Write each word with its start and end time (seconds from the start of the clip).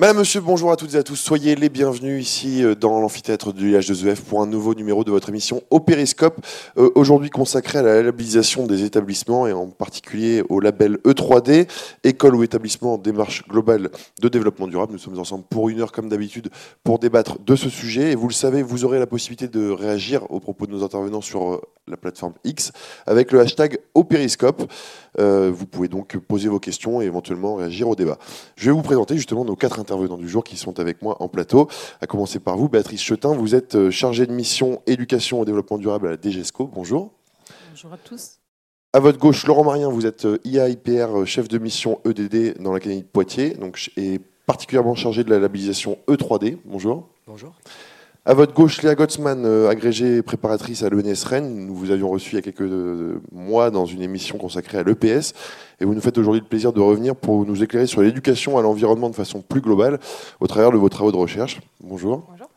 Madame, 0.00 0.16
monsieur, 0.16 0.40
bonjour 0.40 0.72
à 0.72 0.76
toutes 0.76 0.94
et 0.94 0.96
à 0.96 1.02
tous. 1.02 1.16
Soyez 1.16 1.54
les 1.56 1.68
bienvenus 1.68 2.22
ici 2.22 2.64
euh, 2.64 2.74
dans 2.74 3.00
l'amphithéâtre 3.00 3.52
du 3.52 3.74
IH2EF 3.76 4.22
pour 4.22 4.40
un 4.40 4.46
nouveau 4.46 4.74
numéro 4.74 5.04
de 5.04 5.10
votre 5.10 5.28
émission 5.28 5.62
au 5.68 5.78
Périscope, 5.78 6.40
euh, 6.78 6.88
aujourd'hui 6.94 7.28
consacré 7.28 7.80
à 7.80 7.82
la 7.82 8.00
labellisation 8.00 8.66
des 8.66 8.84
établissements 8.84 9.46
et 9.46 9.52
en 9.52 9.66
particulier 9.66 10.42
au 10.48 10.58
label 10.58 10.96
E3D, 11.04 11.68
école 12.02 12.34
ou 12.34 12.42
établissement 12.42 12.94
en 12.94 12.96
démarche 12.96 13.46
globale 13.46 13.90
de 14.22 14.28
développement 14.30 14.68
durable. 14.68 14.94
Nous 14.94 14.98
sommes 14.98 15.18
ensemble 15.18 15.44
pour 15.50 15.68
une 15.68 15.82
heure 15.82 15.92
comme 15.92 16.08
d'habitude 16.08 16.48
pour 16.82 16.98
débattre 16.98 17.38
de 17.38 17.54
ce 17.54 17.68
sujet 17.68 18.12
et 18.12 18.14
vous 18.14 18.28
le 18.28 18.32
savez, 18.32 18.62
vous 18.62 18.86
aurez 18.86 18.98
la 18.98 19.06
possibilité 19.06 19.48
de 19.48 19.68
réagir 19.68 20.22
aux 20.30 20.40
propos 20.40 20.66
de 20.66 20.72
nos 20.72 20.82
intervenants 20.82 21.20
sur 21.20 21.52
euh, 21.52 21.60
la 21.86 21.98
plateforme 21.98 22.32
X 22.44 22.72
avec 23.06 23.32
le 23.32 23.40
hashtag 23.40 23.78
au 23.94 24.04
Périscope. 24.04 24.62
vous 25.18 25.66
pouvez 25.66 25.88
donc 25.88 26.16
poser 26.18 26.48
vos 26.48 26.60
questions 26.60 27.02
et 27.02 27.04
éventuellement 27.04 27.56
réagir 27.56 27.88
au 27.88 27.96
débat. 27.96 28.16
Je 28.54 28.66
vais 28.66 28.72
vous 28.72 28.82
présenter 28.82 29.16
justement 29.16 29.44
nos 29.44 29.56
quatre 29.56 29.80
intervenants 29.80 29.89
du 29.98 30.28
jour 30.28 30.44
qui 30.44 30.56
sont 30.56 30.78
avec 30.78 31.02
moi 31.02 31.16
en 31.20 31.28
plateau. 31.28 31.68
À 32.00 32.06
commencer 32.06 32.38
par 32.38 32.56
vous, 32.56 32.68
Béatrice 32.68 33.00
Chetin, 33.00 33.34
vous 33.34 33.54
êtes 33.54 33.74
euh, 33.74 33.90
chargée 33.90 34.26
de 34.26 34.32
mission 34.32 34.82
éducation 34.86 35.42
et 35.42 35.46
développement 35.46 35.78
durable 35.78 36.06
à 36.06 36.10
la 36.10 36.16
DGESCO. 36.16 36.70
Bonjour. 36.72 37.10
Bonjour 37.70 37.92
à 37.92 37.96
tous. 37.96 38.38
À 38.92 39.00
votre 39.00 39.18
gauche, 39.18 39.46
Laurent 39.46 39.64
Marien, 39.64 39.88
vous 39.88 40.06
êtes 40.06 40.24
euh, 40.24 40.38
IAIPR, 40.44 41.20
euh, 41.20 41.24
chef 41.24 41.48
de 41.48 41.58
mission 41.58 42.00
EDD 42.04 42.60
dans 42.60 42.72
l'Académie 42.72 43.02
de 43.02 43.06
Poitiers, 43.06 43.50
donc, 43.50 43.90
et 43.96 44.20
particulièrement 44.46 44.94
chargé 44.94 45.24
de 45.24 45.30
la 45.30 45.38
labellisation 45.38 45.98
E3D. 46.08 46.58
Bonjour. 46.64 47.08
Bonjour. 47.26 47.52
À 48.26 48.34
votre 48.34 48.52
gauche, 48.52 48.82
Léa 48.82 48.94
Gottsman, 48.94 49.46
agrégée 49.66 50.20
préparatrice 50.20 50.82
à 50.82 50.90
l'ENS 50.90 51.24
Rennes. 51.24 51.66
Nous 51.66 51.74
vous 51.74 51.90
avions 51.90 52.10
reçu 52.10 52.32
il 52.32 52.34
y 52.34 52.38
a 52.38 52.42
quelques 52.42 52.70
mois 53.32 53.70
dans 53.70 53.86
une 53.86 54.02
émission 54.02 54.36
consacrée 54.36 54.76
à 54.76 54.82
l'EPS. 54.82 55.32
Et 55.80 55.86
vous 55.86 55.94
nous 55.94 56.02
faites 56.02 56.18
aujourd'hui 56.18 56.42
le 56.42 56.46
plaisir 56.46 56.74
de 56.74 56.80
revenir 56.80 57.16
pour 57.16 57.46
nous 57.46 57.62
éclairer 57.62 57.86
sur 57.86 58.02
l'éducation 58.02 58.58
à 58.58 58.62
l'environnement 58.62 59.08
de 59.08 59.14
façon 59.14 59.40
plus 59.40 59.62
globale 59.62 59.98
au 60.38 60.46
travers 60.46 60.70
de 60.70 60.76
vos 60.76 60.90
travaux 60.90 61.12
de 61.12 61.16
recherche. 61.16 61.60
Bonjour. 61.80 62.24
Bonjour. 62.30 62.50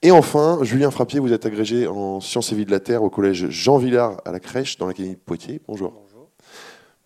Et 0.00 0.10
enfin, 0.10 0.60
Julien 0.62 0.90
Frappier, 0.90 1.20
vous 1.20 1.34
êtes 1.34 1.44
agrégé 1.44 1.86
en 1.86 2.20
sciences 2.20 2.52
et 2.52 2.54
vie 2.54 2.64
de 2.64 2.70
la 2.70 2.80
Terre 2.80 3.02
au 3.02 3.10
collège 3.10 3.50
Jean 3.50 3.76
Villard 3.76 4.22
à 4.24 4.32
la 4.32 4.40
crèche 4.40 4.78
dans 4.78 4.86
l'Académie 4.86 5.16
de 5.16 5.20
Poitiers. 5.20 5.60
Bonjour. 5.68 5.92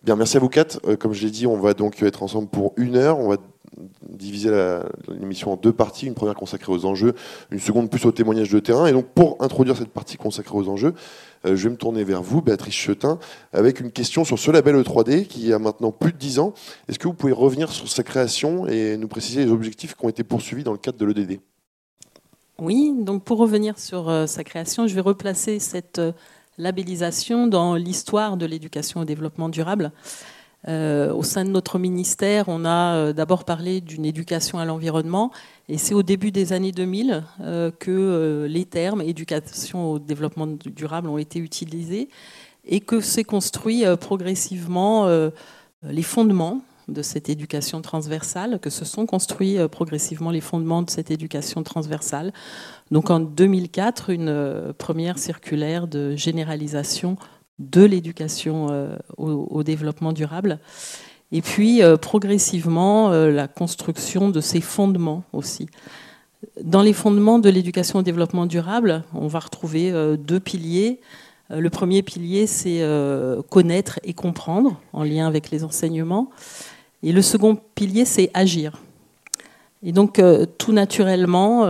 Bien, 0.05 0.15
merci 0.15 0.37
à 0.37 0.39
vous 0.39 0.49
quatre. 0.49 0.79
Euh, 0.85 0.95
comme 0.95 1.13
je 1.13 1.23
l'ai 1.23 1.31
dit, 1.31 1.47
on 1.47 1.57
va 1.57 1.73
donc 1.73 2.03
être 2.03 2.21
ensemble 2.21 2.47
pour 2.47 2.73
une 2.77 2.95
heure. 2.95 3.17
On 3.17 3.27
va 3.27 3.37
diviser 4.07 4.51
l'émission 5.07 5.53
en 5.53 5.55
deux 5.55 5.73
parties, 5.73 6.05
une 6.05 6.13
première 6.13 6.35
consacrée 6.35 6.71
aux 6.71 6.85
enjeux, 6.85 7.15
une 7.49 7.59
seconde 7.59 7.89
plus 7.89 8.05
au 8.05 8.11
témoignage 8.11 8.51
de 8.51 8.59
terrain. 8.59 8.85
Et 8.85 8.91
donc 8.91 9.07
pour 9.07 9.35
introduire 9.39 9.75
cette 9.75 9.89
partie 9.89 10.15
consacrée 10.15 10.55
aux 10.55 10.69
enjeux, 10.69 10.93
euh, 11.47 11.55
je 11.55 11.63
vais 11.63 11.71
me 11.71 11.75
tourner 11.75 12.03
vers 12.03 12.21
vous, 12.21 12.43
Béatrice 12.43 12.75
Chetin, 12.75 13.17
avec 13.51 13.79
une 13.79 13.91
question 13.91 14.23
sur 14.25 14.37
ce 14.37 14.51
label 14.51 14.75
E3D 14.75 15.25
qui 15.25 15.51
a 15.51 15.57
maintenant 15.57 15.91
plus 15.91 16.13
de 16.13 16.17
10 16.17 16.37
ans. 16.37 16.53
Est-ce 16.87 16.99
que 16.99 17.07
vous 17.07 17.15
pouvez 17.15 17.33
revenir 17.33 17.71
sur 17.71 17.89
sa 17.89 18.03
création 18.03 18.67
et 18.67 18.97
nous 18.97 19.07
préciser 19.07 19.43
les 19.43 19.51
objectifs 19.51 19.95
qui 19.95 20.05
ont 20.05 20.09
été 20.09 20.23
poursuivis 20.23 20.63
dans 20.63 20.71
le 20.71 20.77
cadre 20.77 20.99
de 20.99 21.05
l'EDD 21.07 21.39
Oui, 22.59 22.93
donc 22.95 23.23
pour 23.23 23.39
revenir 23.39 23.79
sur 23.79 24.07
euh, 24.07 24.27
sa 24.27 24.43
création, 24.43 24.85
je 24.85 24.93
vais 24.93 25.01
replacer 25.01 25.57
cette 25.57 25.99
labellisation 26.57 27.47
dans 27.47 27.75
l'histoire 27.75 28.37
de 28.37 28.45
l'éducation 28.45 29.01
au 29.01 29.05
développement 29.05 29.49
durable. 29.49 29.91
Euh, 30.67 31.13
au 31.13 31.21
sein 31.21 31.45
de 31.45 31.49
notre 31.49 31.77
ministère, 31.77 32.45
on 32.47 32.65
a 32.65 32.95
euh, 32.95 33.13
d'abord 33.13 33.43
parlé 33.43 33.81
d'une 33.81 34.05
éducation 34.05 34.57
à 34.57 34.65
l'environnement, 34.65 35.31
et 35.69 35.77
c'est 35.77 35.93
au 35.93 36.01
début 36.01 36.31
des 36.31 36.53
années 36.53 36.71
2000 36.71 37.23
euh, 37.41 37.69
que 37.71 38.47
les 38.49 38.65
termes 38.65 39.01
éducation 39.01 39.91
au 39.91 39.99
développement 39.99 40.47
durable 40.47 41.07
ont 41.07 41.19
été 41.19 41.37
utilisés, 41.39 42.09
et 42.67 42.79
que 42.79 42.99
s'est 42.99 43.23
construit 43.23 43.83
progressivement 43.99 45.07
les 45.83 46.01
fondements 46.01 46.61
de 46.87 47.01
cette 47.01 47.29
éducation 47.29 47.81
transversale, 47.81 48.59
que 48.59 48.69
se 48.69 48.85
sont 48.85 49.05
construits 49.05 49.57
progressivement 49.71 50.31
les 50.31 50.41
fondements 50.41 50.81
de 50.81 50.89
cette 50.89 51.11
éducation 51.11 51.63
transversale. 51.63 52.33
Donc 52.91 53.09
en 53.09 53.19
2004, 53.19 54.09
une 54.09 54.73
première 54.77 55.17
circulaire 55.17 55.87
de 55.87 56.15
généralisation 56.15 57.17
de 57.59 57.83
l'éducation 57.83 58.67
euh, 58.71 58.97
au, 59.17 59.63
développement 59.63 60.11
durable. 60.11 60.59
Et 61.31 61.41
puis, 61.41 61.81
euh, 61.81 61.97
progressivement, 61.97 63.11
euh, 63.11 63.31
la 63.31 63.47
construction 63.47 64.29
de 64.29 64.41
ces 64.41 64.61
fondements 64.61 65.23
aussi. 65.33 65.67
Dans 66.61 66.81
les 66.81 66.93
fondements 66.93 67.39
de 67.39 67.49
l'éducation 67.49 67.99
au 67.99 68.01
développement 68.01 68.45
durable, 68.45 69.03
on 69.13 69.27
va 69.27 69.39
retrouver 69.39 69.91
deux 70.17 70.39
piliers. 70.39 70.99
Le 71.49 71.69
premier 71.71 72.03
pilier, 72.03 72.45
c'est 72.45 72.87
connaître 73.49 73.99
et 74.03 74.13
comprendre 74.13 74.79
en 74.93 75.03
lien 75.03 75.25
avec 75.25 75.49
les 75.49 75.63
enseignements. 75.63 76.29
Et 77.03 77.11
le 77.11 77.21
second 77.21 77.57
pilier, 77.75 78.05
c'est 78.05 78.31
agir. 78.33 78.81
Et 79.83 79.91
donc, 79.91 80.19
tout 80.57 80.71
naturellement, 80.71 81.63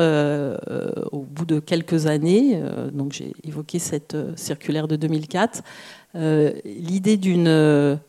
au 1.11 1.19
bout 1.19 1.45
de 1.45 1.59
quelques 1.59 2.05
années, 2.05 2.61
donc 2.93 3.11
j'ai 3.11 3.33
évoqué 3.43 3.77
cette 3.77 4.15
circulaire 4.37 4.87
de 4.87 4.95
2004, 4.95 5.61
l'idée 6.63 7.17
d'une 7.17 7.99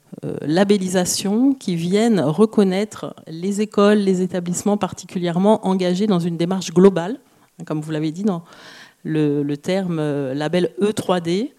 labellisation 0.43 1.55
qui 1.55 1.75
vienne 1.75 2.21
reconnaître 2.21 3.17
les 3.27 3.61
écoles, 3.61 3.99
les 3.99 4.23
établissements 4.23 4.77
particulièrement 4.77 5.67
engagés 5.67 6.07
dans 6.07 6.21
une 6.21 6.37
démarche 6.37 6.73
globale, 6.73 7.19
comme 7.65 7.81
vous 7.81 7.91
l'avez 7.91 8.13
dit 8.13 8.23
dans 8.23 8.45
le, 9.07 9.55
terme 9.57 10.01
label 10.33 10.71
E3D. 10.81 11.51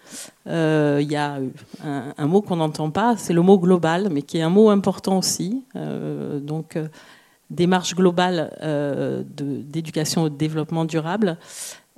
Il 0.45 1.11
y 1.11 1.15
a 1.15 1.39
un, 1.83 2.27
mot 2.27 2.41
qu'on 2.41 2.57
n'entend 2.57 2.91
pas, 2.91 3.15
c'est 3.17 3.33
le 3.33 3.41
mot 3.41 3.57
global, 3.57 4.09
mais 4.11 4.21
qui 4.21 4.37
est 4.37 4.41
un 4.41 4.49
mot 4.49 4.69
important 4.69 5.17
aussi. 5.19 5.63
donc, 5.73 6.77
démarche 7.49 7.95
globale 7.95 8.55
euh, 8.61 9.23
d'éducation 9.35 10.23
au 10.23 10.29
développement 10.29 10.85
durable. 10.85 11.37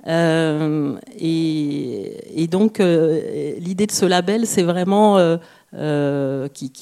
Euh, 0.06 0.96
et, 1.18 2.46
donc, 2.50 2.80
euh, 2.80 3.54
l'idée 3.58 3.86
de 3.86 3.92
ce 3.92 4.06
label, 4.06 4.46
c'est 4.46 4.62
vraiment 4.62 5.18
qui, 5.72 6.72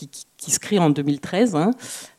se 0.46 0.58
crée 0.58 0.78
en 0.78 0.90
2013, 0.90 1.54
hein. 1.56 1.72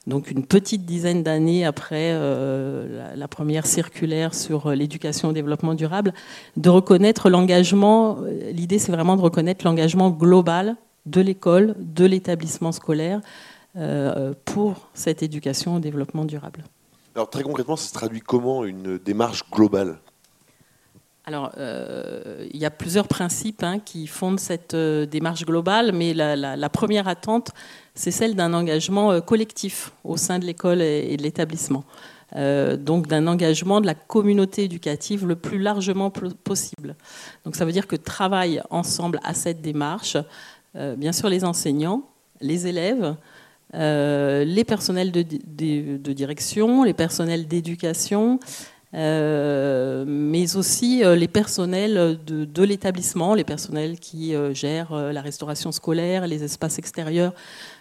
Donc 0.09 0.31
une 0.31 0.45
petite 0.45 0.85
dizaine 0.85 1.23
d'années 1.23 1.65
après 1.65 2.13
la, 2.13 3.15
la, 3.15 3.27
première 3.27 3.65
circulaire 3.65 4.33
sur 4.33 4.71
l'éducation 4.71 5.29
au 5.29 5.31
développement 5.31 5.75
durable, 5.75 6.13
de 6.57 6.69
reconnaître 6.69 7.29
l'engagement. 7.29 8.17
L'idée, 8.51 8.79
c'est 8.79 8.91
vraiment 8.91 9.15
de 9.15 9.21
reconnaître 9.21 9.63
l'engagement 9.65 10.09
global 10.09 10.75
de 11.05 11.21
l'école, 11.21 11.75
de 11.77 12.05
l'établissement 12.05 12.71
scolaire, 12.71 13.21
euh, 13.75 14.33
pour 14.45 14.89
cette 14.93 15.21
éducation 15.21 15.75
au 15.75 15.79
développement 15.79 16.25
durable. 16.25 16.63
Alors 17.13 17.29
très 17.29 17.43
concrètement, 17.43 17.75
ça 17.75 17.87
se 17.87 17.93
traduit 17.93 18.19
comment 18.19 18.65
une 18.65 18.97
démarche 18.97 19.43
globale? 19.51 19.99
Alors, 21.25 21.51
euh, 21.59 22.47
il 22.51 22.59
y 22.59 22.65
a 22.65 22.71
plusieurs 22.71 23.07
principes 23.07 23.61
hein, 23.61 23.77
qui 23.77 24.07
fondent 24.07 24.39
cette 24.39 24.73
euh, 24.73 25.05
démarche 25.05 25.45
globale, 25.45 25.91
mais 25.91 26.15
la, 26.15 26.69
première 26.69 27.07
attente, 27.07 27.51
c'est 27.99 28.11
celle 28.11 28.35
d'un 28.35 28.53
engagement 28.53 29.19
collectif 29.21 29.91
au 30.03 30.17
sein 30.17 30.39
de 30.39 30.45
l'école 30.45 30.81
et, 30.81 31.17
de 31.17 31.23
l'établissement. 31.23 31.83
donc 32.33 33.07
d'un 33.07 33.25
engagement 33.27 33.81
de 33.81 33.87
la 33.87 33.95
communauté 33.95 34.63
éducative 34.63 35.25
le 35.27 35.35
plus 35.35 35.59
largement 35.59 36.09
possible. 36.43 36.95
Donc 37.43 37.55
ça 37.55 37.65
veut 37.65 37.71
dire 37.71 37.88
que 37.88 37.95
travaillent 37.97 38.61
ensemble 38.69 39.19
à 39.23 39.33
cette 39.33 39.61
démarche, 39.61 40.17
bien 40.75 41.11
sûr 41.11 41.27
les 41.27 41.43
enseignants, 41.43 42.03
les 42.41 42.67
élèves, 42.67 43.15
euh, 43.75 44.43
les 44.45 44.63
personnels 44.63 45.11
de, 45.11 45.21
direction, 46.13 46.83
les 46.83 46.93
personnels 46.93 47.47
d'éducation, 47.47 48.39
euh, 48.95 50.06
mais 50.07 50.56
aussi 50.56 51.03
euh, 51.03 51.15
les 51.15 51.27
personnels 51.27 52.18
de, 52.25 52.63
l'établissement, 52.63 53.35
les 53.35 53.44
personnels 53.44 54.00
qui 54.00 54.33
gèrent 54.53 54.94
la 54.95 55.21
restauration 55.21 55.71
scolaire, 55.71 56.25
les 56.27 56.44
espaces 56.44 56.79
extérieurs, 56.79 57.33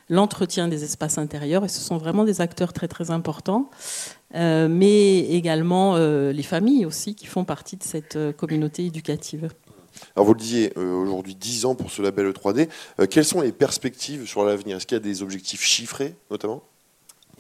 l'entretien 0.09 0.69
des 0.69 0.85
espaces 0.85 1.19
intérieurs, 1.19 1.65
et 1.65 1.69
ce 1.69 1.81
sont 1.81 1.99
vraiment 1.99 2.25
des 2.25 2.41
acteurs 2.41 2.73
très 2.73 2.89
très 2.89 3.11
importants, 3.11 3.71
mais 4.35 5.21
également 5.21 5.97
les 5.97 6.43
familles 6.43 6.87
aussi 6.87 7.15
qui 7.15 7.27
font 7.27 7.45
partie 7.45 7.77
de 7.77 7.83
cette 7.83 8.19
communauté 8.37 8.87
éducative. 8.87 9.49
Alors 10.17 10.27
vous 10.27 10.35
le 10.35 10.41
disiez, 10.41 10.73
euh, 10.77 10.95
aujourd'hui 10.95 11.35
10 11.35 11.65
ans 11.67 11.75
pour 11.75 11.91
ce 11.91 12.03
label 12.03 12.31
E3D. 12.31 12.69
Euh, 13.01 13.07
quelles 13.07 13.25
sont 13.25 13.41
les 13.41 13.53
perspectives 13.53 14.27
sur 14.27 14.45
l'avenir? 14.45 14.77
Est-ce 14.77 14.87
qu'il 14.87 14.97
y 14.97 15.01
a 15.01 15.03
des 15.03 15.23
objectifs 15.23 15.63
chiffrés 15.63 16.15
notamment? 16.31 16.63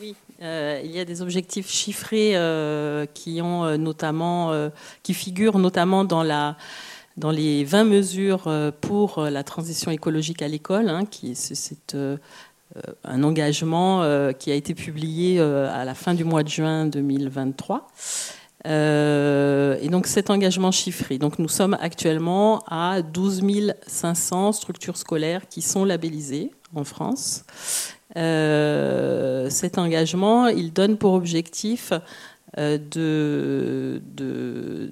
Oui, 0.00 0.14
euh, 0.42 0.80
il 0.84 0.92
y 0.92 1.00
a 1.00 1.04
des 1.04 1.22
objectifs 1.22 1.68
chiffrés 1.68 2.34
qui 3.14 3.42
ont 3.42 3.76
notamment, 3.78 4.70
qui 5.02 5.12
figurent 5.12 5.58
notamment 5.58 6.04
dans 6.04 6.22
la 6.22 6.56
dans 7.16 7.32
les 7.32 7.64
20 7.64 7.82
mesures 7.82 8.72
pour 8.80 9.22
la 9.22 9.42
transition 9.42 9.90
écologique 9.90 10.40
à 10.40 10.46
l'école, 10.46 10.88
hein, 10.88 11.04
qui 11.04 11.34
c'est 11.34 11.96
un 13.04 13.22
engagement 13.22 14.02
qui 14.38 14.50
a 14.50 14.54
été 14.54 14.74
publié 14.74 15.40
à 15.40 15.84
la 15.84 15.94
fin 15.94 16.14
du 16.14 16.24
mois 16.24 16.42
de 16.42 16.48
juin 16.48 16.86
2023 16.86 17.88
et 18.64 19.88
donc 19.90 20.06
cet 20.06 20.30
engagement 20.30 20.70
chiffré. 20.70 21.18
Donc 21.18 21.38
nous 21.38 21.48
sommes 21.48 21.76
actuellement 21.80 22.62
à 22.66 23.02
12 23.02 23.42
500 23.86 24.52
structures 24.52 24.96
scolaires 24.96 25.48
qui 25.48 25.62
sont 25.62 25.84
labellisées 25.84 26.50
en 26.74 26.84
France. 26.84 27.44
cet 28.14 29.78
engagement, 29.78 30.48
il 30.48 30.72
donne 30.72 30.98
pour 30.98 31.14
objectif 31.14 31.92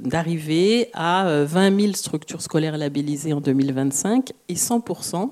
d'arriver 0.04 0.90
à 0.94 1.44
20 1.44 1.80
000 1.80 1.92
structures 1.94 2.42
scolaires 2.42 2.78
labellisées 2.78 3.32
en 3.32 3.40
2025 3.40 4.32
et 4.48 4.54
100% 4.54 5.30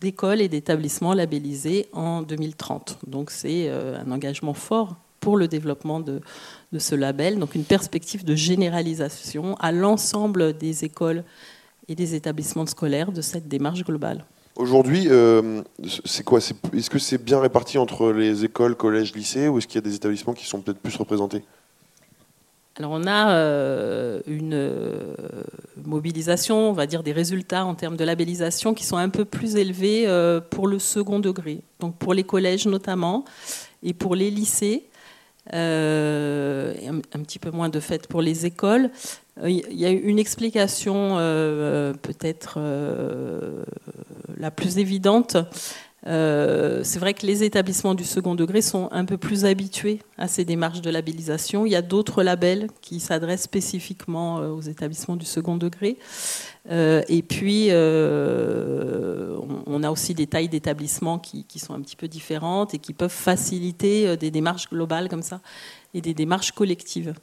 d'écoles 0.00 0.40
et 0.40 0.48
d'établissements 0.48 1.14
labellisés 1.14 1.86
en 1.92 2.22
2030. 2.22 2.98
Donc 3.06 3.30
c'est 3.30 3.68
euh, 3.68 3.98
un 3.98 4.10
engagement 4.10 4.54
fort 4.54 4.96
pour 5.20 5.36
le 5.38 5.48
développement 5.48 6.00
de, 6.00 6.20
ce 6.76 6.94
label, 6.94 7.38
donc 7.38 7.54
une 7.54 7.64
perspective 7.64 8.24
de 8.24 8.34
généralisation 8.34 9.56
à 9.56 9.72
l'ensemble 9.72 10.52
des 10.52 10.84
écoles 10.84 11.24
et 11.88 11.94
des 11.94 12.14
établissements 12.14 12.66
scolaires 12.66 13.10
de 13.10 13.22
cette 13.22 13.48
démarche 13.48 13.84
globale. 13.84 14.26
Aujourd'hui, 14.56 15.06
euh, 15.08 15.62
c'est 16.04 16.24
quoi? 16.24 16.38
Est-ce 16.38 16.90
que 16.90 16.98
c'est 16.98 17.22
bien 17.22 17.40
réparti 17.40 17.78
entre 17.78 18.12
les 18.12 18.44
écoles, 18.44 18.76
collèges, 18.76 19.14
lycées, 19.14 19.48
ou 19.48 19.58
est-ce 19.58 19.66
qu'il 19.66 19.76
y 19.76 19.78
a 19.78 19.88
des 19.88 19.94
établissements 19.94 20.34
qui 20.34 20.44
sont 20.46 20.60
peut-être 20.60 20.78
plus 20.78 20.94
représentés? 20.94 21.42
Alors 22.76 22.90
on 22.90 23.06
a 23.06 23.30
euh, 23.30 24.20
une 24.26 24.54
euh, 24.54 25.14
mobilisation, 25.84 26.70
on 26.70 26.72
va 26.72 26.86
dire 26.86 27.04
des 27.04 27.12
résultats 27.12 27.64
en 27.64 27.76
termes 27.76 27.96
de 27.96 28.02
labellisation 28.02 28.74
qui 28.74 28.84
sont 28.84 28.96
un 28.96 29.10
peu 29.10 29.24
plus 29.24 29.54
élevés 29.54 30.08
euh, 30.08 30.40
pour 30.40 30.66
le 30.66 30.80
second 30.80 31.20
degré, 31.20 31.60
donc 31.78 31.96
pour 31.96 32.14
les 32.14 32.24
collèges 32.24 32.66
notamment, 32.66 33.24
et 33.84 33.94
pour 33.94 34.16
les 34.16 34.30
lycées, 34.30 34.88
un, 35.52 35.52
petit 37.22 37.38
peu 37.38 37.50
moins 37.50 37.68
de 37.68 37.78
fait 37.78 38.08
pour 38.08 38.22
les 38.22 38.44
écoles. 38.46 38.90
Il 39.44 39.62
y 39.72 39.84
a 39.84 39.90
une 39.90 40.18
explication 40.18 41.16
peut-être 42.02 42.58
la 44.38 44.50
plus 44.50 44.78
évidente 44.78 45.36
euh, 46.06 46.80
c'est 46.84 46.98
vrai 46.98 47.14
que 47.14 47.26
les 47.26 47.44
établissements 47.44 47.94
du 47.94 48.04
second 48.04 48.34
degré 48.34 48.60
sont 48.60 48.88
un 48.92 49.06
peu 49.06 49.16
plus 49.16 49.46
habitués 49.46 50.00
à 50.18 50.28
ces 50.28 50.44
démarches 50.44 50.82
de 50.82 50.90
labellisation. 50.90 51.64
Il 51.64 51.72
y 51.72 51.76
a 51.76 51.82
d'autres 51.82 52.22
labels 52.22 52.68
qui 52.82 53.00
s'adressent 53.00 53.44
spécifiquement 53.44 54.38
euh, 54.38 54.50
aux 54.50 54.60
établissements 54.60 55.16
du 55.16 55.24
second 55.24 55.56
degré. 55.56 55.96
Euh, 56.70 57.02
et 57.08 57.22
puis, 57.22 57.70
on 59.66 59.82
a 59.82 59.90
aussi 59.90 60.14
des 60.14 60.26
tailles 60.26 60.48
d'établissements 60.48 61.18
qui, 61.18 61.44
qui, 61.44 61.58
sont 61.58 61.74
un 61.74 61.80
petit 61.80 61.96
peu 61.96 62.08
différentes 62.08 62.74
et 62.74 62.78
qui 62.78 62.92
peuvent 62.92 63.10
faciliter 63.10 64.16
des 64.16 64.30
démarches 64.30 64.68
globales 64.68 65.08
comme 65.08 65.22
ça 65.22 65.40
et 65.94 66.00
des 66.00 66.14
démarches 66.14 66.52
collectives. 66.52 67.14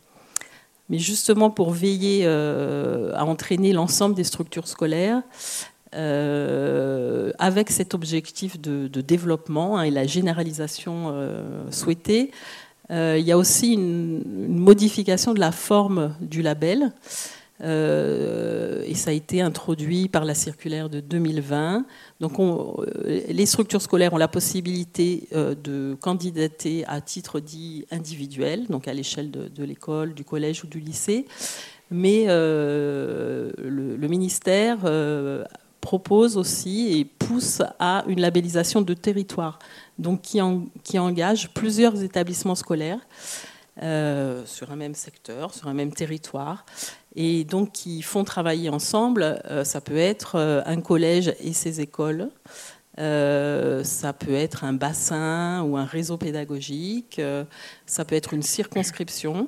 Mais 0.89 1.00
justement, 1.00 1.50
pour 1.50 1.72
veiller 1.72 2.28
à 2.28 3.25
entraîner 3.25 3.74
l'ensemble 3.74 4.16
des 4.16 4.24
structures 4.24 4.68
scolaires, 4.68 5.22
euh, 5.93 7.33
avec 7.38 7.69
cet 7.69 7.93
objectif 7.93 8.61
de, 8.61 8.88
développement 9.01 9.77
hein, 9.77 9.83
et 9.83 9.91
la 9.91 10.07
généralisation 10.07 11.09
euh, 11.11 11.69
souhaitée. 11.69 12.31
Euh, 12.91 13.17
il 13.19 13.25
y 13.25 13.31
a 13.33 13.38
aussi 13.38 13.73
une, 13.73 14.23
modification 14.47 15.33
de 15.33 15.39
la 15.41 15.51
forme 15.51 16.15
du 16.21 16.41
label. 16.41 16.93
et 17.61 18.95
ça 18.95 19.09
a 19.09 19.13
été 19.13 19.41
introduit 19.41 20.07
par 20.07 20.23
la 20.23 20.33
circulaire 20.33 20.89
de 20.89 21.01
2020. 21.01 21.85
Donc, 22.21 22.39
les 23.05 23.45
structures 23.45 23.81
scolaires 23.81 24.13
ont 24.13 24.17
la 24.17 24.29
possibilité 24.29 25.27
de 25.33 25.95
candidater 25.99 26.85
à 26.87 27.01
titre 27.01 27.41
dit 27.41 27.85
individuel, 27.91 28.67
donc 28.67 28.87
à 28.87 28.94
l'échelle 28.94 29.29
de, 29.29 29.63
l'école, 29.63 30.13
du 30.13 30.23
collège 30.23 30.63
ou 30.63 30.67
du 30.67 30.79
lycée. 30.79 31.25
Mais 31.91 32.25
le, 32.27 33.51
le, 33.57 34.07
ministère 34.07 34.79
propose 35.81 36.38
aussi 36.38 36.98
et 36.98 37.06
pousse 37.06 37.62
à 37.80 38.06
une 38.07 38.22
labellisation 38.22 38.81
de 38.81 38.94
territoire, 38.94 39.60
donc 39.98 40.22
qui, 40.22 40.39
qui 40.83 41.00
engage 41.00 41.50
plusieurs 41.50 42.01
établissements 42.01 42.56
scolaires 42.56 43.00
euh, 43.81 44.45
sur 44.45 44.72
un 44.72 44.75
même 44.75 44.94
secteur, 44.94 45.54
sur 45.54 45.68
un 45.68 45.74
même 45.74 45.92
territoire, 45.92 46.66
et 47.16 47.45
donc 47.45 47.72
qui 47.72 48.01
font 48.01 48.24
travailler 48.24 48.69
ensemble. 48.69 49.42
Euh, 49.50 49.63
ça 49.63 49.81
peut 49.81 49.98
être 49.98 50.36
euh, 50.36 50.62
un 50.66 50.81
collège 50.81 51.33
et 51.39 51.54
ses 51.54 51.81
écoles. 51.81 52.30
ça 52.98 54.13
peut 54.13 54.33
être 54.33 54.66
un 54.66 54.74
bassin 54.74 55.63
ou 55.63 55.78
un 55.78 55.86
réseau 55.86 56.18
pédagogique, 56.18 57.19
ça 57.88 58.06
peut 58.06 58.16
être 58.16 58.33
une 58.33 58.44
circonscription, 58.44 59.48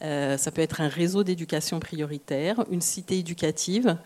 ça 0.00 0.50
peut 0.54 0.62
être 0.62 0.80
un 0.80 0.88
réseau 0.88 1.22
d'éducation 1.22 1.80
prioritaire, 1.80 2.64
une 2.70 2.80
cité 2.80 3.18
éducative. 3.18 3.98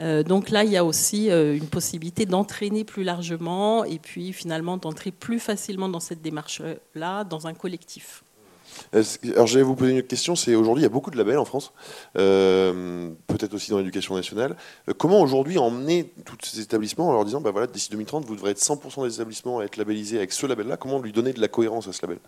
Euh, 0.00 0.22
donc 0.22 0.50
là, 0.50 0.64
il 0.64 0.70
y 0.70 0.76
a 0.76 0.84
aussi 0.84 1.30
euh, 1.30 1.56
une 1.56 1.66
possibilité 1.66 2.26
d'entraîner 2.26 2.84
plus 2.84 3.02
largement 3.02 3.84
et 3.84 3.98
puis 3.98 4.32
finalement 4.32 4.76
d'entrer 4.76 5.10
plus 5.10 5.40
facilement 5.40 5.88
dans 5.88 6.00
cette 6.00 6.22
démarche-là, 6.22 7.24
dans 7.24 7.46
un 7.46 7.54
collectif. 7.54 8.22
Alors 9.34 9.48
j'allais 9.48 9.64
vous 9.64 9.74
poser 9.74 9.92
une 9.92 10.02
question, 10.02 10.36
c'est 10.36 10.54
aujourd'hui 10.54 10.82
il 10.82 10.84
y 10.84 10.86
a 10.86 10.90
beaucoup 10.90 11.10
de 11.10 11.16
labels 11.16 11.38
en 11.38 11.44
France, 11.44 11.72
euh, 12.16 13.10
peut-être 13.26 13.52
aussi 13.52 13.72
dans 13.72 13.78
l'éducation 13.78 14.14
nationale. 14.14 14.56
comment 14.96 15.20
aujourd'hui 15.20 15.58
emmener 15.58 16.12
tous 16.24 16.36
ces 16.42 16.60
établissements 16.60 17.08
en 17.08 17.12
leur 17.12 17.24
disant, 17.24 17.40
bah 17.40 17.50
voilà, 17.50 17.66
d'ici 17.66 17.90
2030, 17.90 18.24
vous 18.26 18.36
devrez 18.36 18.52
être 18.52 18.60
100% 18.60 19.06
des 19.06 19.14
établissements 19.14 19.58
à 19.58 19.64
être 19.64 19.76
labellisés 19.76 20.18
avec 20.18 20.32
ce 20.32 20.46
label-là, 20.46 20.76
comment 20.76 21.00
lui 21.00 21.12
donner 21.12 21.32
de 21.32 21.40
la 21.40 21.48
cohérence 21.48 21.88
à 21.88 21.92
ce 21.92 22.02
label? 22.02 22.18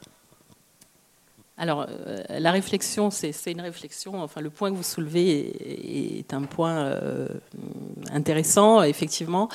Alors, 1.59 1.87
euh, 1.89 2.23
la 2.31 2.51
réflexion, 2.51 3.11
c'est 3.11 3.33
une 3.47 3.61
réflexion. 3.61 4.23
Enfin, 4.23 4.41
le 4.41 4.49
point 4.49 4.71
que 4.71 4.77
vous 4.77 4.83
soulevez 4.83 6.19
est, 6.19 6.33
un 6.33 6.43
point 6.43 6.79
euh, 6.79 7.29
intéressant, 8.11 8.83
effectivement. 8.83 9.49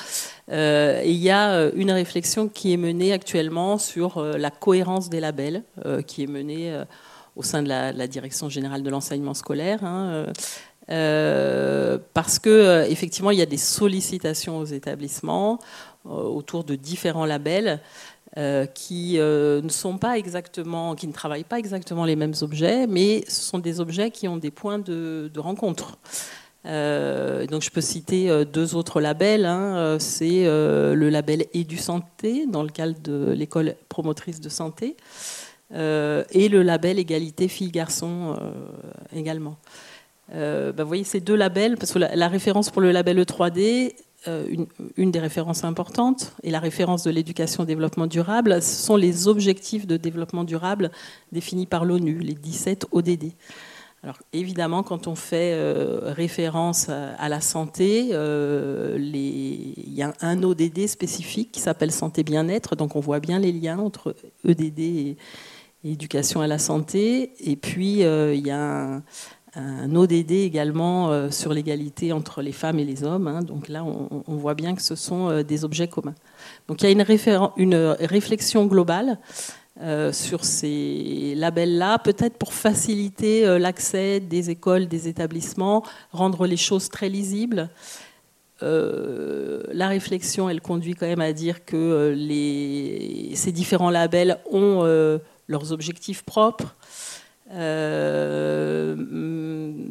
Euh, 0.50 1.02
il 1.04 1.16
y 1.16 1.30
a 1.30 1.70
une 1.74 1.90
réflexion 1.90 2.48
qui 2.48 2.72
est 2.72 2.76
menée 2.76 3.12
actuellement 3.12 3.78
sur 3.78 4.22
la 4.22 4.50
cohérence 4.50 5.10
des 5.10 5.20
labels, 5.20 5.64
qui 6.06 6.22
est 6.22 6.28
menée 6.28 6.80
au 7.34 7.42
sein 7.42 7.62
de 7.62 7.68
la, 7.68 8.06
direction 8.06 8.48
générale 8.48 8.82
de 8.82 8.90
l'enseignement 8.90 9.34
scolaire. 9.34 9.82
Hein, 9.82 10.26
parce 12.14 12.38
que 12.38 12.86
effectivement, 12.88 13.32
il 13.32 13.38
y 13.38 13.42
a 13.42 13.46
des 13.46 13.58
sollicitations 13.58 14.58
aux 14.58 14.64
établissements 14.64 15.58
autour 16.04 16.64
de 16.64 16.76
différents 16.76 17.26
labels. 17.26 17.80
Euh, 18.36 18.66
qui 18.66 19.14
euh, 19.16 19.62
ne 19.62 19.70
sont 19.70 19.96
pas 19.96 20.18
exactement, 20.18 20.94
qui 20.94 21.06
ne 21.06 21.14
travaillent 21.14 21.44
pas 21.44 21.58
exactement 21.58 22.04
les 22.04 22.14
mêmes 22.14 22.34
objets, 22.42 22.86
mais 22.86 23.24
ce 23.26 23.40
sont 23.40 23.58
des 23.58 23.80
objets 23.80 24.10
qui 24.10 24.28
ont 24.28 24.36
des 24.36 24.50
points 24.50 24.78
de, 24.78 25.30
rencontre. 25.38 25.96
Euh, 26.66 27.46
donc 27.46 27.62
je 27.62 27.70
peux 27.70 27.80
citer 27.80 28.44
deux 28.44 28.74
autres 28.74 29.00
labels. 29.00 29.46
Hein. 29.46 29.96
C'est 29.98 30.44
le 30.44 31.08
label 31.08 31.46
Édu 31.54 31.78
Santé 31.78 32.46
dans 32.46 32.62
le 32.62 32.68
cadre 32.68 33.00
de 33.00 33.32
l'école 33.32 33.76
promotrice 33.88 34.40
de 34.40 34.50
santé 34.50 34.96
et 35.72 36.48
le 36.48 36.62
label 36.62 36.98
Égalité 36.98 37.48
filles-garçons 37.48 38.36
également. 39.16 39.56
Bah, 40.30 40.72
vous 40.76 40.86
voyez 40.86 41.04
ces 41.04 41.20
deux 41.20 41.36
labels, 41.36 41.78
parce 41.78 41.92
que 41.92 41.98
la, 41.98 42.14
la 42.14 42.28
référence 42.28 42.68
pour 42.68 42.82
le 42.82 42.92
label 42.92 43.18
E3D, 43.22 43.94
euh, 44.26 44.48
une, 44.96 45.12
des 45.12 45.20
références 45.20 45.62
importantes 45.62 46.32
et 46.42 46.50
la 46.50 46.58
référence 46.58 47.04
de 47.04 47.10
l'éducation 47.10 47.64
développement 47.64 48.08
durable, 48.08 48.60
ce 48.60 48.82
sont 48.82 48.96
les 48.96 49.28
objectifs 49.28 49.86
de 49.86 49.96
développement 49.96 50.42
durable 50.42 50.90
définis 51.30 51.66
par 51.66 51.84
l'ONU, 51.84 52.18
les 52.18 52.34
17 52.34 52.86
ODD. 52.90 53.32
Alors 54.02 54.18
évidemment, 54.32 54.82
quand 54.82 55.06
on 55.06 55.14
fait 55.14 55.52
euh, 55.54 56.00
référence 56.02 56.88
à, 56.88 57.28
la 57.28 57.40
santé, 57.40 58.08
euh, 58.10 58.98
il 58.98 59.94
y 59.94 60.02
a 60.02 60.12
un 60.20 60.42
ODD 60.42 60.88
spécifique 60.88 61.52
qui 61.52 61.60
s'appelle 61.60 61.92
santé 61.92 62.24
bien-être, 62.24 62.74
donc 62.74 62.96
on 62.96 63.00
voit 63.00 63.20
bien 63.20 63.38
les 63.38 63.52
liens 63.52 63.78
entre 63.78 64.16
EDD 64.44 64.80
et, 64.80 65.16
et 65.84 65.92
éducation 65.92 66.40
à 66.40 66.48
la 66.48 66.58
santé. 66.58 67.34
Et 67.38 67.54
puis 67.54 68.00
il 68.00 68.46
y 68.46 68.50
a 68.50 68.96
un, 68.96 69.02
un 69.58 69.94
ODD 69.94 70.30
également 70.30 71.10
euh, 71.10 71.30
sur 71.30 71.52
l'égalité 71.52 72.12
entre 72.12 72.42
les 72.42 72.52
femmes 72.52 72.78
et 72.78 72.84
les 72.84 73.02
hommes. 73.02 73.26
Hein. 73.26 73.42
donc 73.42 73.68
là, 73.68 73.84
on, 73.84 74.36
voit 74.36 74.54
bien 74.54 74.74
que 74.74 74.82
ce 74.82 74.94
sont 74.94 75.28
euh, 75.28 75.42
des 75.42 75.64
objets 75.64 75.88
communs. 75.88 76.14
Donc 76.68 76.82
il 76.82 76.84
y 76.84 76.88
a 76.88 77.50
une, 77.56 77.74
réflexion 78.00 78.66
globale 78.66 79.18
euh, 79.80 80.12
sur 80.12 80.44
ces 80.44 81.34
labels-là, 81.36 81.98
peut-être 81.98 82.36
pour 82.36 82.54
faciliter 82.54 83.58
l'accès 83.58 84.20
des 84.20 84.50
écoles, 84.50 84.86
des 84.86 85.08
établissements, 85.08 85.84
rendre 86.12 86.46
les 86.46 86.56
choses 86.56 86.88
très 86.88 87.08
lisibles. 87.08 87.68
la 88.60 89.88
réflexion, 89.88 90.48
elle 90.48 90.60
conduit 90.60 90.94
quand 90.94 91.06
même 91.06 91.20
à 91.20 91.32
dire 91.32 91.64
que 91.64 92.14
ces 93.34 93.52
différents 93.52 93.90
labels 93.90 94.38
ont 94.50 94.82
leurs 95.48 95.72
objectifs 95.72 96.22
propres, 96.22 96.76
euh, 97.50 98.96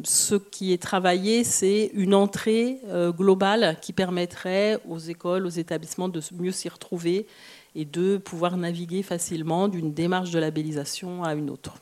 ce 0.04 0.34
qui 0.36 0.72
est 0.72 0.82
travaillé, 0.82 1.44
c'est 1.44 1.90
une 1.94 2.14
entrée 2.14 2.78
euh, 2.88 3.10
globale 3.12 3.76
qui 3.80 3.92
permettrait 3.92 4.78
aux 4.88 4.98
écoles, 4.98 5.46
aux 5.46 5.50
établissements 5.50 6.08
de 6.08 6.20
mieux 6.38 6.52
s'y 6.52 6.68
retrouver 6.68 7.26
et 7.74 7.84
de 7.84 8.16
pouvoir 8.16 8.56
naviguer 8.56 9.02
facilement 9.02 9.68
d'une 9.68 9.92
démarche 9.92 10.30
de 10.30 10.38
labellisation 10.38 11.24
à 11.24 11.34
une 11.34 11.50
autre. 11.50 11.74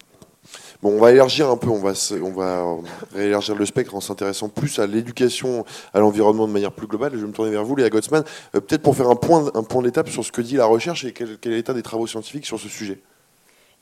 Bon, 0.82 0.90
on 0.92 1.00
va 1.00 1.12
élargir 1.12 1.50
un 1.50 1.56
peu, 1.56 1.70
on 1.70 1.80
va, 1.80 1.92
on 2.22 2.30
va 2.30 3.22
élargir 3.22 3.54
le 3.54 3.66
spectre 3.66 3.94
en 3.94 4.00
s'intéressant 4.00 4.48
plus 4.48 4.78
à 4.78 4.86
l'éducation, 4.86 5.64
à 5.94 6.00
l'environnement 6.00 6.46
de 6.46 6.52
manière 6.52 6.72
plus 6.72 6.86
globale. 6.86 7.12
Je 7.14 7.18
vais 7.18 7.26
me 7.26 7.32
tourner 7.32 7.50
vers 7.50 7.64
vous, 7.64 7.76
Léa 7.76 7.90
Gottsman, 7.90 8.24
euh, 8.54 8.60
peut-être 8.60 8.82
pour 8.82 8.96
faire 8.96 9.10
un 9.10 9.16
point, 9.16 9.50
un 9.54 9.62
point 9.62 9.82
d'étape 9.82 10.08
sur 10.08 10.24
ce 10.24 10.32
que 10.32 10.40
dit 10.40 10.56
la 10.56 10.66
recherche 10.66 11.04
et 11.04 11.12
quel, 11.12 11.30
est 11.30 11.46
l'état 11.46 11.74
des 11.74 11.82
travaux 11.82 12.06
scientifiques 12.06 12.46
sur 12.46 12.60
ce 12.60 12.68
sujet. 12.68 13.00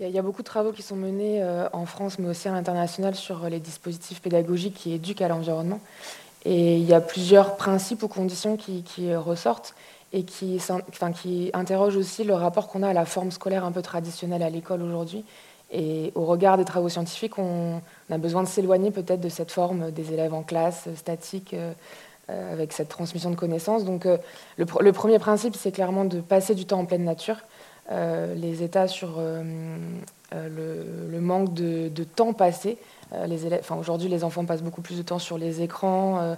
Il 0.06 0.11
y, 0.11 0.18
a, 0.18 0.23
beaucoup 0.23 0.42
de 0.42 0.46
travaux 0.46 0.73
qui 0.73 0.82
sont 0.82 0.96
menés 0.96 1.42
euh, 1.42 1.66
en 1.73 1.87
France, 1.87 2.18
mais 2.18 2.28
aussi 2.28 2.46
à 2.49 2.52
l'international, 2.52 3.14
sur 3.14 3.49
les 3.49 3.58
dispositifs 3.58 4.20
pédagogiques 4.20 4.75
qui 4.75 4.92
éduquent 4.92 5.23
à 5.23 5.28
l'environnement. 5.28 5.80
Et 6.44 6.76
il 6.76 6.84
y 6.84 6.92
a 6.92 7.00
plusieurs 7.00 7.56
principes 7.56 8.02
ou 8.02 8.08
conditions 8.08 8.56
qui, 8.56 9.14
ressortent 9.14 9.75
et 10.12 10.25
qui, 10.25 10.61
interrogent 11.54 11.96
aussi 11.96 12.23
le 12.23 12.34
rapport 12.34 12.68
qu'on 12.68 12.82
a 12.82 12.88
à 12.88 12.92
la 12.92 13.06
forme 13.06 13.30
scolaire 13.30 13.64
un 13.64 13.73
peu 13.73 13.82
traditionnelle 13.82 14.42
à 14.42 14.50
l'école 14.50 14.82
aujourd'hui 14.82 15.25
et 15.75 16.12
au 16.14 16.25
regard 16.25 16.56
des 16.56 16.64
travaux 16.64 16.88
scientifiques, 16.88 17.38
on, 17.38 17.80
a 18.11 18.18
besoin 18.18 18.42
de 18.42 18.49
s'éloigner 18.49 18.90
peut-être 18.90 19.20
de 19.20 19.28
cette 19.28 19.50
forme 19.50 19.90
des 19.90 20.12
élèves 20.12 20.32
en 20.32 20.42
classe, 20.42 20.84
euh, 20.87 20.94
statique, 20.94 21.52
euh, 21.52 21.73
euh, 22.30 22.52
avec 22.52 22.73
cette 22.73 22.88
transmission 22.88 23.30
de 23.30 23.34
connaissances. 23.34 23.84
Donc 23.84 24.06
le, 24.56 24.92
premier 24.92 25.18
principe, 25.18 25.56
c'est 25.56 25.73
clairement 25.73 26.04
de 26.04 26.20
passer 26.20 26.54
du 26.54 26.64
temps 26.64 26.80
en 26.80 26.84
pleine 26.87 27.04
nature. 27.04 27.37
Les 27.90 28.62
états 28.62 28.88
sur 28.88 29.20
le, 30.32 31.20
manque 31.20 31.54
de, 31.54 32.04
temps 32.04 32.32
passé. 32.32 32.78
les 33.26 33.52
enfin, 33.54 33.76
aujourd'hui, 33.76 34.08
les 34.08 34.24
enfants 34.24 34.44
passent 34.44 34.62
beaucoup 34.62 34.82
plus 34.82 34.96
de 34.96 35.02
temps 35.02 35.18
sur 35.18 35.38
les 35.38 35.62
écrans 35.62 36.36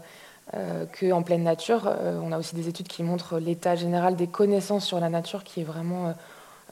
qu'en 0.52 1.22
pleine 1.22 1.44
nature. 1.44 1.90
on 2.22 2.32
a 2.32 2.38
aussi 2.38 2.54
des 2.54 2.68
études 2.68 2.88
qui 2.88 3.02
montrent 3.02 3.38
l'état 3.38 3.74
général 3.76 4.16
des 4.16 4.26
connaissances 4.26 4.84
sur 4.84 5.00
la 5.00 5.08
nature 5.08 5.44
qui 5.44 5.60
est 5.60 5.64
vraiment 5.64 6.14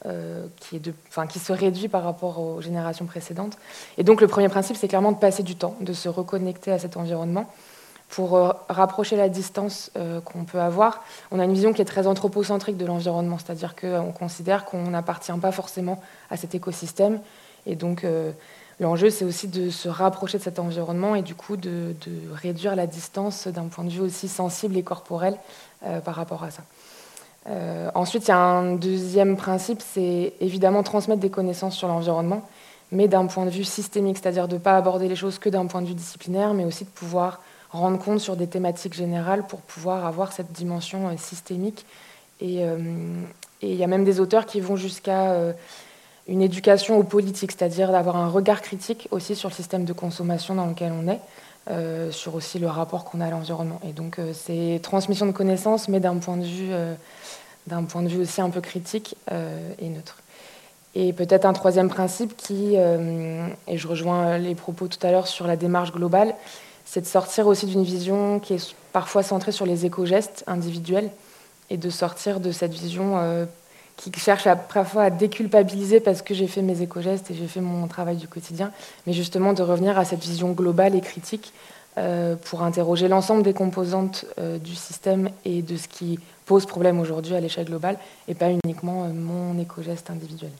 euh, 0.05 0.45
qui, 0.59 0.75
est 0.75 0.79
de, 0.79 0.93
qui 1.29 1.39
se 1.39 1.53
réduit 1.53 1.87
par 1.87 2.03
rapport 2.03 2.39
aux 2.39 2.61
générations 2.61 3.05
précédentes. 3.05 3.57
Et 3.97 4.03
donc 4.03 4.19
le 4.19 4.27
premier 4.27 4.49
principe, 4.49 4.75
c'est 4.75 4.89
clairement 4.89 5.13
de 5.13 5.17
passer 5.17 5.41
du 5.41 5.55
temps, 5.55 5.75
de 5.79 5.93
se 5.93 6.09
reconnecter 6.09 6.69
à 6.71 6.77
cet 6.77 6.97
environnement 6.97 7.49
pour 8.09 8.35
euh, 8.35 8.51
rapprocher 8.69 9.15
la 9.15 9.29
distance 9.29 9.91
euh, 9.97 10.21
qu'on 10.21 10.43
peut 10.45 10.59
avoir. 10.59 11.03
On 11.31 11.39
a 11.39 11.45
une 11.45 11.53
vision 11.53 11.73
qui 11.73 11.81
est 11.81 11.85
très 11.85 12.07
anthropocentrique 12.07 12.77
de 12.77 12.85
l'environnement, 12.85 13.37
c'est-à-dire 13.37 13.75
qu'on 13.75 14.11
considère 14.11 14.65
qu'on 14.65 14.89
n'appartient 14.89 15.31
pas 15.33 15.51
forcément 15.51 16.01
à 16.29 16.37
cet 16.37 16.55
écosystème. 16.55 17.19
Et 17.65 17.75
donc 17.75 18.05
l'enjeu, 18.79 19.09
c'est 19.09 19.25
aussi 19.25 19.47
de 19.47 19.71
se 19.71 19.89
rapprocher 19.89 20.37
de 20.37 20.43
cet 20.43 20.59
environnement 20.59 21.15
et 21.15 21.23
du 21.23 21.33
coup 21.33 21.57
de, 21.57 21.95
réduire 22.31 22.75
la 22.75 22.85
distance 22.85 23.47
d'un 23.47 23.65
point 23.65 23.83
de 23.83 23.89
vue 23.89 24.01
aussi 24.01 24.27
sensible 24.27 24.77
et 24.77 24.83
corporel 24.83 25.35
par 26.03 26.13
rapport 26.13 26.43
à 26.43 26.51
ça. 26.51 26.61
Euh, 27.47 27.91
ensuite, 27.93 28.25
il 28.25 28.29
y 28.29 28.31
a 28.31 28.37
un 28.37 28.75
deuxième 28.75 29.37
principe, 29.37 29.81
c'est 29.81 30.33
évidemment 30.39 30.83
transmettre 30.83 31.21
des 31.21 31.29
connaissances 31.29 31.75
sur 31.75 31.87
l'environnement, 31.87 32.41
mais 32.91 33.07
d'un 33.07 33.27
point 33.27 33.45
de 33.45 33.51
vue 33.51 33.63
systémique, 33.63 34.17
c'est-à-dire 34.17 34.47
de 34.47 34.55
ne 34.55 34.59
pas 34.59 34.77
aborder 34.77 35.07
les 35.07 35.15
choses 35.15 35.37
que 35.37 35.49
d'un 35.49 35.67
point 35.67 35.81
de 35.81 35.87
vue 35.87 35.93
disciplinaire, 35.93 36.53
mais 36.53 36.65
aussi 36.65 36.85
de 36.85 36.89
pouvoir 36.89 37.41
rendre 37.71 37.99
compte 37.99 38.19
sur 38.19 38.35
des 38.35 38.47
thématiques 38.47 38.93
générales 38.93 39.45
pour 39.47 39.59
pouvoir 39.61 40.05
avoir 40.05 40.31
cette 40.31 40.51
dimension 40.51 41.07
euh, 41.07 41.17
systémique. 41.17 41.85
Euh, 42.41 42.77
et, 43.61 43.71
il 43.71 43.75
y 43.75 43.83
a 43.83 43.87
même 43.87 44.03
des 44.03 44.19
auteurs 44.19 44.45
qui 44.45 44.59
vont 44.59 44.75
jusqu'à 44.75 45.33
une 46.27 46.41
éducation 46.41 46.97
aux 46.97 47.03
politiques, 47.03 47.53
c'est-à-dire 47.53 47.91
d'avoir 47.91 48.17
un 48.17 48.27
regard 48.27 48.61
critique 48.61 49.07
aussi 49.11 49.35
sur 49.35 49.49
le 49.49 49.55
système 49.55 49.85
de 49.85 49.93
consommation 49.93 50.55
dans 50.55 50.65
lequel 50.65 50.91
on 50.91 51.07
est, 51.07 52.11
sur 52.11 52.35
aussi 52.35 52.59
le 52.59 52.67
rapport 52.67 53.05
qu'on 53.05 53.21
a 53.21 53.27
à 53.27 53.29
l'environnement. 53.31 53.79
Et 53.87 53.93
donc 53.93 54.19
c'est 54.33 54.81
transmission 54.83 55.25
de 55.25 55.31
connaissances, 55.31 55.87
mais 55.87 56.01
d'un 56.01 56.17
point 56.17 56.35
de 56.35 56.43
vue 56.43 56.73
d'un 57.67 57.83
point 57.83 58.03
de 58.03 58.07
vue 58.07 58.21
aussi 58.21 58.41
un 58.41 58.49
peu 58.49 58.61
critique 58.61 59.15
euh, 59.31 59.73
et 59.79 59.89
neutre. 59.89 60.17
Et 60.93 61.11
peut-être 61.13 61.45
un 61.45 61.53
troisième 61.53 61.89
principe 61.89 62.37
qui, 62.37 62.73
euh, 62.75 63.47
et 63.67 63.77
je 63.77 63.87
rejoins 63.87 64.37
les 64.37 64.55
propos 64.55 64.87
tout 64.87 65.05
à 65.05 65.11
l'heure 65.11 65.27
sur 65.27 65.45
la 65.47 65.57
démarche 65.57 65.91
globale, 65.91 66.35
c'est 66.85 67.01
de 67.01 67.05
sortir 67.05 67.47
aussi 67.47 67.65
d'une 67.65 67.83
vision 67.83 68.39
qui 68.39 68.53
est 68.53 68.75
parfois 68.93 69.23
centrée 69.23 69.51
sur 69.51 69.65
les 69.65 69.85
éco-gestes 69.85 70.43
individuels 70.47 71.09
et 71.69 71.77
de 71.77 71.89
sortir 71.89 72.39
de 72.39 72.51
cette 72.51 72.73
vision 72.73 73.17
euh, 73.17 73.45
qui 73.97 74.11
cherche 74.17 74.47
à, 74.47 74.55
parfois 74.55 75.03
à 75.03 75.09
déculpabiliser 75.09 75.99
parce 75.99 76.21
que 76.21 76.33
j'ai 76.33 76.47
fait 76.47 76.61
mes 76.61 76.81
éco-gestes 76.81 77.31
et 77.31 77.33
j'ai 77.33 77.47
fait 77.47 77.61
mon 77.61 77.87
travail 77.87 78.17
du 78.17 78.27
quotidien, 78.27 78.71
mais 79.07 79.13
justement 79.13 79.53
de 79.53 79.63
revenir 79.63 79.97
à 79.97 80.05
cette 80.05 80.21
vision 80.21 80.51
globale 80.51 80.95
et 80.95 81.01
critique 81.01 81.53
pour 82.49 82.61
interroger 82.61 83.07
l'ensemble 83.07 83.41
des 83.41 83.53
composantes 83.53 84.25
du 84.37 84.75
système 84.75 85.29
et 85.45 85.61
de 85.61 85.77
ce 85.77 85.87
qui 85.87 86.19
pose 86.45 86.65
problème 86.65 86.99
aujourd'hui 86.99 87.35
à 87.35 87.39
l'échelle 87.39 87.65
globale 87.65 87.97
et 88.27 88.35
pas 88.35 88.49
uniquement 88.49 89.05
euh, 89.05 89.13
mon 89.13 89.59
éco-geste 89.59 90.09
individuel. 90.09 90.51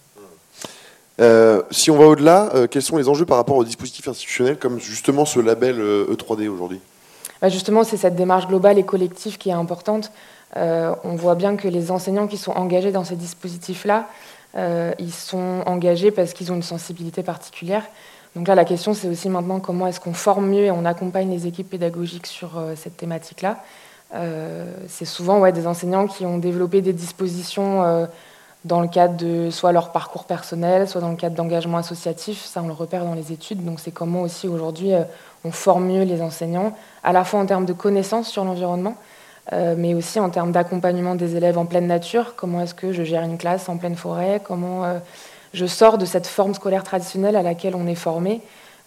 Euh, 1.21 1.61
si 1.71 1.91
on 1.91 1.97
va 1.97 2.05
au-delà, 2.07 2.49
euh, 2.55 2.67
quels 2.67 2.81
sont 2.81 2.97
les 2.97 3.07
enjeux 3.07 3.25
par 3.25 3.37
rapport 3.37 3.55
aux 3.55 3.63
dispositifs 3.63 4.07
institutionnels 4.07 4.57
comme 4.57 4.79
justement 4.79 5.25
ce 5.25 5.39
label 5.39 5.79
E3D 5.79 6.45
e 6.45 6.49
aujourd'hui? 6.49 6.79
Bah, 7.41 7.49
Justement, 7.49 7.83
c'est 7.83 7.97
cette 7.97 8.15
démarche 8.15 8.47
globale 8.47 8.77
et 8.77 8.83
collective 8.83 9.37
qui 9.37 9.49
est 9.49 9.53
importante. 9.53 10.11
on 10.55 11.15
voit 11.15 11.35
bien 11.35 11.55
que 11.55 11.67
les 11.67 11.91
enseignants 11.91 12.27
qui 12.27 12.37
sont 12.37 12.51
engagés 12.51 12.91
dans 12.91 13.03
ces 13.03 13.15
dispositifs-là, 13.15 14.07
ils 14.99 15.11
sont 15.13 15.61
engagés 15.65 16.11
parce 16.11 16.33
qu'ils 16.33 16.51
ont 16.51 16.55
une 16.55 16.63
sensibilité 16.63 17.23
particulière. 17.23 17.83
Donc 18.35 18.47
là, 18.47 18.55
la 18.55 18.65
question, 18.65 18.93
c'est 18.93 19.07
aussi 19.07 19.29
maintenant 19.29 19.59
comment 19.59 19.87
est-ce 19.87 19.99
qu'on 19.99 20.13
forme 20.13 20.47
mieux 20.47 20.65
et 20.65 20.71
on 20.71 20.85
accompagne 20.85 21.29
les 21.29 21.47
équipes 21.47 21.69
pédagogiques 21.69 22.27
sur 22.27 22.51
cette 22.75 22.97
thématique-là. 22.97 23.63
Euh, 24.13 24.65
c'est 24.87 25.05
souvent 25.05 25.49
des 25.51 25.67
enseignants 25.67 26.07
qui 26.07 26.25
ont 26.25 26.37
développé 26.37 26.81
des 26.81 26.93
dispositions 26.93 27.83
euh, 27.83 28.05
dans 28.65 28.81
le 28.81 28.87
cadre 28.87 29.15
de 29.15 29.49
soit 29.49 29.71
leur 29.71 29.91
parcours 29.93 30.25
personnel, 30.25 30.89
soit 30.89 30.99
dans 30.99 31.09
le 31.09 31.15
cadre 31.15 31.35
d'engagement 31.35 31.77
associatif. 31.77 32.43
Ça, 32.43 32.61
on 32.61 32.67
le 32.67 32.73
repère 32.73 33.05
dans 33.05 33.13
les 33.13 33.31
études. 33.31 33.63
Donc, 33.63 33.79
c'est 33.79 33.91
comment 33.91 34.21
aussi 34.21 34.47
aujourd'hui 34.47 34.93
euh, 34.93 35.03
on 35.45 35.51
forme 35.51 35.85
mieux 35.85 36.03
les 36.03 36.21
enseignants, 36.21 36.73
à 37.03 37.13
la 37.13 37.23
fois 37.23 37.39
en 37.39 37.45
termes 37.45 37.65
de 37.65 37.73
connaissances 37.73 38.27
sur 38.27 38.43
l'environnement, 38.43 38.95
mais 39.51 39.93
aussi 39.93 40.19
en 40.19 40.31
termes 40.31 40.51
d'accompagnement 40.51 41.13
des 41.13 41.35
élèves 41.35 41.59
en 41.59 41.67
pleine 41.67 41.85
nature. 41.85 42.33
Comment 42.35 42.61
est-ce 42.61 42.73
que 42.73 42.91
je 42.91 43.03
gère 43.03 43.21
une 43.21 43.37
classe 43.37 43.69
en 43.69 43.77
pleine 43.77 43.95
forêt? 43.95 44.41
Comment 44.43 44.99
je 45.53 45.67
sors 45.67 45.99
de 45.99 46.05
cette 46.05 46.25
forme 46.25 46.55
scolaire 46.55 46.83
traditionnelle 46.83 47.35
à 47.35 47.43
laquelle 47.43 47.75
on 47.75 47.85
est 47.85 47.93
formé? 47.93 48.41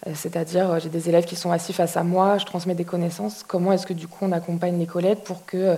Euh, 0.06 0.12
c'est-à-dire, 0.14 0.70
euh, 0.70 0.78
j'ai 0.78 0.88
des 0.88 1.08
élèves 1.08 1.24
qui 1.24 1.36
sont 1.36 1.50
assis 1.50 1.72
face 1.72 1.96
à 1.96 2.04
moi, 2.04 2.38
je 2.38 2.44
transmets 2.44 2.74
des 2.74 2.84
connaissances. 2.84 3.44
Comment 3.46 3.72
est-ce 3.72 3.86
que 3.86 3.92
du 3.92 4.06
coup 4.06 4.24
on 4.24 4.32
accompagne 4.32 4.78
les 4.78 4.86
collègues 4.86 5.18
pour 5.18 5.44
que 5.44 5.56
euh, 5.56 5.76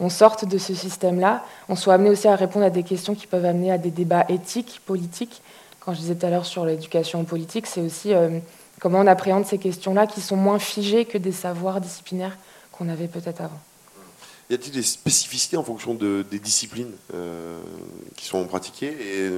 on 0.00 0.08
sorte 0.08 0.44
de 0.44 0.58
ce 0.58 0.74
système-là, 0.74 1.44
on 1.68 1.76
soit 1.76 1.94
amené 1.94 2.10
aussi 2.10 2.28
à 2.28 2.36
répondre 2.36 2.64
à 2.64 2.70
des 2.70 2.82
questions 2.82 3.14
qui 3.14 3.26
peuvent 3.26 3.44
amener 3.44 3.70
à 3.70 3.78
des 3.78 3.90
débats 3.90 4.24
éthiques, 4.28 4.80
politiques. 4.86 5.42
Quand 5.80 5.92
je 5.94 6.00
disais 6.00 6.14
tout 6.14 6.26
à 6.26 6.30
l'heure 6.30 6.46
sur 6.46 6.64
l'éducation 6.64 7.24
politique, 7.24 7.66
c'est 7.66 7.80
aussi 7.80 8.12
comment 8.80 9.00
on 9.00 9.06
appréhende 9.06 9.46
ces 9.46 9.58
questions-là 9.58 10.06
qui 10.06 10.20
sont 10.20 10.36
moins 10.36 10.58
figées 10.58 11.04
que 11.04 11.18
des 11.18 11.32
savoirs 11.32 11.80
disciplinaires 11.80 12.36
qu'on 12.70 12.88
avait 12.88 13.08
peut-être 13.08 13.40
avant. 13.40 13.60
Y 14.50 14.54
a-t-il 14.54 14.72
des 14.72 14.82
spécificités 14.82 15.56
en 15.56 15.64
fonction 15.64 15.94
de, 15.94 16.24
des 16.30 16.38
disciplines 16.38 16.92
qui 18.16 18.26
sont 18.26 18.44
pratiquées? 18.46 18.94
Et, 19.00 19.30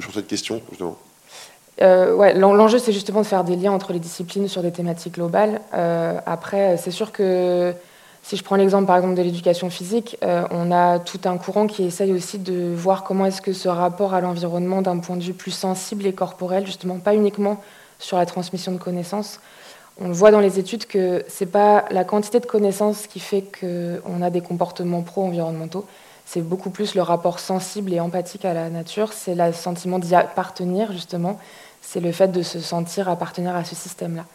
sur 0.00 0.12
cette 0.12 0.26
question 0.26 0.60
justement 0.70 0.98
euh, 1.80 2.14
ouais, 2.14 2.34
L'enjeu, 2.34 2.78
c'est 2.78 2.92
justement 2.92 3.20
de 3.20 3.26
faire 3.26 3.44
des 3.44 3.56
liens 3.56 3.72
entre 3.72 3.92
les 3.92 3.98
disciplines 3.98 4.48
sur 4.48 4.62
des 4.62 4.72
thématiques 4.72 5.14
globales. 5.14 5.60
Euh, 5.74 6.18
après, 6.26 6.76
c'est 6.76 6.90
sûr 6.90 7.12
que 7.12 7.72
si 8.28 8.36
je 8.36 8.44
prends 8.44 8.56
l'exemple, 8.56 8.84
par 8.84 8.96
exemple, 8.96 9.14
de 9.14 9.22
l'éducation 9.22 9.70
physique, 9.70 10.18
euh, 10.22 10.46
on 10.50 10.70
a 10.70 10.98
tout 10.98 11.20
un 11.24 11.38
courant 11.38 11.66
qui 11.66 11.84
essaye 11.84 12.12
aussi 12.12 12.38
de 12.38 12.74
voir 12.76 13.02
comment 13.02 13.24
est-ce 13.24 13.40
que 13.40 13.54
ce 13.54 13.70
rapport 13.70 14.12
à 14.12 14.20
l'environnement, 14.20 14.82
d'un 14.82 14.98
point 14.98 15.16
de 15.16 15.22
vue 15.22 15.32
plus 15.32 15.50
sensible 15.50 16.04
et 16.04 16.12
corporel, 16.12 16.66
justement, 16.66 16.98
pas 16.98 17.14
uniquement 17.14 17.58
sur 17.98 18.18
la 18.18 18.26
transmission 18.26 18.72
de 18.72 18.76
connaissances, 18.76 19.40
on 19.98 20.12
voit 20.12 20.30
dans 20.30 20.40
les 20.40 20.58
études 20.58 20.84
que 20.84 21.24
c'est 21.26 21.46
pas 21.46 21.86
la 21.90 22.04
quantité 22.04 22.38
de 22.38 22.44
connaissances 22.44 23.06
qui 23.06 23.18
fait 23.18 23.44
qu'on 23.58 24.20
a 24.20 24.28
des 24.28 24.42
comportements 24.42 25.00
pro-environnementaux, 25.00 25.86
c'est 26.26 26.46
beaucoup 26.46 26.68
plus 26.68 26.94
le 26.94 27.00
rapport 27.00 27.38
sensible 27.38 27.94
et 27.94 27.98
empathique 27.98 28.44
à 28.44 28.52
la 28.52 28.68
nature, 28.68 29.14
c'est 29.14 29.34
le 29.34 29.54
sentiment 29.54 29.98
d'y 29.98 30.14
appartenir 30.14 30.92
justement, 30.92 31.38
c'est 31.80 32.00
le 32.00 32.12
fait 32.12 32.28
de 32.28 32.42
se 32.42 32.60
sentir 32.60 33.08
appartenir 33.08 33.56
à 33.56 33.64
ce 33.64 33.74
système-là. 33.74 34.26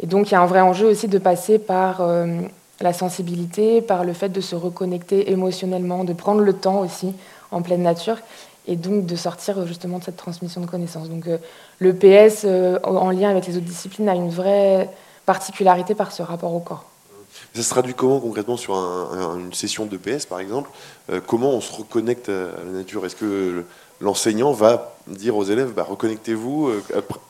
Et 0.00 0.08
donc 0.08 0.30
il 0.30 0.32
y 0.32 0.34
a 0.34 0.40
un 0.40 0.46
vrai 0.46 0.62
enjeu 0.62 0.88
aussi 0.88 1.06
de 1.06 1.18
passer 1.18 1.60
par 1.60 2.00
euh, 2.00 2.40
la 2.80 2.92
sensibilité, 2.92 3.80
par 3.80 4.04
le 4.04 4.12
fait 4.12 4.28
de 4.28 4.40
se 4.40 4.54
reconnecter 4.54 5.30
émotionnellement, 5.30 6.04
de 6.04 6.12
prendre 6.12 6.40
le 6.40 6.52
temps 6.52 6.80
aussi 6.80 7.12
en 7.50 7.62
pleine 7.62 7.82
nature, 7.82 8.18
et 8.66 8.76
donc 8.76 9.06
de 9.06 9.16
sortir 9.16 9.66
justement 9.66 9.98
de 9.98 10.04
cette 10.04 10.16
transmission 10.16 10.60
de 10.60 10.66
connaissances. 10.66 11.08
Donc 11.08 11.26
euh, 11.26 11.38
le 11.78 11.94
PS, 11.94 12.42
euh, 12.44 12.78
en 12.82 13.10
lien 13.10 13.30
avec 13.30 13.46
les 13.46 13.56
autres 13.56 13.66
disciplines, 13.66 14.08
a 14.08 14.14
une 14.14 14.30
vraie 14.30 14.90
particularité 15.24 15.94
par 15.94 16.12
ce 16.12 16.22
rapport 16.22 16.52
au 16.54 16.60
corps. 16.60 16.84
Ça 17.54 17.62
se 17.62 17.70
traduit 17.70 17.94
comment 17.94 18.18
concrètement 18.18 18.56
sur 18.56 18.74
une 18.74 19.52
session 19.52 19.86
de 19.86 19.96
PS 19.96 20.24
par 20.24 20.40
exemple? 20.40 20.70
Comment 21.26 21.50
on 21.50 21.60
se 21.60 21.72
reconnecte 21.72 22.30
à 22.30 22.64
la 22.64 22.72
nature? 22.72 23.04
Est-ce 23.04 23.16
que 23.16 23.64
l'enseignant 24.00 24.52
va 24.52 24.96
dire 25.06 25.36
aux 25.36 25.44
élèves 25.44 25.72
bah, 25.74 25.86
reconnectez-vous, 25.86 26.70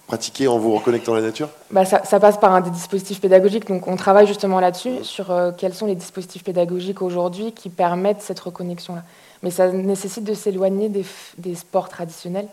euh, 0.07 0.17
pratiquez 0.17 0.49
en 0.49 0.59
vous 0.59 0.75
reconnectant 0.75 1.15
à 1.15 1.17
la 1.17 1.23
nature 1.23 1.49
bah, 1.71 1.85
ça, 1.85 2.21
passe 2.21 2.39
par 2.39 2.55
un 2.55 2.61
des 2.61 2.71
dispositifs 2.71 3.21
pédagogiques. 3.21 3.67
Donc 3.67 3.89
on 3.89 3.97
travaille 3.97 4.27
justement 4.27 4.61
là-dessus, 4.61 5.03
sur 5.05 5.31
euh, 5.31 5.53
quels 5.57 5.75
sont 5.75 5.87
les 5.87 5.95
dispositifs 5.95 6.45
pédagogiques 6.45 7.03
aujourd'hui 7.03 7.53
qui 7.53 7.69
permettent 7.69 8.23
cette 8.23 8.41
reconnexion-là. 8.41 9.03
Mais 9.43 9.51
ça 9.51 9.71
nécessite 9.71 10.25
de 10.25 10.35
s'éloigner 10.35 10.89
des, 10.89 11.55
sports 11.55 11.89
traditionnels. 11.89 12.49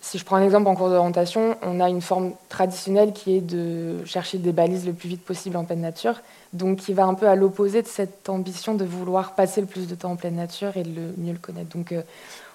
si 0.00 0.18
je 0.18 0.24
prends 0.24 0.36
un 0.36 0.44
exemple 0.44 0.68
en 0.68 0.74
cours 0.74 0.90
d'orientation, 0.90 1.56
on 1.62 1.80
a 1.80 1.88
une 1.88 2.02
forme 2.02 2.32
traditionnelle 2.48 3.12
qui 3.12 3.36
est 3.36 3.40
de 3.40 4.04
chercher 4.04 4.38
des 4.38 4.52
balises 4.52 4.86
le 4.86 4.92
plus 4.92 5.08
vite 5.08 5.24
possible 5.24 5.56
en 5.56 5.64
pleine 5.64 5.80
nature, 5.80 6.20
donc 6.52 6.78
qui 6.78 6.92
va 6.92 7.06
un 7.06 7.14
peu 7.14 7.26
à 7.26 7.34
l'opposé 7.34 7.80
de 7.82 7.88
cette 7.88 8.28
ambition 8.28 8.74
de 8.74 8.84
vouloir 8.84 9.34
passer 9.34 9.60
le 9.62 9.66
plus 9.66 9.88
de 9.88 9.94
temps 9.94 10.12
en 10.12 10.16
pleine 10.16 10.36
nature 10.36 10.76
et 10.76 10.82
de 10.82 10.94
le, 10.94 11.14
mieux 11.16 11.32
le 11.32 11.38
connaître. 11.38 11.74
Donc 11.74 11.94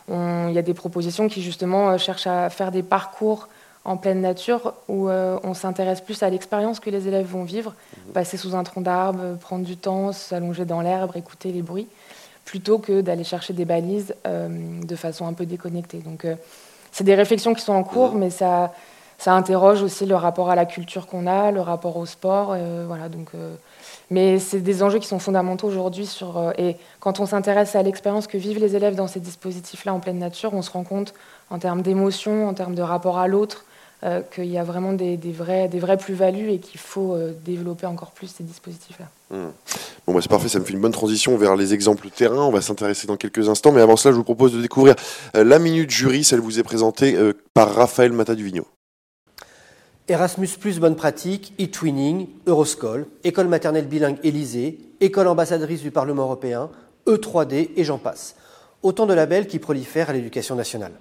il 0.09 0.53
y 0.53 0.59
a 0.59 0.61
des 0.61 0.73
propositions 0.75 1.27
qui 1.27 1.41
justement 1.41 1.97
cherchent 1.97 2.27
à 2.27 2.49
faire 2.49 2.71
des 2.71 2.83
parcours 2.83 3.47
en 3.85 3.97
pleine 3.97 4.21
nature 4.21 4.73
où 4.87 5.09
euh, 5.09 5.37
on 5.43 5.53
s'intéresse 5.53 6.01
plus 6.01 6.23
à 6.23 6.29
l'expérience 6.29 6.79
que 6.79 6.89
les 6.89 7.07
élèves 7.07 7.25
vont 7.25 7.43
vivre, 7.43 7.73
mhm. 8.07 8.13
passer 8.13 8.37
sous 8.37 8.55
un 8.55 8.63
tronc 8.63 8.81
d'arbre, 8.81 9.37
prendre 9.39 9.65
du 9.65 9.77
temps, 9.77 10.11
s'allonger 10.11 10.65
dans 10.65 10.81
l'herbe, 10.81 11.11
écouter 11.15 11.51
les 11.51 11.61
bruits, 11.61 11.87
plutôt 12.45 12.79
que 12.79 13.01
d'aller 13.01 13.23
chercher 13.23 13.53
des 13.53 13.65
balises 13.65 14.15
euh, 14.25 14.81
de 14.81 14.95
façon 14.95 15.27
un 15.27 15.33
peu 15.33 15.45
déconnectée. 15.45 15.97
Donc 15.97 16.23
euh, 16.23 16.35
c'est 16.91 17.03
des 17.03 17.15
réflexions 17.15 17.53
qui 17.53 17.61
sont 17.61 17.73
en 17.73 17.83
cours, 17.83 18.13
mhm. 18.13 18.19
mais 18.19 18.29
ça, 18.29 18.73
ça 19.17 19.33
interroge 19.33 19.81
aussi 19.81 20.05
le 20.05 20.15
rapport 20.15 20.49
à 20.49 20.55
la 20.55 20.65
culture 20.65 21.05
qu'on 21.05 21.27
a, 21.27 21.51
le 21.51 21.59
rapport 21.59 21.97
au 21.97 22.05
sport. 22.05 22.55
voilà, 22.87 23.09
donc, 23.09 23.31
mais 24.09 24.39
c'est 24.39 24.59
des 24.59 24.83
enjeux 24.83 24.99
qui 24.99 25.07
sont 25.07 25.19
fondamentaux 25.19 25.67
aujourd'hui. 25.67 26.09
et 26.57 26.75
quand 26.99 27.19
on 27.19 27.25
s'intéresse 27.25 27.75
à 27.75 27.83
l'expérience 27.83 28.27
que 28.27 28.37
vivent 28.37 28.59
les 28.59 28.75
élèves 28.75 28.95
dans 28.95 29.07
ces 29.07 29.19
dispositifs-là 29.19 29.93
en 29.93 29.99
pleine 29.99 30.19
nature, 30.19 30.53
on 30.53 30.61
se 30.61 30.71
rend 30.71 30.83
compte 30.83 31.13
en 31.49 31.57
termes 31.57 31.81
d'émotion, 31.81 32.47
en 32.47 32.53
termes 32.53 32.75
de 32.75 32.81
rapport 32.81 33.17
à 33.17 33.27
l'autre, 33.27 33.65
euh, 34.05 34.21
qu'il 34.21 34.47
y 34.47 34.57
a 34.57 34.65
vraiment 34.65 34.91
des, 34.91 35.17
vrais, 35.31 35.69
des 35.69 35.79
vraies 35.79 35.95
plus-values 35.95 36.51
et 36.51 36.59
qu'il 36.59 36.79
faut 36.79 37.13
euh, 37.13 37.31
développer 37.45 37.85
encore 37.85 38.11
plus 38.11 38.27
ces 38.27 38.43
dispositifs-là. 38.43 39.05
Hmm. 39.29 39.51
Bon, 40.05 40.13
bah, 40.13 40.19
c'est 40.21 40.29
parfait, 40.29 40.49
ça 40.49 40.59
me 40.59 40.65
fait 40.65 40.73
une 40.73 40.81
bonne 40.81 40.91
transition 40.91 41.37
vers 41.37 41.55
les 41.55 41.73
exemples 41.73 42.09
terrain. 42.09 42.43
On 42.43 42.51
va 42.51 42.59
s'intéresser 42.59 43.07
dans 43.07 43.15
quelques 43.15 43.47
instants, 43.47 43.71
mais 43.71 43.79
avant 43.79 43.95
cela, 43.95 44.11
je 44.11 44.17
vous 44.17 44.25
propose 44.25 44.51
de 44.51 44.61
découvrir 44.61 44.95
euh, 45.37 45.45
la 45.45 45.57
minute 45.57 45.89
jury. 45.89 46.25
Celle 46.25 46.41
vous 46.41 46.59
est 46.59 46.63
présentée 46.63 47.17
par 47.53 47.73
Raphaël 47.73 48.11
Mata-Duvigno. 48.11 48.67
Erasmus, 50.09 50.49
bonne 50.81 50.97
pratique, 50.97 51.53
e-twinning, 51.61 52.27
Euroscol, 52.45 53.05
École 53.23 53.47
maternelle 53.47 53.87
bilingue 53.87 54.17
Élysée, 54.21 54.79
École 54.99 55.29
ambassadrice 55.29 55.81
du 55.81 55.91
Parlement 55.91 56.23
européen, 56.23 56.69
E3D 57.07 57.69
et 57.77 57.83
j'en 57.85 57.99
passe. 57.99 58.35
Autant 58.81 59.05
de 59.05 59.13
labels 59.13 59.47
qui 59.47 59.59
prolifèrent 59.59 60.09
à 60.09 60.13
l'éducation 60.13 60.55
nationale. 60.55 60.91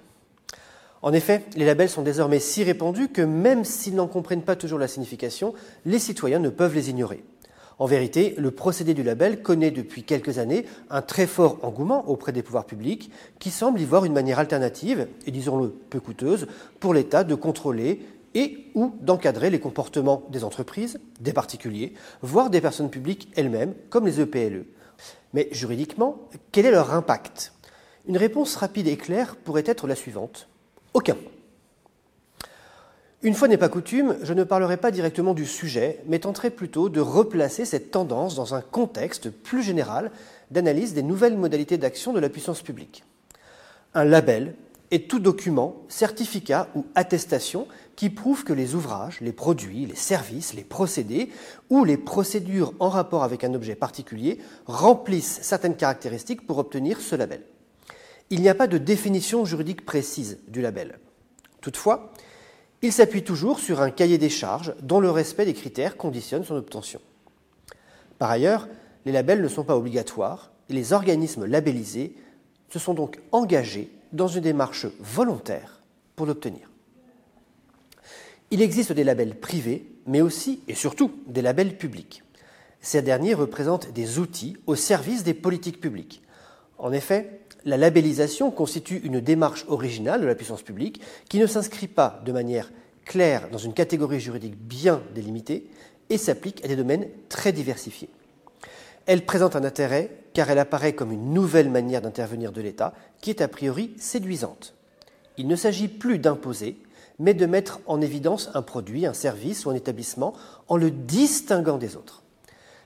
En 1.03 1.11
effet, 1.11 1.43
les 1.57 1.65
labels 1.65 1.89
sont 1.89 2.01
désormais 2.01 2.39
si 2.39 2.63
répandus 2.63 3.09
que 3.09 3.21
même 3.21 3.65
s'ils 3.65 3.95
n'en 3.95 4.07
comprennent 4.07 4.41
pas 4.41 4.55
toujours 4.55 4.79
la 4.79 4.87
signification, 4.87 5.53
les 5.85 5.99
citoyens 5.99 6.39
ne 6.39 6.47
peuvent 6.47 6.73
les 6.73 6.89
ignorer. 6.89 7.25
En 7.77 7.87
vérité, 7.87 8.35
le 8.37 8.51
procédé 8.51 8.93
du 8.93 9.03
label 9.03 9.41
connaît 9.41 9.71
depuis 9.71 10.03
quelques 10.03 10.37
années 10.37 10.65
un 10.89 11.01
très 11.01 11.27
fort 11.27 11.59
engouement 11.61 12.07
auprès 12.07 12.31
des 12.31 12.41
pouvoirs 12.41 12.65
publics 12.65 13.11
qui 13.39 13.49
semblent 13.49 13.81
y 13.81 13.85
voir 13.85 14.05
une 14.05 14.13
manière 14.13 14.39
alternative, 14.39 15.07
et 15.27 15.31
disons-le 15.31 15.71
peu 15.71 15.99
coûteuse, 15.99 16.47
pour 16.79 16.93
l'État 16.93 17.25
de 17.25 17.35
contrôler 17.35 18.05
et 18.33 18.67
ou 18.73 18.93
d'encadrer 19.01 19.49
les 19.49 19.59
comportements 19.59 20.23
des 20.29 20.45
entreprises, 20.45 21.01
des 21.19 21.33
particuliers, 21.33 21.93
voire 22.21 22.49
des 22.49 22.61
personnes 22.61 22.89
publiques 22.89 23.29
elles-mêmes, 23.35 23.73
comme 23.89 24.05
les 24.05 24.21
EPLE. 24.21 24.55
E. 24.55 24.65
Mais 25.33 25.49
juridiquement, 25.51 26.29
quel 26.53 26.65
est 26.65 26.71
leur 26.71 26.93
impact? 26.93 27.51
Une 28.07 28.17
réponse 28.17 28.55
rapide 28.55 28.87
et 28.87 28.95
claire 28.95 29.35
pourrait 29.35 29.63
être 29.65 29.85
la 29.85 29.95
suivante. 29.95 30.47
Aucun. 30.93 31.17
Une 33.23 33.33
fois 33.35 33.47
n'est 33.47 33.57
pas 33.57 33.69
coutume, 33.69 34.17
je 34.21 34.33
ne 34.33 34.43
parlerai 34.43 34.75
pas 34.75 34.91
directement 34.91 35.33
du 35.33 35.45
sujet, 35.45 36.03
mais 36.07 36.19
tenterai 36.19 36.49
plutôt 36.49 36.89
de 36.89 36.99
replacer 36.99 37.63
cette 37.63 37.89
tendance 37.89 38.35
dans 38.35 38.53
un 38.53 38.59
contexte 38.59 39.29
plus 39.29 39.63
général 39.63 40.11
d'analyse 40.51 40.93
des 40.93 41.03
nouvelles 41.03 41.37
modalités 41.37 41.77
d'action 41.77 42.11
de 42.11 42.19
la 42.19 42.27
puissance 42.27 42.61
publique. 42.61 43.05
Un 43.93 44.03
label 44.03 44.55
est 44.91 45.09
tout 45.09 45.19
document, 45.19 45.77
certificat 45.87 46.67
ou 46.75 46.85
attestation 46.95 47.65
qui 47.95 48.09
prouve 48.09 48.43
que 48.43 48.51
les 48.51 48.75
ouvrages, 48.75 49.21
les 49.21 49.31
produits, 49.31 49.85
les 49.85 49.95
services, 49.95 50.53
les 50.53 50.63
procédés 50.63 51.29
ou 51.69 51.85
les 51.85 51.97
procédures 51.97 52.73
en 52.79 52.89
rapport 52.89 53.23
avec 53.23 53.45
un 53.45 53.53
objet 53.53 53.75
particulier 53.75 54.39
remplissent 54.65 55.39
certaines 55.41 55.77
caractéristiques 55.77 56.45
pour 56.45 56.57
obtenir 56.57 56.99
ce 56.99 57.15
label 57.15 57.41
il 58.33 58.41
n'y 58.41 58.49
a 58.49 58.55
pas 58.55 58.65
de 58.65 58.79
définition 58.79 59.45
juridique 59.45 59.85
précise 59.85 60.39
du 60.47 60.59
label. 60.59 60.97
Toutefois, 61.61 62.11
il 62.81 62.91
s'appuie 62.91 63.23
toujours 63.23 63.59
sur 63.59 63.79
un 63.79 63.91
cahier 63.91 64.17
des 64.17 64.31
charges 64.31 64.73
dont 64.81 64.99
le 64.99 65.11
respect 65.11 65.45
des 65.45 65.53
critères 65.53 65.97
conditionne 65.97 66.43
son 66.43 66.55
obtention. 66.55 66.99
Par 68.17 68.31
ailleurs, 68.31 68.67
les 69.05 69.11
labels 69.11 69.43
ne 69.43 69.47
sont 69.47 69.63
pas 69.63 69.77
obligatoires 69.77 70.51
et 70.67 70.73
les 70.73 70.93
organismes 70.93 71.45
labellisés 71.45 72.15
se 72.71 72.79
sont 72.79 72.95
donc 72.95 73.19
engagés 73.31 73.91
dans 74.13 74.27
une 74.27 74.41
démarche 74.41 74.87
volontaire 74.99 75.83
pour 76.15 76.25
l'obtenir. 76.25 76.71
Il 78.49 78.63
existe 78.63 78.93
des 78.93 79.03
labels 79.03 79.39
privés, 79.39 79.85
mais 80.07 80.21
aussi 80.21 80.61
et 80.67 80.73
surtout 80.73 81.11
des 81.27 81.43
labels 81.43 81.77
publics. 81.77 82.23
Ces 82.81 83.03
derniers 83.03 83.35
représentent 83.35 83.93
des 83.93 84.17
outils 84.17 84.57
au 84.65 84.73
service 84.73 85.23
des 85.23 85.35
politiques 85.35 85.79
publiques. 85.79 86.23
En 86.79 86.91
effet, 86.91 87.42
la 87.65 87.77
labellisation 87.77 88.51
constitue 88.51 89.01
une 89.03 89.19
démarche 89.19 89.65
originale 89.67 90.21
de 90.21 90.27
la 90.27 90.35
puissance 90.35 90.61
publique 90.61 91.01
qui 91.29 91.39
ne 91.39 91.47
s'inscrit 91.47 91.87
pas 91.87 92.21
de 92.25 92.31
manière 92.31 92.71
claire 93.05 93.49
dans 93.51 93.57
une 93.57 93.73
catégorie 93.73 94.19
juridique 94.19 94.57
bien 94.57 95.01
délimitée 95.13 95.67
et 96.09 96.17
s'applique 96.17 96.63
à 96.63 96.67
des 96.67 96.75
domaines 96.75 97.07
très 97.29 97.51
diversifiés. 97.51 98.09
Elle 99.05 99.25
présente 99.25 99.55
un 99.55 99.63
intérêt 99.63 100.11
car 100.33 100.49
elle 100.49 100.59
apparaît 100.59 100.93
comme 100.93 101.11
une 101.11 101.33
nouvelle 101.33 101.69
manière 101.69 102.01
d'intervenir 102.01 102.51
de 102.51 102.61
l'État 102.61 102.93
qui 103.21 103.29
est 103.29 103.41
a 103.41 103.47
priori 103.47 103.93
séduisante. 103.97 104.73
Il 105.37 105.47
ne 105.47 105.55
s'agit 105.55 105.87
plus 105.87 106.19
d'imposer, 106.19 106.77
mais 107.19 107.33
de 107.33 107.45
mettre 107.45 107.79
en 107.85 108.01
évidence 108.01 108.49
un 108.53 108.61
produit, 108.61 109.05
un 109.05 109.13
service 109.13 109.65
ou 109.65 109.69
un 109.69 109.75
établissement 109.75 110.33
en 110.67 110.77
le 110.77 110.91
distinguant 110.91 111.77
des 111.77 111.95
autres. 111.95 112.22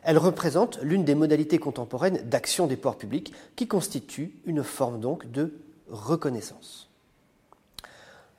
Elle 0.03 0.17
représente 0.17 0.79
l'une 0.81 1.03
des 1.03 1.15
modalités 1.15 1.57
contemporaines 1.57 2.21
d'action 2.29 2.67
des 2.67 2.75
pouvoirs 2.75 2.97
publics 2.97 3.33
qui 3.55 3.67
constitue 3.67 4.33
une 4.45 4.63
forme 4.63 4.99
donc 4.99 5.29
de 5.31 5.53
reconnaissance. 5.89 6.89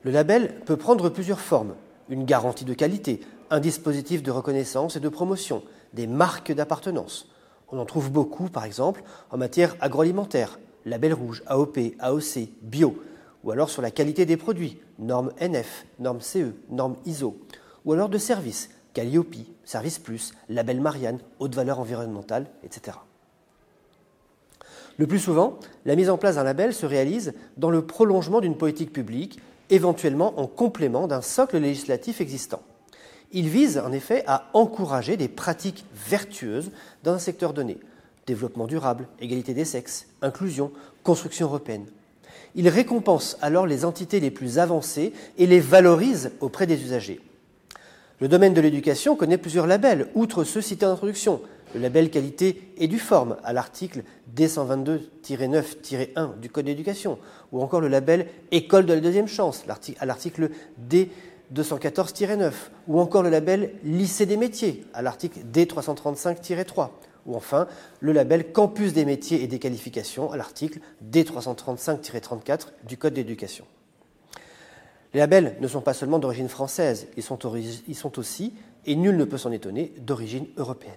Le 0.01 0.11
label 0.11 0.61
peut 0.65 0.77
prendre 0.77 1.09
plusieurs 1.09 1.39
formes. 1.39 1.75
Une 2.09 2.25
garantie 2.25 2.65
de 2.65 2.73
qualité, 2.73 3.21
un 3.49 3.59
dispositif 3.59 4.23
de 4.23 4.31
reconnaissance 4.31 4.95
et 4.95 4.99
de 4.99 5.09
promotion, 5.09 5.63
des 5.93 6.07
marques 6.07 6.51
d'appartenance. 6.51 7.27
On 7.71 7.77
en 7.77 7.85
trouve 7.85 8.11
beaucoup, 8.11 8.49
par 8.49 8.65
exemple, 8.65 9.03
en 9.29 9.37
matière 9.37 9.75
agroalimentaire, 9.79 10.59
label 10.85 11.13
rouge, 11.13 11.43
AOP, 11.45 11.77
AOC, 11.99 12.49
bio, 12.61 13.03
ou 13.43 13.51
alors 13.51 13.69
sur 13.69 13.81
la 13.81 13.91
qualité 13.91 14.25
des 14.25 14.37
produits, 14.37 14.79
normes 14.97 15.31
NF, 15.39 15.85
normes 15.99 16.21
CE, 16.21 16.53
normes 16.69 16.95
ISO, 17.05 17.37
ou 17.85 17.93
alors 17.93 18.09
de 18.09 18.17
services, 18.17 18.69
Calliope, 18.93 19.35
Service 19.63 19.99
Plus, 19.99 20.33
Label 20.49 20.81
Marianne, 20.81 21.19
haute 21.39 21.55
valeur 21.55 21.79
environnementale, 21.79 22.47
etc. 22.63 22.97
Le 24.97 25.07
plus 25.07 25.19
souvent, 25.19 25.57
la 25.85 25.95
mise 25.95 26.09
en 26.09 26.17
place 26.17 26.35
d'un 26.35 26.43
label 26.43 26.73
se 26.73 26.85
réalise 26.85 27.33
dans 27.57 27.69
le 27.69 27.85
prolongement 27.85 28.41
d'une 28.41 28.57
politique 28.57 28.91
publique, 28.91 29.39
éventuellement 29.69 30.39
en 30.39 30.47
complément 30.47 31.07
d'un 31.07 31.21
socle 31.21 31.57
législatif 31.57 32.19
existant. 32.19 32.61
Il 33.31 33.47
vise 33.47 33.77
en 33.77 33.91
effet 33.91 34.23
à 34.27 34.49
encourager 34.53 35.15
des 35.15 35.27
pratiques 35.27 35.85
vertueuses 35.93 36.71
dans 37.03 37.13
un 37.13 37.19
secteur 37.19 37.53
donné 37.53 37.77
développement 38.29 38.67
durable, 38.67 39.07
égalité 39.19 39.55
des 39.55 39.65
sexes, 39.65 40.07
inclusion, 40.21 40.71
construction 41.03 41.47
européenne. 41.47 41.87
Il 42.53 42.69
récompense 42.69 43.37
alors 43.41 43.65
les 43.65 43.85
entités 43.85 44.19
les 44.19 44.29
plus 44.29 44.59
avancées 44.59 45.13
et 45.37 45.47
les 45.47 45.59
valorise 45.59 46.31
auprès 46.39 46.67
des 46.67 46.83
usagers. 46.83 47.21
Le 48.21 48.27
domaine 48.27 48.53
de 48.53 48.59
l'éducation 48.59 49.15
connaît 49.15 49.37
plusieurs 49.37 49.65
labels, 49.65 50.09
outre 50.13 50.43
ceux 50.43 50.59
cités 50.59 50.85
en 50.85 50.91
introduction. 50.91 51.39
Le 51.73 51.79
label 51.79 52.09
qualité 52.09 52.73
et 52.75 52.89
du 52.89 52.99
forme 52.99 53.37
à 53.45 53.53
l'article 53.53 54.03
D122-9-1 54.35 56.37
du 56.37 56.49
Code 56.49 56.65
d'éducation, 56.65 57.17
ou 57.53 57.61
encore 57.61 57.79
le 57.79 57.87
label 57.87 58.27
école 58.51 58.85
de 58.85 58.93
la 58.93 58.99
deuxième 58.99 59.29
chance 59.29 59.63
à 59.99 60.05
l'article 60.05 60.49
D214-9, 60.89 62.51
ou 62.89 62.99
encore 62.99 63.23
le 63.23 63.29
label 63.29 63.75
lycée 63.85 64.25
des 64.25 64.35
métiers 64.35 64.83
à 64.93 65.01
l'article 65.01 65.39
D335-3, 65.53 66.89
ou 67.25 67.35
enfin 67.35 67.69
le 68.01 68.11
label 68.11 68.51
campus 68.51 68.91
des 68.91 69.05
métiers 69.05 69.43
et 69.43 69.47
des 69.47 69.59
qualifications 69.59 70.29
à 70.29 70.35
l'article 70.35 70.79
D335-34 71.09 72.67
du 72.85 72.97
Code 72.97 73.13
d'éducation. 73.13 73.63
Les 75.13 75.19
labels 75.19 75.55
ne 75.59 75.67
sont 75.67 75.81
pas 75.81 75.93
seulement 75.93 76.19
d'origine 76.19 76.49
française, 76.49 77.07
ils 77.17 77.23
sont, 77.23 78.19
aussi, 78.19 78.53
et 78.85 78.95
nul 78.95 79.17
ne 79.17 79.25
peut 79.25 79.37
s'en 79.37 79.51
étonner, 79.51 79.93
d'origine 79.99 80.47
européenne. 80.57 80.93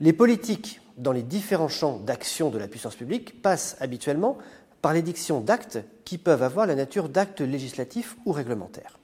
Les 0.00 0.12
politiques 0.12 0.80
dans 0.96 1.12
les 1.12 1.22
différents 1.22 1.68
champs 1.68 1.98
d'action 1.98 2.50
de 2.50 2.58
la 2.58 2.68
puissance 2.68 2.94
publique 2.94 3.42
passent 3.42 3.76
habituellement 3.80 4.38
par 4.82 4.92
l'édiction 4.92 5.40
d'actes 5.40 5.78
qui 6.04 6.18
peuvent 6.18 6.42
avoir 6.42 6.66
la 6.66 6.76
nature 6.76 7.08
d'actes 7.08 7.40
législatifs 7.40 8.16
ou 8.24 8.32
réglementaires. 8.32 8.98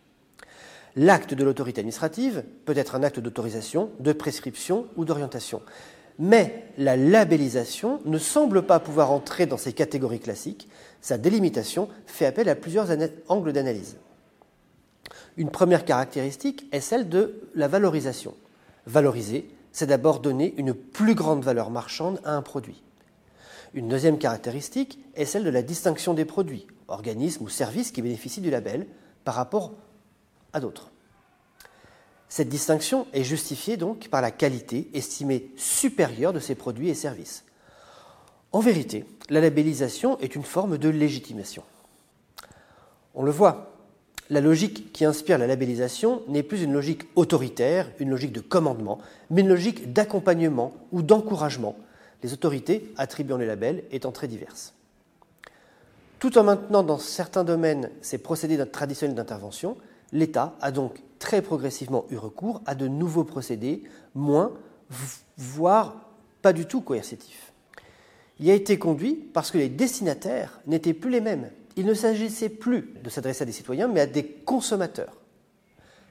L'acte 0.97 1.35
de 1.35 1.43
l'autorité 1.43 1.81
administrative 1.81 2.45
peut 2.65 2.77
être 2.77 2.95
un 2.95 3.03
acte 3.03 3.19
d'autorisation, 3.19 3.91
de 3.99 4.13
prescription 4.13 4.87
ou 4.97 5.05
d'orientation. 5.05 5.61
Mais 6.21 6.67
la 6.79 6.97
labellisation 6.97 8.01
ne 8.05 8.19
semble 8.19 8.63
pas 8.63 8.79
pouvoir 8.79 9.11
entrer 9.11 9.47
dans 9.47 9.57
ces 9.57 9.73
catégories 9.73 10.21
classiques. 10.21 10.69
Sa 11.05 11.19
délimitation 11.19 11.91
fait 12.07 12.25
appel 12.25 12.49
à 12.49 12.55
plusieurs 12.55 12.89
angles 13.29 13.53
d'analyse. 13.53 13.99
Une 15.37 15.51
première 15.51 15.85
caractéristique 15.85 16.67
est 16.73 16.81
celle 16.81 17.11
de 17.11 17.43
la 17.55 17.69
valorisation. 17.69 18.33
Valoriser, 18.87 19.47
c'est 19.71 19.89
d'abord 19.89 20.21
donner 20.21 20.55
une 20.57 20.73
plus 20.73 21.15
grande 21.15 21.45
valeur 21.45 21.69
marchande 21.69 22.23
à 22.25 22.35
un 22.35 22.41
produit. 22.41 22.83
Une 23.75 23.91
deuxième 23.91 24.17
caractéristique 24.17 24.99
est 25.15 25.27
celle 25.27 25.45
de 25.45 25.51
la 25.51 25.61
distinction 25.61 26.15
des 26.15 26.25
produits, 26.25 26.67
organismes 26.89 27.45
ou 27.45 27.51
services 27.51 27.93
qui 27.93 28.01
bénéficient 28.01 28.41
du 28.41 28.51
label 28.51 28.87
par 29.25 29.35
rapport 29.35 29.75
à 30.55 30.61
d'autres. 30.61 30.91
Cette 32.31 32.49
distinction 32.49 33.07
est 33.13 33.25
justifiée 33.25 33.77
donc 33.77 34.09
par 34.09 34.23
la 34.23 34.31
qualité 34.31 34.89
estimée 34.95 35.51
supérieure 35.59 36.33
de 36.33 36.41
ces 36.41 36.55
produits 36.55 36.89
et 36.89 36.95
services. 36.95 37.44
En 38.55 38.61
vérité, 38.61 39.05
la 39.31 39.41
labellisation 39.41 40.17
est 40.21 40.37
une 40.37 40.45
forme 40.45 40.79
de 40.79 40.89
légitimation. 40.89 41.65
On 43.17 43.25
le 43.25 43.33
voit, 43.33 43.73
la 44.31 44.41
logique 44.41 44.93
qui 44.93 45.05
inspire 45.05 45.39
la 45.39 45.49
labellisation 45.49 46.23
n'est 46.29 46.45
plus 46.45 46.63
une 46.63 46.73
logique 46.73 47.03
autoritaire, 47.17 47.91
une 47.99 48.11
logique 48.11 48.31
de 48.31 48.39
commandement, 48.39 49.01
mais 49.29 49.41
une 49.41 49.49
logique 49.49 49.93
d'accompagnement 49.93 50.73
ou 50.93 51.03
d'encouragement, 51.03 51.75
les 52.23 52.33
autorités 52.33 52.93
attribuant 52.97 53.39
les 53.39 53.47
labels 53.47 53.83
étant 53.91 54.13
très 54.13 54.29
diverses. 54.29 54.73
Tout 56.21 56.39
en 56.39 56.45
maintenant 56.45 56.85
dans 56.85 56.99
certains 56.99 57.43
domaines 57.43 57.91
ces 58.03 58.19
procédés 58.19 58.65
traditionnels 58.71 59.17
d'intervention, 59.17 59.77
l'État 60.13 60.55
a 60.61 60.71
donc 60.71 61.03
très 61.19 61.43
progressivement 61.43 62.05
eu 62.09 62.19
recours 62.19 62.63
à 62.67 62.77
de 62.77 62.87
nouveaux 62.87 63.25
procédés, 63.25 63.83
moins, 64.15 64.53
voire 65.37 65.97
pas 66.41 66.53
du 66.53 66.67
tout 66.67 66.83
coercitifs. 66.83 67.51
Il 68.41 68.51
a 68.51 68.55
été 68.55 68.79
conduit 68.79 69.15
parce 69.15 69.51
que 69.51 69.59
les 69.59 69.69
destinataires 69.69 70.61
n'étaient 70.67 70.95
plus 70.95 71.11
les 71.11 71.21
mêmes 71.21 71.51
il 71.77 71.87
ne 71.87 71.95
s'agissait 71.95 72.49
plus 72.49 72.95
de 73.03 73.11
s'adresser 73.11 73.43
à 73.43 73.47
des 73.47 73.53
citoyens, 73.53 73.89
mais 73.89 74.01
à 74.01 74.07
des 74.07 74.25
consommateurs. 74.25 75.21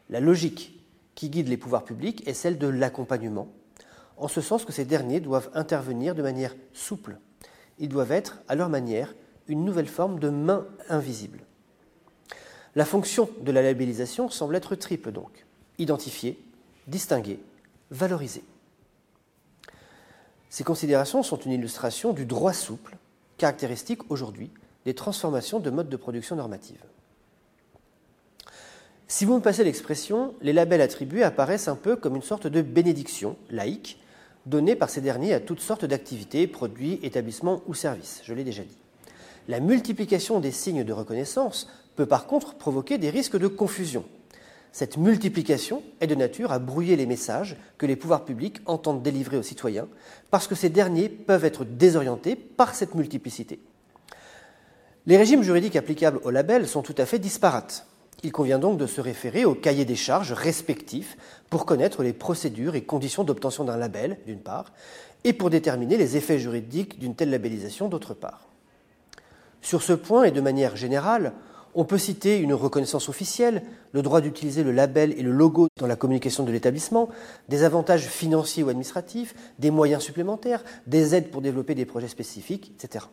La 0.09 0.19
logique 0.19 0.79
qui 1.15 1.29
guide 1.29 1.47
les 1.47 1.57
pouvoirs 1.57 1.85
publics 1.85 2.27
est 2.27 2.33
celle 2.33 2.57
de 2.57 2.67
l'accompagnement, 2.67 3.47
en 4.17 4.27
ce 4.27 4.41
sens 4.41 4.65
que 4.65 4.73
ces 4.73 4.85
derniers 4.85 5.19
doivent 5.19 5.49
intervenir 5.53 6.15
de 6.15 6.21
manière 6.21 6.55
souple. 6.73 7.17
Ils 7.79 7.89
doivent 7.89 8.11
être, 8.11 8.41
à 8.47 8.55
leur 8.55 8.69
manière, 8.69 9.15
une 9.47 9.65
nouvelle 9.65 9.87
forme 9.87 10.19
de 10.19 10.29
main 10.29 10.67
invisible. 10.89 11.39
La 12.75 12.85
fonction 12.85 13.29
de 13.41 13.51
la 13.51 13.61
labellisation 13.61 14.29
semble 14.29 14.55
être 14.55 14.75
triple 14.75 15.11
donc 15.11 15.45
identifier, 15.79 16.39
distinguer, 16.87 17.39
valoriser. 17.89 18.43
Ces 20.53 20.63
considérations 20.63 21.23
sont 21.23 21.37
une 21.37 21.51
illustration 21.51 22.13
du 22.13 22.27
droit 22.27 22.53
souple, 22.53 22.95
caractéristique 23.39 24.11
aujourd'hui 24.11 24.51
des 24.85 24.93
transformations 24.93 25.59
de 25.59 25.71
modes 25.71 25.89
de 25.89 25.97
production 25.97 26.35
normative. 26.35 26.77
Si 29.07 29.25
vous 29.25 29.33
me 29.33 29.41
passez 29.41 29.63
l'expression, 29.63 30.35
les 30.41 30.53
labels 30.53 30.81
attribués 30.81 31.23
apparaissent 31.23 31.69
un 31.69 31.75
peu 31.75 31.95
comme 31.95 32.15
une 32.15 32.21
sorte 32.21 32.45
de 32.45 32.61
bénédiction 32.61 33.35
laïque 33.49 33.99
donnée 34.45 34.75
par 34.75 34.91
ces 34.91 35.01
derniers 35.01 35.33
à 35.33 35.39
toutes 35.39 35.59
sortes 35.59 35.85
d'activités, 35.85 36.45
produits, 36.45 36.99
établissements 37.01 37.63
ou 37.65 37.73
services. 37.73 38.21
Je 38.23 38.35
l'ai 38.35 38.43
déjà 38.43 38.61
dit. 38.61 38.77
La 39.47 39.59
multiplication 39.59 40.39
des 40.39 40.51
signes 40.51 40.83
de 40.83 40.93
reconnaissance 40.93 41.67
peut 41.95 42.05
par 42.05 42.27
contre 42.27 42.53
provoquer 42.53 42.99
des 42.99 43.09
risques 43.09 43.39
de 43.39 43.47
confusion. 43.47 44.05
Cette 44.73 44.97
multiplication 44.97 45.83
est 46.01 46.07
de 46.07 46.15
nature 46.15 46.51
à 46.51 46.57
brouiller 46.57 46.95
les 46.95 47.05
messages 47.05 47.57
que 47.77 47.85
les 47.85 47.95
pouvoirs 47.95 48.25
publics 48.25 48.57
entendent 48.65 49.03
délivrer 49.03 49.37
aux 49.37 49.43
citoyens, 49.43 49.87
parce 50.31 50.47
que 50.47 50.55
ces 50.55 50.69
derniers 50.69 51.09
peuvent 51.09 51.45
être 51.45 51.63
désorientés 51.63 52.35
par 52.35 52.73
cette 52.73 52.95
multiplicité. 52.95 53.59
Les 55.05 55.15
régimes 55.15 55.43
juridiques 55.43 55.75
applicables 55.75 56.19
au 56.23 56.31
label 56.31 56.67
sont 56.67 56.81
tout 56.81 56.95
à 56.97 57.05
fait 57.05 57.19
disparates. 57.19 57.85
Il 58.23 58.31
convient 58.31 58.57
donc 58.57 58.79
de 58.79 58.87
se 58.87 58.99
référer 58.99 59.45
aux 59.45 59.53
cahiers 59.53 59.85
des 59.85 59.95
charges 59.95 60.33
respectifs 60.33 61.17
pour 61.51 61.67
connaître 61.67 62.01
les 62.01 62.13
procédures 62.13 62.73
et 62.73 62.83
conditions 62.83 63.23
d'obtention 63.23 63.65
d'un 63.65 63.77
label, 63.77 64.17
d'une 64.25 64.39
part, 64.39 64.73
et 65.23 65.33
pour 65.33 65.51
déterminer 65.51 65.97
les 65.97 66.17
effets 66.17 66.39
juridiques 66.39 66.97
d'une 66.97 67.13
telle 67.13 67.29
labellisation, 67.29 67.89
d'autre 67.89 68.15
part. 68.15 68.47
Sur 69.61 69.83
ce 69.83 69.93
point 69.93 70.23
et 70.23 70.31
de 70.31 70.41
manière 70.41 70.75
générale, 70.75 71.33
on 71.75 71.85
peut 71.85 71.97
citer 71.97 72.37
une 72.37 72.53
reconnaissance 72.53 73.09
officielle, 73.09 73.63
le 73.91 74.01
droit 74.01 74.21
d'utiliser 74.21 74.63
le 74.63 74.71
label 74.71 75.13
et 75.17 75.23
le 75.23 75.31
logo 75.31 75.67
dans 75.77 75.87
la 75.87 75.95
communication 75.95 76.43
de 76.43 76.51
l'établissement, 76.51 77.09
des 77.49 77.63
avantages 77.63 78.07
financiers 78.07 78.63
ou 78.63 78.69
administratifs, 78.69 79.33
des 79.59 79.71
moyens 79.71 80.03
supplémentaires, 80.03 80.63
des 80.87 81.15
aides 81.15 81.31
pour 81.31 81.41
développer 81.41 81.75
des 81.75 81.85
projets 81.85 82.07
spécifiques, 82.07 82.71
etc. 82.75 83.05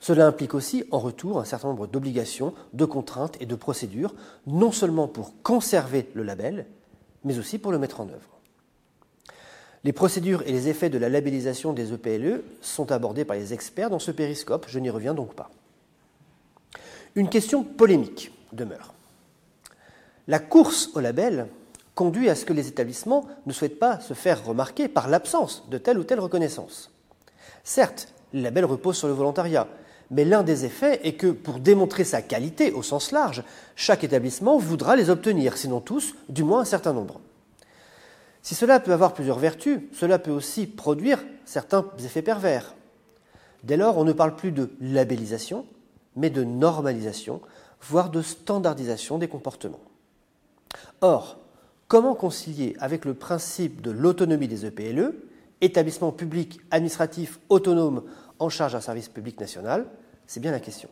Cela 0.00 0.26
implique 0.26 0.54
aussi, 0.54 0.84
en 0.90 0.98
retour, 0.98 1.40
un 1.40 1.44
certain 1.44 1.68
nombre 1.68 1.86
d'obligations, 1.86 2.54
de 2.72 2.84
contraintes 2.84 3.36
et 3.40 3.46
de 3.46 3.54
procédures, 3.54 4.14
non 4.46 4.72
seulement 4.72 5.08
pour 5.08 5.42
conserver 5.42 6.08
le 6.14 6.24
label, 6.24 6.66
mais 7.24 7.38
aussi 7.38 7.58
pour 7.58 7.72
le 7.72 7.78
mettre 7.78 8.00
en 8.00 8.08
œuvre. 8.08 8.40
Les 9.84 9.92
procédures 9.92 10.42
et 10.42 10.52
les 10.52 10.68
effets 10.68 10.90
de 10.90 10.98
la 10.98 11.08
labellisation 11.08 11.72
des 11.72 11.92
EPLE 11.92 12.26
e 12.26 12.44
sont 12.60 12.92
abordés 12.92 13.24
par 13.24 13.36
les 13.36 13.52
experts 13.52 13.90
dans 13.90 13.98
ce 13.98 14.10
périscope, 14.10 14.66
je 14.68 14.78
n'y 14.78 14.90
reviens 14.90 15.14
donc 15.14 15.34
pas. 15.34 15.50
Une 17.14 17.28
question 17.28 17.62
polémique 17.62 18.32
demeure. 18.52 18.94
La 20.28 20.38
course 20.38 20.90
au 20.94 21.00
label 21.00 21.46
conduit 21.94 22.30
à 22.30 22.34
ce 22.34 22.46
que 22.46 22.54
les 22.54 22.68
établissements 22.68 23.26
ne 23.44 23.52
souhaitent 23.52 23.78
pas 23.78 24.00
se 24.00 24.14
faire 24.14 24.44
remarquer 24.44 24.88
par 24.88 25.08
l'absence 25.08 25.68
de 25.68 25.76
telle 25.76 25.98
ou 25.98 26.04
telle 26.04 26.20
reconnaissance. 26.20 26.90
Certes, 27.64 28.08
les 28.32 28.40
labels 28.40 28.64
reposent 28.64 28.96
sur 28.96 29.08
le 29.08 29.14
volontariat, 29.14 29.68
mais 30.10 30.24
l'un 30.24 30.42
des 30.42 30.64
effets 30.64 31.06
est 31.06 31.14
que 31.14 31.26
pour 31.26 31.58
démontrer 31.58 32.04
sa 32.04 32.22
qualité 32.22 32.72
au 32.72 32.82
sens 32.82 33.12
large, 33.12 33.44
chaque 33.76 34.04
établissement 34.04 34.56
voudra 34.56 34.96
les 34.96 35.10
obtenir, 35.10 35.58
sinon 35.58 35.80
tous, 35.80 36.14
du 36.30 36.44
moins 36.44 36.60
un 36.60 36.64
certain 36.64 36.94
nombre. 36.94 37.20
Si 38.40 38.54
cela 38.54 38.80
peut 38.80 38.92
avoir 38.92 39.12
plusieurs 39.12 39.38
vertus, 39.38 39.80
cela 39.92 40.18
peut 40.18 40.30
aussi 40.30 40.66
produire 40.66 41.22
certains 41.44 41.84
effets 42.02 42.22
pervers. 42.22 42.74
Dès 43.64 43.76
lors, 43.76 43.98
on 43.98 44.04
ne 44.04 44.12
parle 44.12 44.34
plus 44.34 44.50
de 44.50 44.70
labellisation, 44.80 45.66
mais 46.16 46.30
de 46.30 46.44
normalisation, 46.44 47.40
voire 47.80 48.10
de 48.10 48.22
standardisation 48.22 49.18
des 49.18 49.28
comportements. 49.28 49.80
Or, 51.00 51.38
comment 51.88 52.14
concilier 52.14 52.76
avec 52.78 53.04
le 53.04 53.14
principe 53.14 53.80
de 53.82 53.90
l'autonomie 53.90 54.48
des 54.48 54.66
EPLE, 54.66 55.14
établissements 55.60 56.12
publics 56.12 56.60
administratifs 56.70 57.40
autonomes 57.48 58.02
en 58.38 58.48
charge 58.48 58.72
d'un 58.72 58.80
service 58.80 59.08
public 59.08 59.40
national, 59.40 59.86
c'est 60.26 60.40
bien 60.40 60.52
la 60.52 60.60
question. 60.60 60.88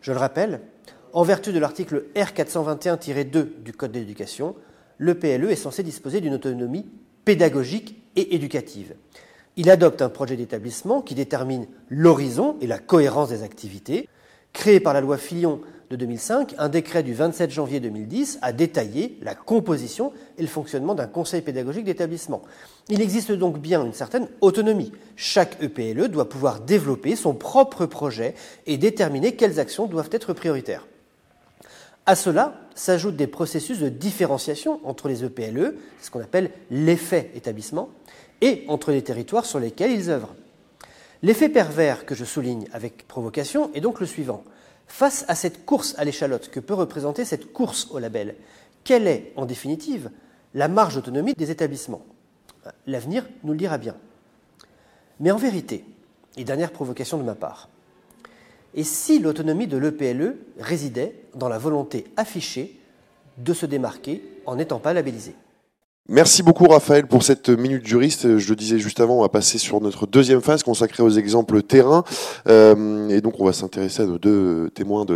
Je 0.00 0.12
le 0.12 0.18
rappelle, 0.18 0.60
en 1.12 1.22
vertu 1.22 1.52
de 1.52 1.58
l'article 1.58 2.06
R421-2 2.14 3.62
du 3.62 3.72
Code 3.72 3.92
de 3.92 3.98
l'éducation, 3.98 4.54
PLE 4.98 5.50
est 5.50 5.56
censé 5.56 5.82
disposer 5.82 6.20
d'une 6.20 6.34
autonomie 6.34 6.86
pédagogique 7.24 8.02
et 8.16 8.34
éducative. 8.34 8.94
Il 9.56 9.70
adopte 9.70 10.02
un 10.02 10.08
projet 10.08 10.36
d'établissement 10.36 11.00
qui 11.00 11.14
détermine 11.14 11.66
l'horizon 11.88 12.56
et 12.60 12.66
la 12.66 12.78
cohérence 12.78 13.30
des 13.30 13.42
activités. 13.42 14.08
Créé 14.56 14.80
par 14.80 14.94
la 14.94 15.02
loi 15.02 15.18
Fillon 15.18 15.60
de 15.90 15.96
2005, 15.96 16.54
un 16.56 16.70
décret 16.70 17.02
du 17.02 17.12
27 17.12 17.50
janvier 17.50 17.78
2010 17.78 18.38
a 18.40 18.54
détaillé 18.54 19.18
la 19.20 19.34
composition 19.34 20.14
et 20.38 20.40
le 20.40 20.48
fonctionnement 20.48 20.94
d'un 20.94 21.06
conseil 21.06 21.42
pédagogique 21.42 21.84
d'établissement. 21.84 22.40
Il 22.88 23.02
existe 23.02 23.32
donc 23.32 23.58
bien 23.58 23.84
une 23.84 23.92
certaine 23.92 24.28
autonomie. 24.40 24.92
Chaque 25.14 25.62
EPLE 25.62 26.08
doit 26.08 26.30
pouvoir 26.30 26.60
développer 26.60 27.16
son 27.16 27.34
propre 27.34 27.84
projet 27.84 28.34
et 28.64 28.78
déterminer 28.78 29.36
quelles 29.36 29.60
actions 29.60 29.86
doivent 29.86 30.08
être 30.10 30.32
prioritaires. 30.32 30.86
À 32.06 32.14
cela 32.14 32.54
s'ajoutent 32.74 33.16
des 33.16 33.26
processus 33.26 33.78
de 33.80 33.90
différenciation 33.90 34.80
entre 34.84 35.08
les 35.08 35.22
EPLE, 35.22 35.76
ce 36.00 36.10
qu'on 36.10 36.22
appelle 36.22 36.50
l'effet 36.70 37.30
établissement, 37.34 37.90
et 38.40 38.64
entre 38.68 38.90
les 38.90 39.02
territoires 39.02 39.44
sur 39.44 39.60
lesquels 39.60 39.92
ils 39.92 40.08
œuvrent. 40.08 40.34
L'effet 41.22 41.48
pervers 41.48 42.04
que 42.04 42.14
je 42.14 42.24
souligne 42.24 42.66
avec 42.72 43.08
provocation 43.08 43.70
est 43.74 43.80
donc 43.80 44.00
le 44.00 44.06
suivant. 44.06 44.44
Face 44.86 45.24
à 45.28 45.34
cette 45.34 45.64
course 45.64 45.94
à 45.98 46.04
l'échalote 46.04 46.50
que 46.50 46.60
peut 46.60 46.74
représenter 46.74 47.24
cette 47.24 47.52
course 47.52 47.88
au 47.90 47.98
label, 47.98 48.36
quelle 48.84 49.06
est, 49.06 49.32
en 49.36 49.46
définitive, 49.46 50.10
la 50.54 50.68
marge 50.68 50.94
d'autonomie 50.94 51.34
des 51.34 51.50
établissements? 51.50 52.04
L'avenir 52.86 53.26
nous 53.44 53.52
le 53.52 53.58
dira 53.58 53.78
bien. 53.78 53.96
Mais 55.20 55.30
en 55.30 55.38
vérité, 55.38 55.84
et 56.36 56.44
dernière 56.44 56.70
provocation 56.70 57.18
de 57.18 57.22
ma 57.22 57.34
part, 57.34 57.68
et 58.74 58.84
si 58.84 59.18
l'autonomie 59.18 59.66
de 59.66 59.78
l'EPLE 59.78 60.22
e 60.22 60.36
résidait 60.58 61.22
dans 61.34 61.48
la 61.48 61.58
volonté 61.58 62.04
affichée 62.16 62.78
de 63.38 63.54
se 63.54 63.64
démarquer 63.64 64.22
en 64.44 64.56
n'étant 64.56 64.78
pas 64.78 64.92
labellisé 64.92 65.34
Merci 66.08 66.44
beaucoup 66.44 66.68
Raphaël 66.68 67.08
pour 67.08 67.24
cette 67.24 67.48
minute 67.48 67.84
juriste. 67.84 68.38
Je 68.38 68.48
le 68.48 68.54
disais 68.54 68.78
juste 68.78 69.00
avant, 69.00 69.18
on 69.18 69.22
va 69.22 69.28
passer 69.28 69.58
sur 69.58 69.80
notre 69.80 70.06
deuxième 70.06 70.40
phase 70.40 70.62
consacrée 70.62 71.02
aux 71.02 71.10
exemples 71.10 71.62
terrain. 71.62 72.04
Euh, 72.48 73.08
et 73.08 73.20
donc 73.20 73.40
on 73.40 73.44
va 73.44 73.52
s'intéresser 73.52 74.02
à 74.02 74.06
nos 74.06 74.16
deux 74.16 74.70
témoins 74.70 75.04
de 75.04 75.14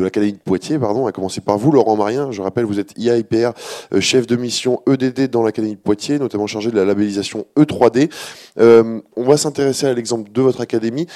l'Académie 0.00 0.32
de, 0.32 0.38
Poitiers, 0.38 0.80
pardon, 0.80 1.06
à 1.06 1.12
commencer 1.12 1.40
par 1.40 1.58
vous, 1.58 1.70
Laurent 1.70 1.94
Marien. 1.94 2.32
Je 2.32 2.42
rappelle, 2.42 2.64
vous 2.64 2.80
êtes 2.80 2.92
IAIPR, 2.98 3.52
euh, 3.94 4.00
chef 4.00 4.26
de 4.26 4.34
mission 4.34 4.82
EDD 4.88 5.30
dans 5.30 5.44
l'Académie 5.44 5.76
de 5.76 5.80
Poitiers, 5.80 6.18
notamment 6.18 6.48
chargé 6.48 6.72
de 6.72 6.76
la 6.76 6.84
labellisation 6.84 7.46
E3D. 7.56 8.10
Euh, 8.58 9.00
on 9.14 9.22
va 9.22 9.36
s'intéresser 9.36 9.86
à 9.86 9.94
l'exemple 9.94 10.32
de 10.32 10.42
votre 10.42 10.60
académie. 10.60 11.06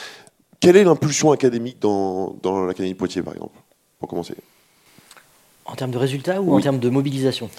Quelle 0.61 0.77
est 0.77 0.85
l'impulsion 0.85 1.33
académique 1.33 1.79
dans, 1.81 2.37
dans 2.45 2.65
l'Académie 2.65 2.93
de 2.93 2.99
Poitiers, 2.99 3.23
par 3.23 3.35
exemple, 3.35 3.59
pour 3.99 4.09
commencer? 4.09 4.35
En 5.65 5.75
termes 5.75 5.91
de 5.91 5.99
résultats 5.99 6.41
ou 6.41 6.55
en 6.55 6.61
termes 6.61 6.79
de 6.79 6.89
mobilisation? 6.91 7.51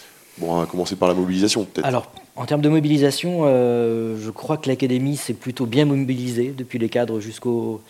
On 0.42 0.60
va 0.60 0.66
commencer 0.66 0.96
par 0.96 1.08
la 1.08 1.14
mobilisation, 1.14 1.66
peut-être. 1.66 1.86
Alors, 1.86 2.12
en 2.36 2.46
termes 2.46 2.62
de 2.62 2.70
mobilisation, 2.70 3.42
euh, 3.46 4.16
je 4.20 4.30
crois 4.30 4.58
que 4.58 4.70
l'Académie 4.70 5.18
s'est 5.18 5.34
plutôt 5.34 5.66
bien 5.66 5.86
mobilisée, 5.86 6.54
depuis 6.56 6.78
les 6.78 6.90
cadres 6.90 7.20
jusqu'aux 7.20 7.82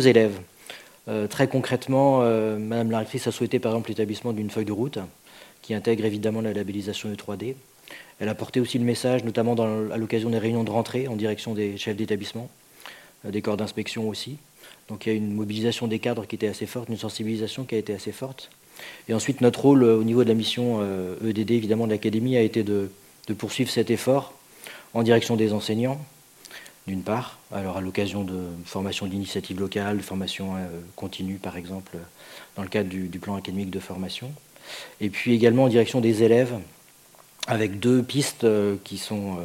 élèves. 0.00 0.38
Euh, 1.08 1.26
très 1.26 1.48
concrètement, 1.48 2.20
euh, 2.22 2.58
Madame 2.58 2.90
la 2.90 2.98
rectrice 2.98 3.26
a 3.26 3.32
souhaité, 3.32 3.58
par 3.58 3.72
exemple, 3.72 3.88
l'établissement 3.88 4.32
d'une 4.32 4.50
feuille 4.50 4.64
de 4.64 4.72
route 4.72 4.98
qui 5.62 5.74
intègre 5.74 6.04
évidemment 6.04 6.40
la 6.40 6.52
labellisation 6.52 7.10
E3D. 7.12 7.56
Elle 8.20 8.28
a 8.28 8.34
porté 8.34 8.60
aussi 8.60 8.78
le 8.78 8.84
message, 8.84 9.24
notamment 9.24 9.54
à 9.54 9.96
l'occasion 9.96 10.30
des 10.30 10.38
réunions 10.38 10.64
de 10.64 10.70
rentrée, 10.70 11.08
en 11.08 11.16
direction 11.16 11.54
des 11.54 11.76
chefs 11.76 11.96
d'établissement, 11.96 12.48
des 13.24 13.42
corps 13.42 13.56
d'inspection 13.56 14.08
aussi. 14.08 14.38
Donc 14.88 15.06
il 15.06 15.08
y 15.10 15.12
a 15.12 15.16
une 15.16 15.34
mobilisation 15.34 15.86
des 15.86 15.98
cadres 15.98 16.26
qui 16.26 16.36
était 16.36 16.48
assez 16.48 16.66
forte, 16.66 16.88
une 16.88 16.96
sensibilisation 16.96 17.64
qui 17.64 17.74
a 17.74 17.78
été 17.78 17.92
assez 17.92 18.12
forte. 18.12 18.50
Et 19.08 19.14
ensuite, 19.14 19.40
notre 19.40 19.60
rôle 19.62 19.82
euh, 19.84 19.96
au 19.96 20.04
niveau 20.04 20.22
de 20.22 20.28
la 20.28 20.34
mission 20.34 20.82
EDD, 21.24 21.50
euh, 21.50 21.54
e 21.54 21.56
évidemment, 21.56 21.86
de 21.86 21.92
l'Académie, 21.92 22.36
a 22.36 22.42
été 22.42 22.62
de, 22.62 22.90
poursuivre 23.36 23.70
cet 23.70 23.90
effort 23.90 24.34
en 24.94 25.02
direction 25.02 25.36
des 25.36 25.52
enseignants, 25.52 26.00
d'une 26.86 27.02
part, 27.02 27.38
alors 27.52 27.76
à 27.76 27.80
l'occasion 27.82 28.24
de 28.24 28.40
formation 28.64 29.06
d'initiatives 29.06 29.60
locales, 29.60 29.98
de 29.98 30.02
formation 30.02 30.56
euh, 30.56 30.66
continue, 30.96 31.34
par 31.34 31.56
exemple, 31.56 31.98
dans 32.56 32.62
le 32.62 32.68
cadre 32.68 32.88
du, 32.88 33.18
plan 33.18 33.34
académique 33.36 33.70
de 33.70 33.80
formation, 33.80 34.32
et 35.00 35.10
puis 35.10 35.34
également 35.34 35.64
en 35.64 35.68
direction 35.68 36.00
des 36.00 36.22
élèves, 36.22 36.54
avec 37.46 37.78
deux 37.78 38.02
pistes 38.02 38.46
qui 38.84 38.98
sont 38.98 39.38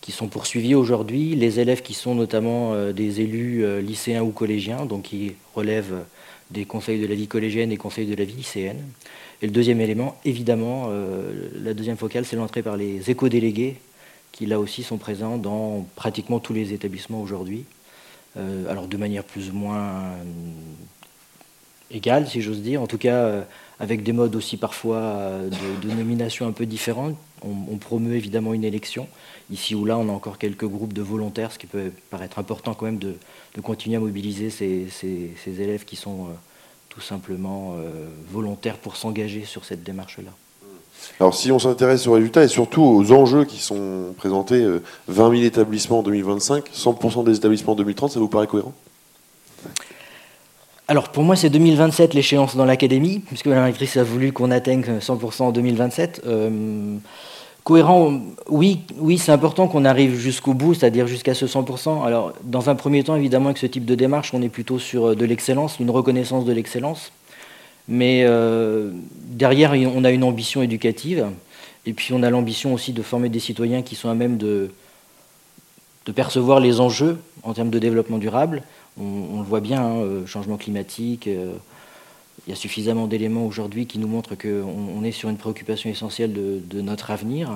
qui 0.00 0.10
sont 0.12 0.26
poursuivis 0.26 0.74
aujourd'hui, 0.74 1.36
les 1.36 1.60
élèves 1.60 1.80
qui 1.80 1.94
sont 1.94 2.14
notamment 2.14 2.74
des 2.92 3.20
élus 3.20 3.80
lycéens 3.80 4.22
ou 4.22 4.30
collégiens, 4.30 4.84
donc 4.84 5.02
qui 5.02 5.34
relèvent 5.54 6.04
des 6.54 6.64
conseils 6.64 7.00
de 7.00 7.06
la 7.06 7.14
vie 7.14 7.28
collégienne 7.28 7.70
et 7.72 7.76
conseils 7.76 8.06
de 8.06 8.14
la 8.14 8.24
vie 8.24 8.36
lycéenne. 8.36 8.82
Et 9.42 9.46
le 9.46 9.52
deuxième 9.52 9.80
élément, 9.80 10.16
évidemment, 10.24 10.86
euh, 10.88 11.50
la 11.62 11.74
deuxième 11.74 11.98
focale, 11.98 12.24
c'est 12.24 12.36
l'entrée 12.36 12.62
par 12.62 12.78
les 12.78 13.10
éco-délégués, 13.10 13.76
qui 14.32 14.46
là 14.46 14.58
aussi 14.58 14.82
sont 14.82 14.96
présents 14.96 15.36
dans 15.36 15.86
pratiquement 15.96 16.40
tous 16.40 16.54
les 16.54 16.72
établissements 16.72 17.20
aujourd'hui. 17.20 17.64
Euh, 18.36 18.68
alors 18.68 18.88
de 18.88 18.96
manière 18.96 19.22
plus 19.22 19.50
ou 19.50 19.54
moins 19.54 20.02
euh, 21.90 21.96
égale, 21.96 22.28
si 22.28 22.40
j'ose 22.40 22.60
dire, 22.60 22.82
en 22.82 22.86
tout 22.86 22.98
cas 22.98 23.44
avec 23.80 24.02
des 24.02 24.12
modes 24.12 24.36
aussi 24.36 24.56
parfois 24.56 25.40
de, 25.82 25.88
nomination 25.94 26.46
un 26.46 26.52
peu 26.52 26.66
différents. 26.66 27.12
On, 27.42 27.76
promeut 27.76 28.14
évidemment 28.14 28.54
une 28.54 28.64
élection. 28.64 29.06
Ici 29.50 29.74
ou 29.74 29.84
là, 29.84 29.98
on 29.98 30.08
a 30.08 30.12
encore 30.12 30.38
quelques 30.38 30.64
groupes 30.64 30.94
de 30.94 31.02
volontaires, 31.02 31.52
ce 31.52 31.58
qui 31.58 31.66
peut 31.66 31.92
paraître 32.08 32.38
important 32.38 32.72
quand 32.72 32.86
même 32.86 32.98
de, 32.98 33.16
continuer 33.62 33.96
à 33.96 34.00
mobiliser 34.00 34.48
ces, 34.48 34.88
élèves 35.46 35.84
qui 35.84 35.96
sont 35.96 36.24
euh, 36.24 36.32
tout 36.88 37.02
simplement 37.02 37.74
euh, 37.76 38.08
volontaires 38.30 38.78
pour 38.78 38.96
s'engager 38.96 39.44
sur 39.44 39.64
cette 39.64 39.82
démarche-là. 39.82 40.30
Alors 41.20 41.34
si 41.34 41.52
on 41.52 41.58
s'intéresse 41.58 42.06
aux 42.06 42.12
résultats 42.12 42.44
et 42.44 42.48
surtout 42.48 42.82
aux 42.82 43.12
enjeux 43.12 43.44
qui 43.44 43.58
sont 43.58 44.14
présentés, 44.16 44.64
20 45.08 45.26
euh, 45.26 45.30
000 45.30 45.42
établissements 45.42 45.98
en 45.98 46.02
2025, 46.02 46.70
100% 46.70 47.24
des 47.24 47.36
établissements 47.36 47.72
en 47.72 47.76
2030, 47.76 48.12
ça 48.12 48.20
vous 48.20 48.28
paraît 48.28 48.46
cohérent? 48.46 48.72
Alors 50.86 51.08
pour 51.08 51.22
moi 51.22 51.34
c'est 51.34 51.48
2027 51.48 52.12
l'échéance 52.12 52.56
dans 52.56 52.66
l'académie, 52.66 53.20
puisque 53.20 53.46
la 53.46 53.54
directrice 53.54 53.96
a 53.96 54.04
voulu 54.04 54.32
qu'on 54.32 54.50
atteigne 54.50 54.82
100% 55.00 55.42
en 55.44 55.52
2027. 55.52 56.22
Euh, 56.26 56.96
cohérent, 57.62 58.20
oui, 58.50 58.80
oui 58.98 59.16
c'est 59.16 59.32
important 59.32 59.66
qu'on 59.66 59.86
arrive 59.86 60.14
jusqu'au 60.14 60.52
bout, 60.52 60.74
c'est-à-dire 60.74 61.06
jusqu'à 61.06 61.32
ce 61.32 61.46
100%. 61.46 62.04
Alors 62.04 62.34
dans 62.42 62.68
un 62.68 62.74
premier 62.74 63.02
temps 63.02 63.16
évidemment 63.16 63.46
avec 63.46 63.58
ce 63.58 63.66
type 63.66 63.86
de 63.86 63.94
démarche 63.94 64.34
on 64.34 64.42
est 64.42 64.50
plutôt 64.50 64.78
sur 64.78 65.06
euh, 65.06 65.14
de 65.14 65.24
l'excellence, 65.24 65.80
une 65.80 65.90
reconnaissance 65.90 66.44
de 66.44 66.52
l'excellence. 66.52 67.12
Mais 67.88 68.24
euh, 68.24 68.90
derrière 69.12 69.72
on 69.94 70.04
a 70.04 70.10
une 70.10 70.24
ambition 70.24 70.62
éducative 70.62 71.26
et 71.86 71.94
puis 71.94 72.12
on 72.12 72.22
a 72.22 72.28
l'ambition 72.28 72.74
aussi 72.74 72.92
de 72.92 73.02
former 73.02 73.30
des 73.30 73.40
citoyens 73.40 73.80
qui 73.80 73.94
sont 73.94 74.10
à 74.10 74.14
même 74.14 74.36
de, 74.36 74.70
de 76.04 76.12
percevoir 76.12 76.60
les 76.60 76.80
enjeux 76.80 77.18
en 77.42 77.54
termes 77.54 77.70
de 77.70 77.78
développement 77.78 78.18
durable 78.18 78.62
on, 78.98 79.38
le 79.38 79.44
voit 79.44 79.60
bien, 79.60 79.82
hein, 79.82 79.96
euh, 79.98 80.26
changement 80.26 80.56
climatique. 80.56 81.26
Euh, 81.26 81.52
il 82.46 82.50
y 82.50 82.52
a 82.52 82.56
suffisamment 82.56 83.06
d'éléments 83.06 83.46
aujourd'hui 83.46 83.86
qui 83.86 83.98
nous 83.98 84.08
montrent 84.08 84.34
qu'on 84.34 85.02
est 85.02 85.12
sur 85.12 85.30
une 85.30 85.36
préoccupation 85.36 85.88
essentielle 85.88 86.32
de, 86.32 86.80
notre 86.82 87.10
avenir. 87.10 87.50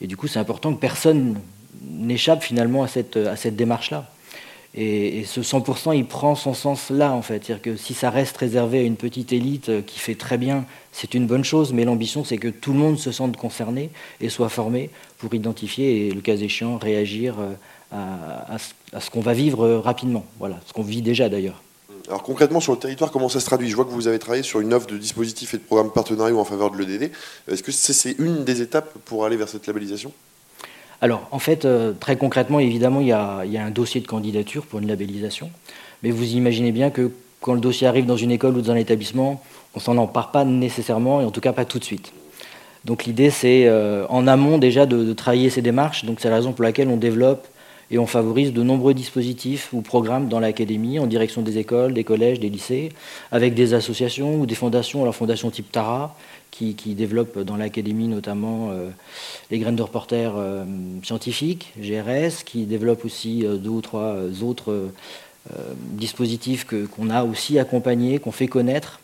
Et 0.00 0.08
du 0.08 0.16
coup, 0.16 0.26
c'est 0.26 0.40
important 0.40 0.74
que 0.74 0.80
personne 0.80 1.38
n'échappe 1.82 2.42
finalement 2.42 2.82
à 2.82 2.88
cette, 2.88 3.16
à 3.16 3.36
cette 3.36 3.54
démarche-là. 3.54 4.10
Et, 4.74 5.24
ce 5.24 5.40
100%, 5.40 5.96
il 5.96 6.06
prend 6.06 6.34
son 6.34 6.54
sens 6.54 6.90
là, 6.90 7.12
en 7.12 7.22
fait. 7.22 7.44
C'est-à-dire 7.44 7.62
que 7.62 7.76
si 7.76 7.94
ça 7.94 8.10
reste 8.10 8.36
réservé 8.36 8.80
à 8.80 8.82
une 8.82 8.96
petite 8.96 9.32
élite 9.32 9.86
qui 9.86 10.00
fait 10.00 10.16
très 10.16 10.38
bien, 10.38 10.64
c'est 10.90 11.14
une 11.14 11.26
bonne 11.28 11.44
chose, 11.44 11.72
mais 11.72 11.84
l'ambition, 11.84 12.24
c'est 12.24 12.38
que 12.38 12.48
tout 12.48 12.72
le 12.72 12.80
monde 12.80 12.98
se 12.98 13.12
sente 13.12 13.36
concerné 13.36 13.90
et 14.20 14.28
soit 14.28 14.48
formé 14.48 14.90
pour 15.18 15.32
identifier 15.34 16.08
et, 16.08 16.10
le 16.10 16.20
cas 16.20 16.36
échéant, 16.36 16.78
réagir 16.78 17.36
euh, 17.92 17.96
à, 18.92 19.00
ce 19.00 19.10
qu'on 19.10 19.20
va 19.20 19.32
vivre 19.32 19.76
rapidement, 19.76 20.24
voilà, 20.38 20.58
ce 20.66 20.72
qu'on 20.72 20.82
vit 20.82 21.02
déjà 21.02 21.28
d'ailleurs. 21.28 21.62
Alors 22.08 22.22
concrètement 22.22 22.60
sur 22.60 22.72
le 22.72 22.78
territoire, 22.78 23.10
comment 23.10 23.28
ça 23.28 23.40
se 23.40 23.46
traduit? 23.46 23.68
Je 23.68 23.76
vois 23.76 23.84
que 23.84 23.90
vous 23.90 24.06
avez 24.06 24.18
travaillé 24.18 24.42
sur 24.42 24.60
une 24.60 24.72
offre 24.74 24.86
de 24.86 24.96
dispositifs 24.96 25.54
et 25.54 25.58
de 25.58 25.62
programmes 25.62 25.90
partenariaux 25.90 26.38
en 26.38 26.44
faveur 26.44 26.70
de 26.70 26.78
l'EDD. 26.78 27.10
Est-ce 27.48 27.62
que 27.62 27.72
c'est 27.72 28.12
une 28.18 28.44
des 28.44 28.62
étapes 28.62 28.96
pour 29.04 29.24
aller 29.24 29.36
vers 29.36 29.48
cette 29.48 29.66
labellisation? 29.66 30.12
Alors 31.00 31.26
en 31.30 31.38
fait, 31.38 31.64
euh, 31.64 31.92
très 31.98 32.16
concrètement, 32.16 32.60
évidemment, 32.60 33.00
il 33.00 33.08
y, 33.08 33.12
a, 33.12 33.40
un 33.40 33.70
dossier 33.70 34.00
de 34.00 34.06
candidature 34.06 34.64
pour 34.66 34.78
une 34.78 34.88
labellisation. 34.88 35.50
Mais 36.02 36.10
vous 36.10 36.34
imaginez 36.34 36.72
bien 36.72 36.90
que 36.90 37.10
quand 37.40 37.54
le 37.54 37.60
dossier 37.60 37.86
arrive 37.86 38.06
dans 38.06 38.16
une 38.16 38.30
école 38.30 38.56
ou 38.56 38.62
dans 38.62 38.72
un 38.72 38.76
établissement, 38.76 39.42
on 39.74 39.80
s'en 39.80 39.96
empare 39.96 40.30
pas 40.30 40.44
nécessairement, 40.44 41.20
et 41.20 41.24
en 41.24 41.30
tout 41.30 41.40
cas 41.40 41.52
pas 41.52 41.64
tout 41.64 41.78
de 41.78 41.84
suite. 41.84 42.12
Donc 42.84 43.04
l'idée, 43.04 43.30
c'est 43.30 43.66
euh, 43.66 44.06
en 44.08 44.26
amont 44.26 44.58
déjà 44.58 44.86
de, 44.86 45.04
de, 45.04 45.12
travailler 45.12 45.50
ces 45.50 45.60
démarches. 45.60 46.04
Donc 46.04 46.20
c'est 46.20 46.30
la 46.30 46.36
raison 46.36 46.52
pour 46.52 46.62
laquelle 46.62 46.88
on 46.88 46.96
développe 46.96 47.46
et 47.90 47.98
on 47.98 48.06
favorise 48.06 48.52
de 48.52 48.62
nombreux 48.62 48.94
dispositifs 48.94 49.72
ou 49.72 49.80
programmes 49.80 50.28
dans 50.28 50.40
l'académie 50.40 50.98
en 50.98 51.06
direction 51.06 51.42
des 51.42 51.58
écoles, 51.58 51.94
des 51.94 52.04
collèges, 52.04 52.40
des 52.40 52.48
lycées, 52.48 52.90
avec 53.30 53.54
des 53.54 53.74
associations 53.74 54.40
ou 54.40 54.46
des 54.46 54.56
fondations, 54.56 55.04
la 55.04 55.12
fondation 55.12 55.50
type 55.50 55.70
Tara, 55.70 56.16
qui, 56.50 56.94
développe 56.94 57.38
dans 57.40 57.56
l'académie 57.56 58.08
notamment 58.08 58.70
euh, 58.70 58.88
les 59.50 59.58
graines 59.58 59.76
de 59.76 59.82
reporters 59.82 60.32
euh, 60.36 60.64
scientifiques, 61.02 61.72
GRS, 61.78 62.44
qui 62.44 62.64
développe 62.64 63.04
aussi 63.04 63.44
euh, 63.44 63.56
deux 63.56 63.70
ou 63.70 63.80
trois 63.82 64.16
autres 64.42 64.90
dispositifs 65.92 66.66
qu'on 66.66 67.08
a 67.08 67.22
aussi 67.22 67.60
accompagnés, 67.60 68.18
qu'on 68.18 68.32
fait 68.32 68.48
connaître. 68.48 68.98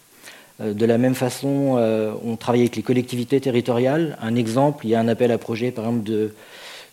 De 0.59 0.85
la 0.85 0.99
même 0.99 1.15
façon, 1.15 1.79
on 2.25 2.35
travaille 2.35 2.63
avec 2.63 2.75
les 2.75 2.83
collectivités 2.83 3.41
territoriales. 3.41 4.19
Un 4.21 4.35
exemple, 4.35 4.85
il 4.85 4.91
y 4.91 4.97
a 4.97 5.01
un 5.01 5.07
appel 5.07 5.31
à 5.31 5.39
projet, 5.39 5.71
par 5.71 5.85
exemple, 5.85 6.03
de 6.03 6.35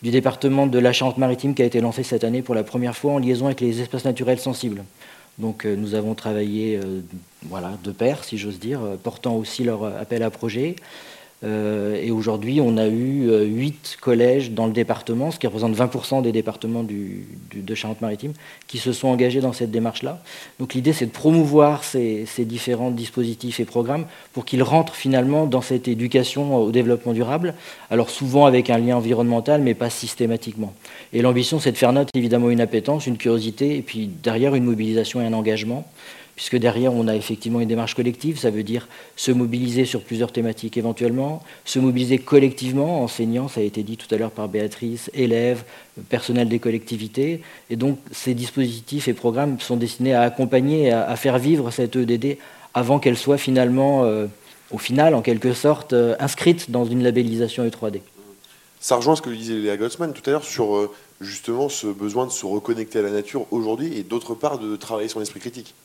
du 0.01 0.11
département 0.11 0.67
de 0.67 0.79
la 0.79 0.93
Charente-Maritime 0.93 1.53
qui 1.53 1.61
a 1.61 1.65
été 1.65 1.81
lancé 1.81 2.03
cette 2.03 2.23
année 2.23 2.41
pour 2.41 2.55
la 2.55 2.63
première 2.63 2.95
fois 2.95 3.13
en 3.13 3.17
liaison 3.17 3.47
avec 3.47 3.61
les 3.61 3.81
espaces 3.81 4.05
naturels 4.05 4.39
sensibles. 4.39 4.83
Donc 5.37 5.65
euh, 5.65 5.75
nous 5.75 5.95
avons 5.95 6.15
travaillé 6.15 6.77
euh, 6.77 7.01
de 7.83 7.91
pair, 7.91 8.23
si 8.23 8.37
j'ose 8.37 8.59
dire, 8.59 8.81
euh, 8.83 8.95
portant 9.01 9.35
aussi 9.35 9.63
leur 9.63 9.83
appel 9.83 10.21
à 10.23 10.29
projet. 10.29 10.75
Euh, 11.45 11.95
et 12.01 12.11
aujourd'hui, 12.11 12.59
on 12.59 12.75
a 12.77 12.87
eu 12.87 13.29
euh, 13.29 13.45
huit 13.45 13.97
collèges 14.01 14.51
dans 14.51 14.65
le 14.65 14.73
département, 14.73 15.31
ce 15.31 15.39
qui 15.39 15.47
représente 15.47 15.73
20% 15.73 16.21
des 16.21 16.33
départements 16.33 16.83
de 16.83 17.75
Charente-Maritime, 17.75 18.33
qui 18.67 18.77
se 18.77 18.91
sont 18.91 19.07
engagés 19.07 19.39
dans 19.39 19.53
cette 19.53 19.71
démarche-là. 19.71 20.21
Donc 20.59 20.73
l'idée, 20.73 20.91
c'est 20.91 21.05
de 21.05 21.11
promouvoir 21.11 21.83
ces, 21.83 22.27
différents 22.39 22.91
dispositifs 22.91 23.59
et 23.59 23.65
programmes 23.65 24.05
pour 24.33 24.43
qu'ils 24.43 24.63
rentrent 24.63 24.95
finalement 24.95 25.45
dans 25.45 25.61
cette 25.61 25.87
éducation 25.87 26.55
au 26.57 26.71
développement 26.71 27.13
durable, 27.13 27.53
alors 27.89 28.09
souvent 28.09 28.45
avec 28.45 28.69
un 28.69 28.77
lien 28.77 28.97
environnemental, 28.97 29.61
mais 29.61 29.75
pas 29.75 29.89
systématiquement. 29.89 30.73
Et 31.13 31.21
l'ambition, 31.21 31.59
c'est 31.59 31.71
de 31.71 31.77
faire 31.77 31.93
note, 31.93 32.09
évidemment, 32.15 32.49
une 32.49 32.61
appétence, 32.61 33.07
une 33.07 33.17
curiosité, 33.17 33.77
et 33.77 33.81
puis 33.81 34.09
derrière, 34.21 34.55
une 34.55 34.65
mobilisation 34.65 35.21
et 35.21 35.25
un 35.25 35.33
engagement 35.33 35.85
puisque 36.39 36.55
derrière, 36.55 36.93
on 36.93 37.09
a 37.09 37.17
effectivement 37.17 37.59
une 37.59 37.67
démarche 37.67 37.95
collective, 37.95 38.39
ça 38.39 38.49
veut 38.49 38.63
dire 38.63 38.87
se 39.17 39.29
mobiliser 39.29 39.83
sur 39.83 40.01
plusieurs 40.01 40.31
thématiques 40.31 40.77
éventuellement, 40.77 41.43
se 41.65 41.79
mobiliser 41.79 42.17
collectivement, 42.17 43.03
enseignants, 43.03 43.49
ça 43.49 43.59
a 43.59 43.63
été 43.63 43.83
dit 43.83 43.97
tout 43.97 44.07
à 44.15 44.17
l'heure 44.17 44.31
par 44.31 44.47
Béatrice, 44.47 45.11
élèves, 45.13 45.65
personnel 46.07 46.47
des 46.47 46.59
collectivités, 46.59 47.41
et 47.69 47.75
donc 47.75 47.99
ces 48.13 48.35
dispositifs 48.35 49.09
et 49.09 49.13
programmes 49.13 49.59
sont 49.59 49.75
destinés 49.75 50.13
à 50.13 50.21
accompagner, 50.21 50.93
à, 50.93 51.13
faire 51.17 51.39
vivre 51.39 51.71
cette 51.71 51.97
EDD 51.97 52.37
avant 52.73 52.99
qu'elle 52.99 53.17
soit 53.17 53.37
finalement, 53.37 54.05
euh, 54.05 54.27
au 54.71 54.77
final, 54.77 55.15
en 55.15 55.21
quelque 55.21 55.51
sorte, 55.51 55.91
euh, 55.91 56.15
inscrite 56.21 56.71
dans 56.71 56.85
une 56.85 57.03
labellisation 57.03 57.67
E3D. 57.67 57.99
Ça 58.79 58.95
rejoint 58.95 59.17
ce 59.17 59.21
que 59.21 59.29
disait 59.29 59.55
Léa 59.55 59.75
Gottsman 59.75 60.13
tout 60.13 60.23
à 60.25 60.31
l'heure 60.31 60.45
sur 60.45 60.89
justement 61.19 61.67
ce 61.67 61.87
besoin 61.87 62.25
de 62.25 62.31
se 62.31 62.45
reconnecter 62.45 62.99
à 62.99 63.01
la 63.01 63.11
nature 63.11 63.45
aujourd'hui 63.51 63.97
et 63.97 64.03
d'autre 64.03 64.35
part 64.35 64.57
de 64.57 64.77
travailler 64.77 65.09
son 65.09 65.19
esprit 65.19 65.41
critique. 65.41 65.75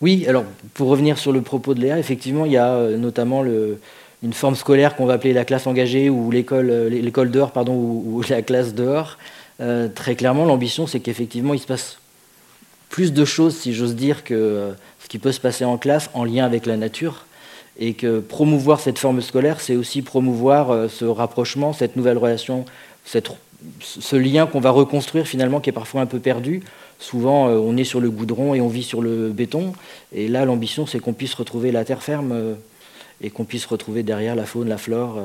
Oui, 0.00 0.26
alors 0.28 0.44
pour 0.74 0.88
revenir 0.88 1.18
sur 1.18 1.32
le 1.32 1.40
propos 1.40 1.74
de 1.74 1.80
Léa, 1.80 1.98
effectivement, 1.98 2.44
il 2.44 2.52
y 2.52 2.56
a 2.56 2.90
notamment 2.96 3.44
une 3.44 4.32
forme 4.32 4.56
scolaire 4.56 4.96
qu'on 4.96 5.06
va 5.06 5.14
appeler 5.14 5.32
la 5.32 5.44
classe 5.44 5.66
engagée 5.66 6.10
ou 6.10 6.30
l'école, 6.30 6.70
l'école 6.88 7.30
dehors, 7.30 7.52
pardon, 7.52 7.74
ou, 7.74 8.22
la 8.28 8.42
classe 8.42 8.74
dehors. 8.74 9.18
très 9.94 10.16
clairement, 10.16 10.44
l'ambition, 10.44 10.86
c'est 10.86 11.00
qu'effectivement, 11.00 11.54
il 11.54 11.60
se 11.60 11.66
passe 11.66 11.98
plus 12.90 13.12
de 13.12 13.24
choses, 13.24 13.56
si 13.56 13.72
j'ose 13.74 13.96
dire, 13.96 14.24
que 14.24 14.72
ce 15.04 15.08
qui 15.08 15.18
peut 15.18 15.32
se 15.32 15.40
passer 15.40 15.64
en 15.64 15.76
classe 15.76 16.10
en 16.14 16.24
lien 16.24 16.44
avec 16.44 16.64
la 16.64 16.76
nature. 16.76 17.26
Et 17.78 17.94
que 17.94 18.20
promouvoir 18.20 18.80
cette 18.80 18.98
forme 18.98 19.20
scolaire, 19.20 19.60
c'est 19.60 19.76
aussi 19.76 20.00
promouvoir 20.00 20.70
euh, 20.70 20.88
ce 20.88 21.04
rapprochement, 21.04 21.72
cette 21.72 21.96
nouvelle 21.96 22.18
relation, 22.18 22.64
ce 23.80 24.16
lien 24.16 24.46
qu'on 24.46 24.60
va 24.60 24.70
reconstruire 24.70 25.26
finalement, 25.26 25.60
qui 25.60 25.70
est 25.70 25.74
parfois 25.74 26.00
un 26.00 26.06
peu 26.06 26.18
perdu. 26.18 26.62
Souvent, 26.98 27.48
euh, 27.48 27.58
on 27.58 27.76
est 27.76 27.84
sur 27.84 28.00
le 28.00 28.10
goudron 28.10 28.54
et 28.54 28.60
on 28.60 28.68
vit 28.68 28.82
sur 28.82 29.02
le 29.02 29.30
béton. 29.30 29.72
Et 30.12 30.28
là, 30.28 30.44
l'ambition, 30.44 30.86
c'est 30.86 31.00
qu'on 31.00 31.12
puisse 31.12 31.34
retrouver 31.34 31.72
la 31.72 31.84
terre 31.84 32.02
ferme 32.02 32.32
euh, 32.32 32.54
et 33.20 33.30
qu'on 33.30 33.44
puisse 33.44 33.66
retrouver 33.66 34.02
derrière 34.02 34.34
la 34.36 34.44
faune, 34.44 34.68
la 34.68 34.78
flore 34.78 35.18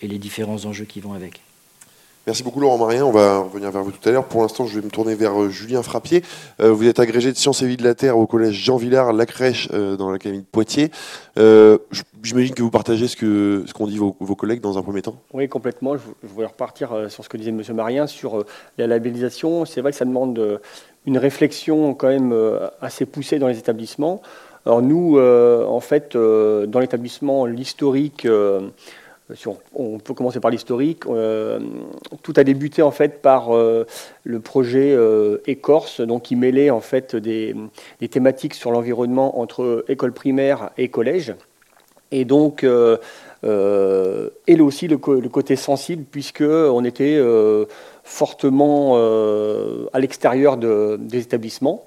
et 0.00 0.06
les 0.06 0.18
différents 0.18 0.64
enjeux 0.64 0.84
qui 0.84 1.00
vont 1.00 1.12
avec. 1.12 1.40
Merci 2.30 2.44
beaucoup 2.44 2.60
Laurent 2.60 2.78
Marien, 2.78 3.04
on 3.04 3.10
va 3.10 3.40
revenir 3.40 3.72
vers 3.72 3.82
vous 3.82 3.90
tout 3.90 4.08
à 4.08 4.12
l'heure. 4.12 4.24
Pour 4.24 4.42
l'instant, 4.42 4.64
je 4.64 4.78
vais 4.78 4.86
me 4.86 4.90
tourner 4.92 5.16
vers 5.16 5.36
euh, 5.36 5.48
Julien 5.48 5.82
Frappier. 5.82 6.22
Euh, 6.60 6.70
vous 6.70 6.86
êtes 6.86 7.00
agrégé 7.00 7.32
de 7.32 7.36
sciences 7.36 7.60
et 7.62 7.66
vie 7.66 7.76
de 7.76 7.82
la 7.82 7.96
Terre 7.96 8.16
au 8.16 8.28
collège 8.28 8.54
Jean 8.54 8.76
Villard, 8.76 9.12
la 9.12 9.26
crèche 9.26 9.68
euh, 9.72 9.96
dans 9.96 10.12
l'académie 10.12 10.42
de 10.42 10.46
Poitiers. 10.46 10.92
J'imagine 11.36 12.54
que 12.54 12.62
vous 12.62 12.70
partagez 12.70 13.08
ce 13.08 13.16
qu'ont 13.16 13.86
ce 13.86 13.90
dit 13.90 13.98
vos, 13.98 14.12
collègues 14.36 14.60
dans 14.60 14.78
un 14.78 14.82
premier 14.82 15.02
temps. 15.02 15.16
Oui, 15.32 15.48
complètement. 15.48 15.96
Je, 15.96 16.02
voulais 16.22 16.46
repartir 16.46 17.06
sur 17.08 17.24
ce 17.24 17.28
que 17.28 17.36
disait 17.36 17.50
M. 17.50 17.64
Marien 17.74 18.06
sur 18.06 18.44
la 18.78 18.86
labellisation. 18.86 19.64
C'est 19.64 19.80
vrai 19.80 19.90
que 19.90 19.98
ça 19.98 20.04
demande 20.04 20.60
une 21.06 21.18
réflexion 21.18 21.94
quand 21.94 22.10
même 22.10 22.32
assez 22.80 23.06
poussée 23.06 23.40
dans 23.40 23.48
les 23.48 23.58
établissements. 23.58 24.22
Alors 24.66 24.82
nous, 24.82 25.18
en 25.18 25.80
fait, 25.80 26.16
dans 26.16 26.78
l'établissement, 26.78 27.44
l'historique 27.46 28.24
on, 29.74 29.98
peut 29.98 30.14
commencer 30.14 30.40
par 30.40 30.50
l'historique. 30.50 31.06
Euh, 31.06 31.60
tout 32.22 32.32
a 32.36 32.44
débuté 32.44 32.82
en 32.82 32.90
fait 32.90 33.22
par 33.22 33.54
euh, 33.54 33.86
le 34.24 34.40
projet 34.40 34.92
euh, 34.92 35.38
Écorce, 35.46 36.00
donc 36.00 36.22
qui 36.22 36.36
mêlait 36.36 36.70
en 36.70 36.80
fait 36.80 37.16
des, 37.16 37.54
thématiques 38.10 38.54
sur 38.54 38.70
l'environnement 38.70 39.40
entre 39.40 39.84
école 39.88 40.12
primaire 40.12 40.70
et 40.78 40.88
collège. 40.88 41.34
Et 42.12 42.24
donc, 42.24 42.64
et 42.64 42.66
là 43.46 44.64
aussi 44.64 44.88
le, 44.88 44.96
côté 44.96 45.54
sensible, 45.54 46.04
puisque 46.10 46.42
on 46.42 46.84
était 46.84 47.22
fortement 48.02 48.96
à 49.92 50.00
l'extérieur 50.00 50.56
des 50.56 51.20
établissements. 51.20 51.86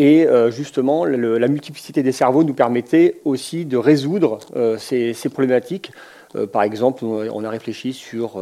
Et 0.00 0.28
euh, 0.28 0.52
justement, 0.52 1.04
la 1.04 1.48
multiplicité 1.48 2.04
des 2.04 2.12
cerveaux 2.12 2.44
nous 2.44 2.54
permettait 2.54 3.16
aussi 3.24 3.64
de 3.64 3.76
résoudre 3.76 4.38
euh, 4.54 4.78
ces, 4.78 5.12
problématiques. 5.28 5.90
Euh, 6.36 6.46
par 6.46 6.62
exemple, 6.62 7.04
on 7.04 7.42
a 7.42 7.50
réfléchi 7.50 7.92
sur 7.92 8.40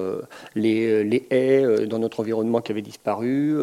les, 0.55 1.27
haies 1.31 1.87
dans 1.87 1.99
notre 1.99 2.21
environnement 2.21 2.61
qui 2.61 2.73
avaient 2.73 2.83
disparu, 2.83 3.57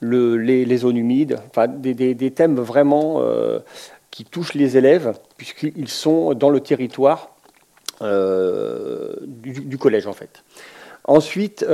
les, 0.00 0.76
zones 0.76 0.96
humides, 0.96 1.40
enfin, 1.48 1.66
des, 1.66 2.30
thèmes 2.30 2.60
vraiment 2.60 3.20
qui 4.12 4.24
touchent 4.24 4.54
les 4.54 4.76
élèves, 4.76 5.18
puisqu'ils 5.36 5.88
sont 5.88 6.34
dans 6.34 6.50
le 6.50 6.60
territoire 6.60 7.34
du, 8.00 9.60
du, 9.60 9.76
collège, 9.76 10.06
en 10.06 10.12
fait. 10.12 10.44
Ensuite, 11.02 11.66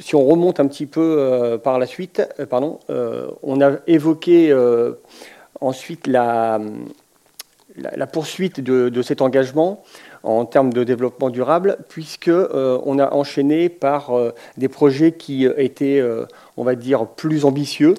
si 0.00 0.14
on 0.14 0.24
remonte 0.24 0.60
un 0.60 0.66
petit 0.66 0.86
peu 0.86 1.16
euh, 1.18 1.58
par 1.58 1.78
la 1.78 1.86
suite, 1.86 2.22
euh, 2.38 2.46
pardon, 2.46 2.78
euh, 2.90 3.28
on 3.42 3.60
a 3.60 3.72
évoqué 3.86 4.54
ensuite 5.60 6.06
la, 6.06 6.60
poursuite 8.12 8.60
de, 8.60 9.02
cet 9.02 9.22
engagement 9.22 9.82
en 10.22 10.44
termes 10.44 10.72
de 10.72 10.84
développement 10.84 11.30
durable, 11.30 11.78
puisque 11.88 12.30
on 12.30 12.98
a 12.98 13.12
enchaîné 13.12 13.68
par 13.68 14.12
des 14.56 14.68
projets 14.68 15.12
qui 15.12 15.46
étaient, 15.46 16.02
on 16.56 16.64
va 16.64 16.74
dire, 16.74 17.06
plus 17.06 17.44
ambitieux. 17.44 17.94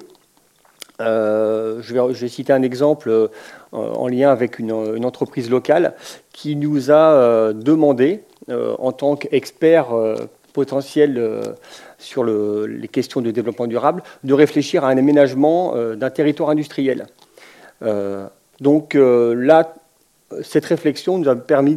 je, 0.98 1.92
vais, 1.92 2.14
je, 2.14 2.20
vais, 2.20 2.28
citer 2.28 2.52
un 2.52 2.62
exemple 2.62 3.30
en 3.72 4.08
lien 4.08 4.30
avec 4.30 4.58
une, 4.58 4.70
une, 4.96 5.04
entreprise 5.04 5.50
locale 5.50 5.94
qui 6.32 6.56
nous 6.56 6.90
a 6.90 7.52
demandé, 7.52 8.22
en 8.50 8.92
tant 8.92 9.16
qu'expert 9.16 9.88
potentiel 10.52 11.54
sur 11.98 12.24
les 12.24 12.88
questions 12.88 13.20
de 13.20 13.30
développement 13.30 13.66
durable, 13.66 14.02
de 14.24 14.34
réfléchir 14.34 14.84
à 14.84 14.88
un 14.88 14.96
aménagement 14.96 15.74
euh, 15.76 15.94
d'un 15.96 16.10
territoire 16.10 16.50
industriel. 16.50 17.06
Euh, 17.82 18.26
donc 18.60 18.94
euh, 18.94 19.34
là, 19.34 19.74
cette 20.42 20.64
réflexion 20.64 21.18
nous 21.18 21.28
a 21.28 21.36
permis 21.36 21.76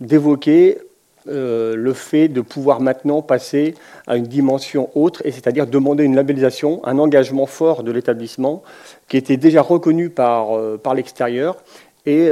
d'évoquer 0.00 0.78
le 1.26 1.92
fait 1.94 2.28
de 2.28 2.42
pouvoir 2.42 2.80
maintenant 2.80 3.22
passer 3.22 3.74
à 4.06 4.16
une 4.16 4.26
dimension 4.26 4.90
autre, 4.94 5.22
et 5.24 5.32
c'est-à-dire 5.32 5.66
demander 5.66 6.04
une 6.04 6.14
labellisation, 6.14 6.82
un 6.84 6.98
engagement 6.98 7.46
fort 7.46 7.82
de 7.82 7.90
l'établissement 7.90 8.62
qui 9.08 9.16
était 9.16 9.38
déjà 9.38 9.62
reconnu 9.62 10.10
par, 10.10 10.50
par 10.82 10.94
l'extérieur, 10.94 11.56
et 12.04 12.30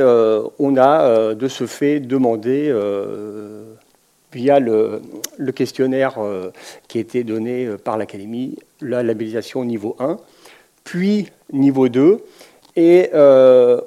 on 0.58 0.76
a 0.76 1.34
de 1.34 1.48
ce 1.48 1.64
fait 1.66 2.00
demandé 2.00 2.70
via 4.32 4.58
le, 4.58 5.00
questionnaire 5.54 6.14
euh, 6.18 6.50
qui 6.88 6.98
a 6.98 7.00
été 7.00 7.24
donné 7.24 7.66
euh, 7.66 7.76
par 7.76 7.96
l'Académie, 7.96 8.56
la 8.80 9.02
labellisation 9.02 9.64
niveau 9.64 9.96
1, 9.98 10.16
puis 10.84 11.28
niveau 11.52 11.88
2. 11.88 12.18
Et 12.76 13.10
euh, 13.14 13.80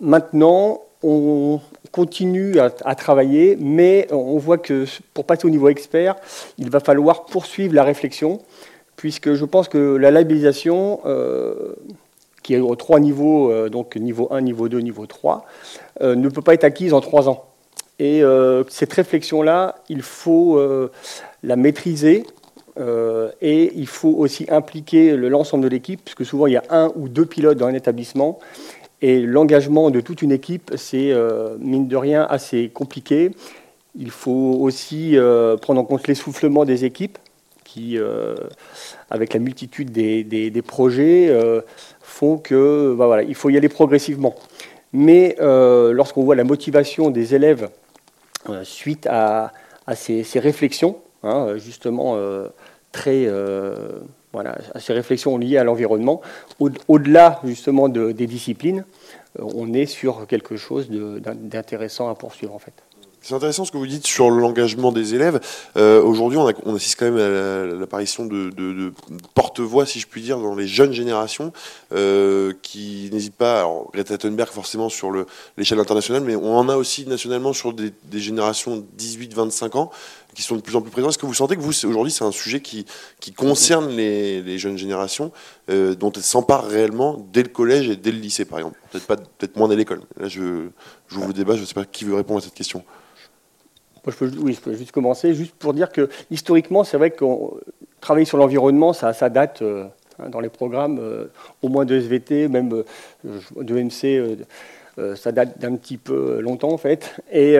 maintenant, 0.00 0.82
on 1.02 1.60
continue 1.92 2.58
à, 2.58 2.94
travailler, 2.94 3.56
mais 3.58 4.06
on 4.10 4.36
voit 4.36 4.58
que 4.58 4.84
pour 5.14 5.24
passer 5.24 5.46
au 5.46 5.50
niveau 5.50 5.68
expert, 5.68 6.16
il 6.58 6.70
va 6.70 6.80
falloir 6.80 7.24
poursuivre 7.24 7.74
la 7.74 7.84
réflexion, 7.84 8.40
puisque 8.96 9.32
je 9.32 9.44
pense 9.44 9.68
que 9.68 9.96
la 9.96 10.10
labellisation, 10.10 11.00
qui 12.42 12.54
est 12.54 12.58
aux 12.58 12.76
trois 12.76 13.00
niveaux, 13.00 13.68
donc 13.70 13.96
niveau 13.96 14.28
1, 14.30 14.42
niveau 14.42 14.68
2, 14.68 14.78
niveau 14.80 15.06
3, 15.06 15.46
ne 16.02 16.28
peut 16.28 16.42
pas 16.42 16.52
être 16.52 16.64
acquise 16.64 16.92
en 16.92 17.00
trois 17.00 17.30
ans. 17.30 17.49
Et 18.00 18.22
euh, 18.24 18.64
cette 18.68 18.94
réflexion-là, 18.94 19.76
il 19.90 20.00
faut 20.00 20.56
euh, 20.56 20.90
la 21.42 21.54
maîtriser 21.54 22.24
euh, 22.78 23.30
et 23.42 23.72
il 23.76 23.86
faut 23.86 24.14
aussi 24.16 24.46
impliquer 24.48 25.14
l'ensemble 25.18 25.62
de 25.64 25.68
l'équipe, 25.68 26.00
puisque 26.02 26.24
souvent 26.24 26.46
il 26.46 26.54
y 26.54 26.56
a 26.56 26.64
un 26.70 26.90
ou 26.96 27.10
deux 27.10 27.26
pilotes 27.26 27.58
dans 27.58 27.66
un 27.66 27.74
établissement. 27.74 28.38
Et 29.02 29.20
l'engagement 29.20 29.90
de 29.90 30.00
toute 30.00 30.22
une 30.22 30.32
équipe, 30.32 30.72
c'est 30.76 31.14
mine 31.58 31.88
de 31.88 31.96
rien 31.96 32.26
assez 32.28 32.68
compliqué. 32.68 33.32
Il 33.98 34.10
faut 34.10 34.56
aussi 34.60 35.16
prendre 35.60 35.80
en 35.80 35.84
compte 35.84 36.06
l'essoufflement 36.06 36.66
des 36.66 36.84
équipes, 36.84 37.18
qui, 37.64 37.98
avec 39.08 39.32
la 39.32 39.40
multitude 39.40 39.90
des, 39.90 40.62
projets, 40.66 41.34
font 42.02 42.36
que 42.36 42.94
bah 42.94 43.06
voilà, 43.06 43.22
il 43.22 43.34
faut 43.34 43.48
y 43.48 43.56
aller 43.56 43.70
progressivement. 43.70 44.34
Mais 44.92 45.34
lorsqu'on 45.40 46.24
voit 46.24 46.36
la 46.36 46.44
motivation 46.44 47.08
des 47.08 47.34
élèves 47.34 47.70
suite 48.64 49.06
à, 49.06 49.52
ces, 49.94 50.24
réflexions, 50.36 50.98
hein, 51.22 51.56
justement 51.56 52.14
euh, 52.16 52.48
très 52.92 53.26
euh, 53.26 54.00
voilà, 54.32 54.56
à 54.74 54.80
ces 54.80 54.92
réflexions 54.92 55.36
liées 55.38 55.58
à 55.58 55.64
l'environnement, 55.64 56.20
au-delà 56.58 57.40
justement 57.44 57.88
des 57.88 58.26
disciplines, 58.26 58.84
on 59.38 59.72
est 59.72 59.86
sur 59.86 60.26
quelque 60.26 60.56
chose 60.56 60.88
d'intéressant 60.90 62.08
à 62.08 62.14
poursuivre 62.14 62.54
en 62.54 62.58
fait. 62.58 62.74
C'est 63.22 63.34
intéressant 63.34 63.66
ce 63.66 63.72
que 63.72 63.76
vous 63.76 63.86
dites 63.86 64.06
sur 64.06 64.30
l'engagement 64.30 64.92
des 64.92 65.14
élèves. 65.14 65.40
Euh, 65.76 66.02
aujourd'hui, 66.02 66.38
on, 66.38 66.74
assiste 66.74 66.98
quand 66.98 67.10
même 67.10 67.18
à 67.18 67.66
l'apparition 67.66 68.24
de, 68.24 68.92
porte-voix, 69.34 69.84
si 69.84 70.00
je 70.00 70.06
puis 70.06 70.22
dire, 70.22 70.38
dans 70.38 70.54
les 70.54 70.66
jeunes 70.66 70.92
générations, 70.92 71.52
euh, 71.92 72.54
qui 72.62 73.10
n'hésitent 73.12 73.36
pas. 73.36 73.58
Alors, 73.58 73.90
Greta 73.92 74.16
Thunberg, 74.16 74.48
forcément, 74.48 74.88
sur 74.88 75.12
l'échelle 75.58 75.78
internationale, 75.78 76.22
mais 76.24 76.34
on 76.34 76.56
en 76.56 76.68
a 76.70 76.76
aussi 76.76 77.06
nationalement 77.06 77.52
sur 77.52 77.74
des, 77.74 77.92
générations 78.14 78.84
18-25 78.98 79.76
ans 79.76 79.90
qui 80.34 80.42
sont 80.42 80.56
de 80.56 80.60
plus 80.60 80.76
en 80.76 80.80
plus 80.80 80.90
présents. 80.90 81.10
Est-ce 81.10 81.18
que 81.18 81.26
vous 81.26 81.34
sentez 81.34 81.56
que 81.56 81.60
vous, 81.60 81.74
aujourd'hui, 81.86 82.12
c'est 82.12 82.24
un 82.24 82.32
sujet 82.32 82.60
qui, 82.60 82.86
concerne 83.36 83.90
les, 83.90 84.58
jeunes 84.58 84.78
générations, 84.78 85.30
euh, 85.70 85.94
dont 85.94 86.10
elles 86.12 86.22
s'emparent 86.22 86.66
réellement 86.66 87.24
dès 87.32 87.42
le 87.42 87.48
collège 87.48 87.88
et 87.88 87.96
dès 87.96 88.10
le 88.10 88.18
lycée, 88.18 88.44
par 88.44 88.58
exemple 88.58 88.78
Peut-être 88.90 89.06
peut-être 89.06 89.56
moins 89.56 89.68
dès 89.68 89.76
l'école. 89.76 90.00
Là, 90.18 90.26
je, 90.26 90.68
je 91.08 91.18
vous 91.18 91.32
débat, 91.32 91.54
je 91.54 91.60
ne 91.60 91.66
sais 91.66 91.74
pas 91.74 91.84
qui 91.84 92.04
veut 92.04 92.14
répondre 92.14 92.38
à 92.38 92.42
cette 92.42 92.54
question 92.54 92.82
oui, 94.38 94.54
je 94.54 94.60
peux 94.60 94.74
juste 94.74 94.92
commencer, 94.92 95.34
juste 95.34 95.54
pour 95.54 95.74
dire 95.74 95.90
que 95.90 96.08
historiquement, 96.30 96.84
c'est 96.84 96.96
vrai 96.96 97.10
que 97.10 97.24
travailler 98.00 98.24
sur 98.24 98.38
l'environnement, 98.38 98.94
ça, 98.94 99.12
date 99.28 99.60
euh, 99.60 99.84
hein, 100.18 100.30
dans 100.30 100.40
les 100.40 100.48
programmes, 100.48 100.98
euh, 100.98 101.26
au 101.62 101.68
moins 101.68 101.84
de 101.84 101.94
SVT, 101.94 102.48
même 102.48 102.82
de 103.22 103.74
MC, 103.74 104.38
ça 105.16 105.32
date 105.32 105.58
d'un 105.58 105.76
petit 105.76 105.98
peu 105.98 106.40
longtemps 106.40 106.72
en 106.72 106.78
fait. 106.78 107.14
Et 107.30 107.56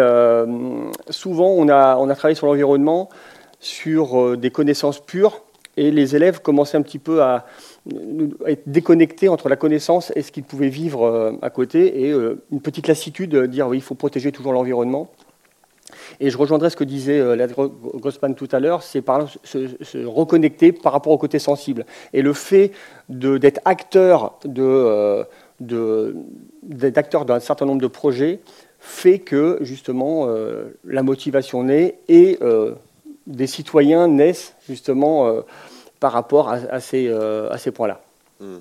souvent, 1.11 1.49
on 1.49 1.69
a, 1.69 1.97
on 1.97 2.09
a 2.09 2.15
travaillé 2.15 2.35
sur 2.35 2.47
l'environnement, 2.47 3.11
sur 3.61 4.37
des 4.37 4.51
connaissances 4.51 4.99
pures, 4.99 5.43
et 5.77 5.91
les 5.91 6.17
élèves 6.17 6.41
commençaient 6.41 6.79
un 6.79 6.83
petit 6.83 6.99
peu 6.99 7.23
à 7.23 7.47
être 8.47 8.63
déconnectés 8.67 9.29
entre 9.29 9.49
la 9.49 9.57
connaissance 9.57 10.13
et 10.15 10.23
ce 10.23 10.31
qu'ils 10.33 10.45
pouvaient 10.45 10.69
vivre 10.69 11.39
à 11.41 11.51
côté, 11.51 12.03
et 12.05 12.11
une 12.11 12.61
petite 12.61 12.89
lassitude, 12.89 13.35
dire 13.47 13.69
oui, 13.69 13.79
il 13.79 13.83
faut 13.83 13.95
protéger 13.95 14.33
toujours 14.33 14.53
l'environnement. 14.53 15.11
Et 16.21 16.31
je 16.31 16.39
rejoindrai 16.39 16.71
ce 16.71 16.77
que 16.77 16.85
disait 16.85 17.21
euh, 17.21 17.47
Grossman 17.95 18.35
tout 18.35 18.49
à 18.53 18.61
l'heure, 18.61 18.83
c'est 18.83 19.05
se, 19.45 20.07
reconnecter 20.07 20.73
par 20.73 20.93
rapport 20.93 21.13
au 21.13 21.19
côté 21.19 21.39
sensible. 21.39 21.87
Et 22.13 22.23
le 22.23 22.33
fait 22.33 22.73
d'être 23.09 23.61
acteur 23.65 24.39
euh, 24.47 25.25
d'un 25.63 27.41
certain 27.41 27.67
nombre 27.67 27.83
de 27.83 27.87
projets 27.87 28.41
fait 28.79 29.19
que 29.19 29.59
justement 29.61 30.27
euh, 30.27 30.77
la 30.85 31.03
motivation 31.03 31.65
naît 31.65 31.99
et 32.09 32.39
des 33.27 33.47
citoyens 33.47 34.09
naissent 34.09 34.55
justement 34.69 35.43
par 36.01 36.13
rapport 36.13 36.49
à, 36.49 36.81
ces, 36.81 37.11
points-là. 37.73 38.01
Mmh. 38.41 38.57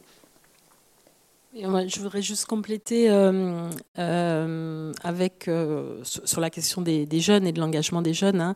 Je 1.56 2.00
voudrais 2.00 2.22
juste 2.22 2.46
compléter 2.46 3.10
euh, 3.10 3.68
euh, 3.98 4.94
avec 5.04 5.48
euh, 5.48 6.00
sur 6.04 6.40
la 6.42 6.52
question 6.52 6.82
des, 6.82 7.08
jeunes 7.20 7.48
et 7.48 7.52
de 7.52 7.60
l'engagement 7.60 8.04
des 8.04 8.14
jeunes. 8.14 8.56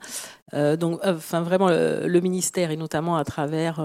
Hein. 0.54 0.76
donc, 0.78 1.00
enfin, 1.04 1.42
vraiment, 1.42 1.70
le, 1.70 2.20
ministère 2.20 2.70
et 2.70 2.78
notamment 2.78 3.18
à 3.18 3.24
travers 3.24 3.84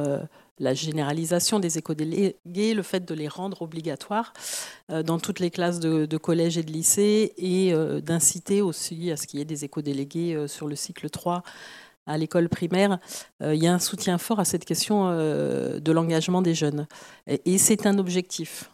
la 0.58 0.74
généralisation 0.74 1.58
des 1.58 1.78
éco-délégués, 1.78 2.74
le 2.74 2.82
fait 2.82 3.04
de 3.04 3.14
les 3.14 3.28
rendre 3.28 3.62
obligatoires 3.62 4.32
dans 4.88 5.18
toutes 5.18 5.40
les 5.40 5.50
classes 5.50 5.80
de, 5.80 6.04
de 6.04 6.16
collège 6.16 6.58
et 6.58 6.62
de 6.62 6.70
lycée 6.70 7.32
et 7.38 7.72
d'inciter 8.02 8.60
aussi 8.60 9.10
à 9.10 9.16
ce 9.16 9.26
qu'il 9.26 9.38
y 9.38 9.42
ait 9.42 9.46
des 9.46 9.64
éco-délégués 9.64 10.46
sur 10.46 10.68
le 10.68 10.76
cycle 10.76 11.08
3 11.08 11.42
à 12.08 12.18
l'école 12.18 12.48
primaire, 12.48 12.98
il 13.40 13.54
y 13.54 13.66
a 13.66 13.72
un 13.72 13.78
soutien 13.78 14.18
fort 14.18 14.40
à 14.40 14.44
cette 14.44 14.64
question 14.64 15.10
de 15.10 15.92
l'engagement 15.92 16.42
des 16.42 16.54
jeunes. 16.54 16.86
et 17.26 17.58
c'est 17.58 17.86
un 17.86 17.98
objectif. 17.98 18.70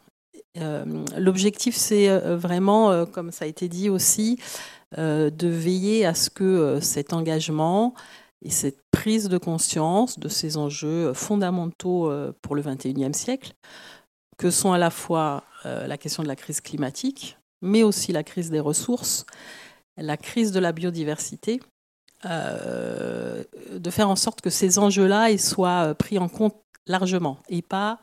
Euh, 0.58 1.04
l'objectif, 1.16 1.74
c'est 1.74 2.08
euh, 2.08 2.36
vraiment, 2.36 2.90
euh, 2.90 3.06
comme 3.06 3.32
ça 3.32 3.44
a 3.44 3.48
été 3.48 3.68
dit 3.68 3.88
aussi, 3.88 4.38
de 4.96 5.48
veiller 5.48 6.06
à 6.06 6.14
ce 6.14 6.30
que 6.30 6.78
cet 6.80 7.12
engagement 7.12 7.94
et 8.42 8.50
cette 8.50 8.78
prise 8.92 9.28
de 9.28 9.38
conscience 9.38 10.20
de 10.20 10.28
ces 10.28 10.56
enjeux 10.56 11.12
fondamentaux 11.14 12.12
pour 12.42 12.54
le 12.54 12.62
XXIe 12.62 13.12
siècle, 13.12 13.54
que 14.38 14.50
sont 14.50 14.72
à 14.72 14.78
la 14.78 14.90
fois 14.90 15.42
la 15.64 15.98
question 15.98 16.22
de 16.22 16.28
la 16.28 16.36
crise 16.36 16.60
climatique, 16.60 17.38
mais 17.60 17.82
aussi 17.82 18.12
la 18.12 18.22
crise 18.22 18.52
des 18.52 18.60
ressources, 18.60 19.26
la 19.96 20.16
crise 20.16 20.52
de 20.52 20.60
la 20.60 20.70
biodiversité, 20.70 21.58
de 22.24 23.90
faire 23.90 24.08
en 24.08 24.16
sorte 24.16 24.40
que 24.40 24.50
ces 24.50 24.78
enjeux-là 24.78 25.36
soient 25.38 25.94
pris 25.94 26.18
en 26.18 26.28
compte 26.28 26.56
largement 26.86 27.38
et 27.48 27.62
pas 27.62 28.00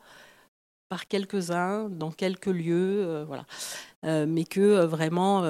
par 0.92 1.08
quelques-uns, 1.08 1.88
dans 1.88 2.10
quelques 2.10 2.48
lieux, 2.48 3.02
euh, 3.02 3.24
voilà. 3.26 3.46
Euh, 4.04 4.26
mais 4.28 4.44
que 4.44 4.60
euh, 4.60 4.86
vraiment 4.86 5.40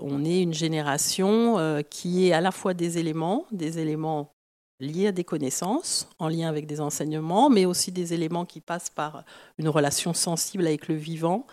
on 0.00 0.24
est 0.24 0.40
une 0.40 0.54
génération 0.54 1.82
qui 1.90 2.28
est 2.28 2.32
à 2.32 2.40
la 2.40 2.52
fois 2.52 2.72
des 2.72 2.98
éléments, 2.98 3.44
des 3.50 3.80
éléments 3.80 4.32
liés 4.78 5.08
à 5.08 5.12
des 5.12 5.24
connaissances, 5.24 6.08
en 6.20 6.28
lien 6.28 6.48
avec 6.48 6.66
des 6.66 6.80
enseignements, 6.80 7.50
mais 7.50 7.64
aussi 7.66 7.90
des 7.90 8.14
éléments 8.14 8.44
qui 8.44 8.60
passent 8.60 8.90
par 8.90 9.24
une 9.58 9.68
relation 9.68 10.14
sensible 10.14 10.64
avec 10.64 10.86
le 10.86 10.94
vivant, 10.94 11.44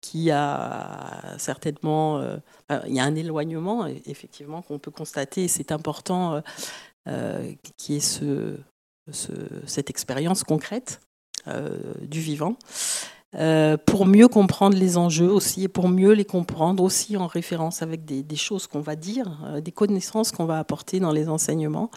qui 0.00 0.30
a 0.30 1.34
certainement, 1.38 2.22
il 2.86 2.94
y 2.94 3.00
a 3.00 3.04
un 3.04 3.14
éloignement 3.14 3.86
effectivement 4.06 4.62
qu'on 4.62 4.78
peut 4.78 4.90
constater, 4.90 5.44
et 5.44 5.48
c'est 5.48 5.72
important 5.72 6.42
qui 7.76 7.96
est 7.96 8.00
ce, 8.00 8.56
cette 9.66 9.90
expérience 9.90 10.44
concrète 10.44 11.00
euh, 11.46 11.78
du 12.02 12.20
vivant. 12.20 12.56
Euh, 13.34 13.76
pour 13.76 14.06
mieux 14.06 14.26
comprendre 14.26 14.76
les 14.76 14.96
enjeux 14.96 15.30
aussi 15.30 15.64
et 15.64 15.68
pour 15.68 15.88
mieux 15.88 16.12
les 16.12 16.24
comprendre 16.24 16.82
aussi 16.82 17.16
en 17.18 17.26
référence 17.26 17.82
avec 17.82 18.06
des, 18.06 18.36
choses 18.36 18.66
qu'on 18.66 18.80
va 18.80 18.96
dire, 18.96 19.38
euh, 19.44 19.60
des 19.60 19.70
connaissances 19.70 20.32
qu'on 20.32 20.46
va 20.46 20.58
apporter 20.58 20.98
dans 20.98 21.12
les 21.12 21.28
enseignements. 21.28 21.90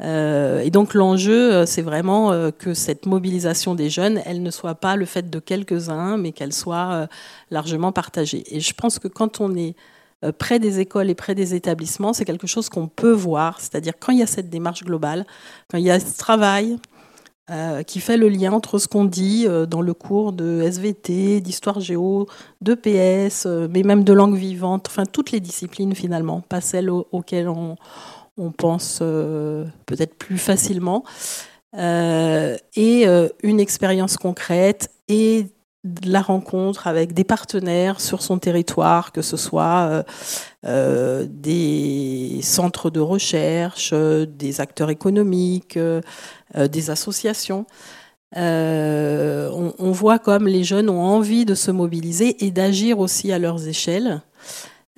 Et 0.00 0.70
donc 0.70 0.94
l'enjeu, 0.94 1.66
c'est 1.66 1.82
vraiment 1.82 2.50
que 2.52 2.72
cette 2.72 3.06
mobilisation 3.06 3.74
des 3.74 3.90
jeunes, 3.90 4.20
elle 4.24 4.42
ne 4.42 4.50
soit 4.50 4.76
pas 4.76 4.94
le 4.94 5.04
fait 5.04 5.28
de 5.28 5.38
quelques-uns, 5.40 6.16
mais 6.16 6.30
qu'elle 6.30 6.52
soit 6.52 7.08
largement 7.50 7.90
partagée. 7.90 8.44
Et 8.54 8.60
je 8.60 8.74
pense 8.74 9.00
que 9.00 9.08
quand 9.08 9.40
on 9.40 9.56
est 9.56 9.74
près 10.38 10.60
des 10.60 10.78
écoles 10.78 11.10
et 11.10 11.16
près 11.16 11.34
des 11.34 11.54
établissements, 11.54 12.12
c'est 12.12 12.24
quelque 12.24 12.46
chose 12.46 12.68
qu'on 12.68 12.86
peut 12.86 13.12
voir, 13.12 13.60
c'est-à-dire 13.60 13.94
quand 13.98 14.12
il 14.12 14.18
y 14.18 14.22
a 14.22 14.28
cette 14.28 14.50
démarche 14.50 14.84
globale, 14.84 15.26
quand 15.68 15.78
il 15.78 15.84
y 15.84 15.90
a 15.90 15.98
ce 15.98 16.16
travail, 16.16 16.78
euh, 17.50 17.82
qui 17.82 18.00
fait 18.00 18.18
le 18.18 18.28
lien 18.28 18.52
entre 18.52 18.76
ce 18.76 18.86
qu'on 18.86 19.06
dit 19.06 19.46
euh, 19.48 19.64
dans 19.64 19.80
le 19.80 19.94
cours 19.94 20.34
de 20.34 20.60
SVT, 20.60 21.40
d'histoire 21.40 21.80
géo, 21.80 22.26
de 22.60 22.74
PS, 22.74 23.46
euh, 23.46 23.68
mais 23.70 23.82
même 23.84 24.04
de 24.04 24.12
langue 24.12 24.36
vivante, 24.36 24.86
enfin 24.90 25.06
toutes 25.06 25.30
les 25.32 25.40
disciplines 25.40 25.94
finalement, 25.94 26.42
pas 26.42 26.60
celles 26.60 26.90
auxquelles 26.90 27.48
on, 27.48 27.76
pense 28.56 28.98
peut-être 28.98 30.14
plus 30.14 30.38
facilement, 30.38 31.04
et 31.76 33.06
une 33.42 33.60
expérience 33.60 34.16
concrète 34.16 34.90
et 35.08 35.46
la 36.04 36.20
rencontre 36.20 36.86
avec 36.86 37.14
des 37.14 37.24
partenaires 37.24 38.00
sur 38.00 38.22
son 38.22 38.38
territoire, 38.38 39.12
que 39.12 39.22
ce 39.22 39.36
soit 39.36 40.04
des 40.64 42.40
centres 42.42 42.90
de 42.90 43.00
recherche, 43.00 43.92
des 43.92 44.60
acteurs 44.60 44.90
économiques, 44.90 45.78
euh, 46.56 46.66
des 46.66 46.88
associations. 46.88 47.66
Euh, 48.36 49.50
on, 49.78 49.92
voit 49.92 50.18
comme 50.18 50.46
les 50.46 50.64
jeunes 50.64 50.88
ont 50.88 51.02
envie 51.02 51.44
de 51.44 51.54
se 51.54 51.70
mobiliser 51.70 52.42
et 52.44 52.50
d'agir 52.50 53.00
aussi 53.00 53.32
à 53.32 53.38
leurs 53.38 53.68
échelles. 53.68 54.22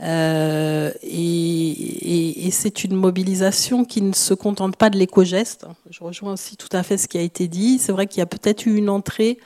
Euh, 0.02 0.90
et, 1.02 2.50
c'est 2.52 2.82
une 2.82 2.96
mobilisation 2.96 3.84
qui 3.84 4.02
ne 4.02 4.12
se 4.12 4.34
contente 4.34 4.76
pas 4.76 4.90
de 4.90 4.98
l'éco-geste. 4.98 5.66
Je 5.88 6.02
rejoins 6.02 6.32
aussi 6.32 6.56
tout 6.56 6.68
à 6.72 6.82
fait 6.82 6.98
ce 6.98 7.06
qui 7.06 7.16
a 7.16 7.20
été 7.20 7.46
dit. 7.46 7.78
C'est 7.78 7.92
vrai 7.92 8.06
qu'il 8.06 8.18
y 8.18 8.22
a 8.22 8.26
peut-être 8.26 8.66
eu 8.66 8.74
une 8.74 8.88
entrée 8.88 9.38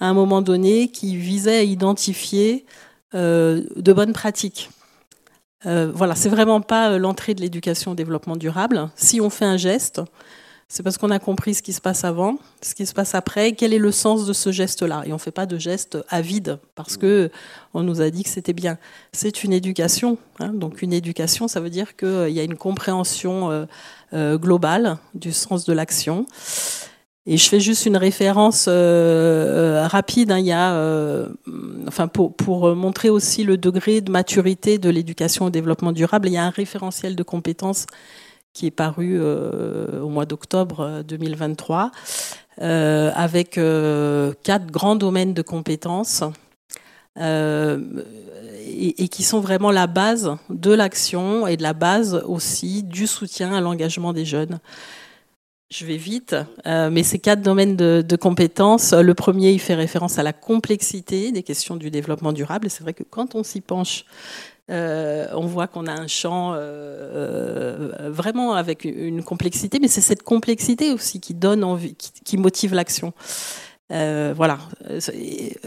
à 0.00 0.06
un 0.06 0.14
moment 0.14 0.40
donné 0.40 0.88
qui 0.88 1.16
visait 1.16 1.58
à 1.58 1.62
identifier 1.62 2.64
de 3.12 3.92
bonnes 3.92 4.14
pratiques. 4.14 4.70
voilà, 5.64 6.14
c'est 6.14 6.30
vraiment 6.30 6.62
pas 6.62 6.96
l'entrée 6.98 7.34
de 7.34 7.42
l'éducation 7.42 7.92
au 7.92 7.94
développement 7.94 8.36
durable. 8.36 8.88
Si 8.96 9.20
on 9.20 9.28
fait 9.28 9.44
un 9.44 9.58
geste, 9.58 10.00
c'est 10.70 10.82
parce 10.82 10.98
qu'on 10.98 11.10
a 11.10 11.18
compris 11.18 11.54
ce 11.54 11.62
qui 11.62 11.72
se 11.72 11.80
passe 11.80 12.04
avant, 12.04 12.36
ce 12.60 12.74
qui 12.74 12.84
se 12.84 12.92
passe 12.92 13.14
après, 13.14 13.52
quel 13.52 13.72
est 13.72 13.78
le 13.78 13.90
sens 13.90 14.26
de 14.26 14.34
ce 14.34 14.52
geste-là. 14.52 15.02
Et 15.06 15.12
on 15.12 15.14
ne 15.14 15.20
fait 15.20 15.30
pas 15.30 15.46
de 15.46 15.56
geste 15.56 15.96
avide 16.10 16.58
parce 16.74 16.98
que 16.98 17.30
on 17.72 17.82
nous 17.82 18.02
a 18.02 18.10
dit 18.10 18.22
que 18.22 18.28
c'était 18.28 18.52
bien. 18.52 18.76
C'est 19.12 19.44
une 19.44 19.54
éducation. 19.54 20.18
Hein. 20.40 20.52
donc 20.52 20.82
une 20.82 20.92
éducation, 20.92 21.48
ça 21.48 21.60
veut 21.60 21.70
dire 21.70 21.96
qu'il 21.96 22.08
euh, 22.08 22.28
y 22.28 22.38
a 22.38 22.44
une 22.44 22.56
compréhension 22.56 23.50
euh, 23.50 23.64
euh, 24.12 24.36
globale 24.36 24.98
du 25.14 25.32
sens 25.32 25.64
de 25.64 25.72
l'action. 25.72 26.26
Et 27.24 27.38
je 27.38 27.48
fais 27.48 27.60
juste 27.60 27.86
une 27.86 27.96
référence 27.96 28.68
rapide. 28.68 30.32
Hein. 30.32 30.38
il 30.38 30.46
y 30.46 30.52
a, 30.52 31.28
enfin 31.86 32.08
pour, 32.08 32.34
pour, 32.34 32.74
montrer 32.74 33.10
aussi 33.10 33.44
le 33.44 33.58
degré 33.58 34.00
de 34.00 34.10
maturité 34.10 34.78
de 34.78 34.88
l'éducation 34.88 35.46
au 35.46 35.50
développement 35.50 35.92
durable, 35.92 36.28
il 36.28 36.32
y 36.32 36.38
a 36.38 36.44
un 36.44 36.50
référentiel 36.50 37.16
de 37.16 37.22
compétences 37.22 37.84
qui 38.52 38.66
est 38.66 38.72
paru 38.72 39.18
euh, 39.20 40.00
au 40.00 40.08
mois 40.08 40.26
d'octobre 40.26 41.02
2023, 41.06 41.92
euh, 42.60 42.64
euh, 42.64 43.12
avec 43.14 43.60
quatre 44.42 44.66
grands 44.66 44.96
domaines 44.96 45.34
de 45.34 45.42
compétences. 45.42 46.24
Et, 47.20 49.08
qui 49.08 49.24
sont 49.24 49.40
vraiment 49.40 49.72
la 49.72 49.88
base 49.88 50.36
de 50.50 50.72
l'action 50.72 51.48
et 51.48 51.56
de 51.56 51.62
la 51.62 51.72
base 51.72 52.22
aussi 52.26 52.84
du 52.84 53.08
soutien 53.08 53.52
à 53.52 53.60
l'engagement 53.60 54.12
des 54.12 54.24
jeunes. 54.24 54.60
Je 55.70 55.84
vais 55.84 55.96
vite, 55.96 56.36
mais 56.64 57.02
ces 57.02 57.18
quatre 57.18 57.42
domaines 57.42 57.74
de, 57.76 58.04
de, 58.06 58.16
compétences, 58.16 58.92
le 58.92 59.14
premier, 59.14 59.50
il 59.50 59.58
fait 59.58 59.74
référence 59.74 60.18
à 60.18 60.22
la 60.22 60.32
complexité 60.32 61.32
des 61.32 61.42
questions 61.42 61.76
du 61.76 61.90
développement 61.90 62.32
durable. 62.32 62.70
C'est 62.70 62.82
vrai 62.82 62.94
que 62.94 63.02
quand 63.02 63.34
on 63.34 63.42
s'y 63.42 63.60
penche, 63.60 64.04
euh, 64.70 65.26
on 65.32 65.46
voit 65.46 65.66
qu'on 65.66 65.86
a 65.86 65.92
un 65.92 66.06
champ 66.06 66.52
euh, 66.52 66.58
euh, 66.58 68.10
vraiment 68.10 68.52
avec 68.54 68.84
une 68.84 69.22
complexité, 69.22 69.78
mais 69.80 69.88
c'est 69.88 70.02
cette 70.02 70.22
complexité 70.22 70.92
aussi 70.92 71.20
qui 71.20 71.34
donne 71.34 71.64
envie, 71.64 71.94
qui, 71.94 72.36
motive 72.36 72.74
l'action. 72.74 73.12
voilà. 73.90 74.58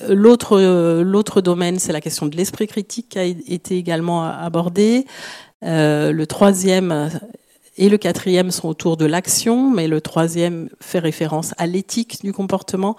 L'autre, 0.08 1.42
domaine, 1.42 1.80
c'est 1.80 1.94
la 1.94 2.02
question 2.02 2.28
de 2.28 2.38
l'esprit 2.38 2.68
critique 2.68 3.10
qui 3.10 3.20
a 3.20 3.24
été 3.24 3.78
également 3.78 4.24
abordé. 4.24 5.06
le 5.62 6.24
troisième 6.26 7.10
et 7.78 7.90
le 7.90 7.98
quatrième 7.98 8.52
sont 8.52 8.68
autour 8.68 8.98
de 8.98 9.06
l'action, 9.06 9.72
mais 9.72 9.88
le 9.88 10.02
troisième 10.02 10.70
fait 10.80 11.00
référence 11.00 11.56
à 11.58 11.66
l'éthique 11.66 12.22
du 12.24 12.34
comportement 12.34 12.96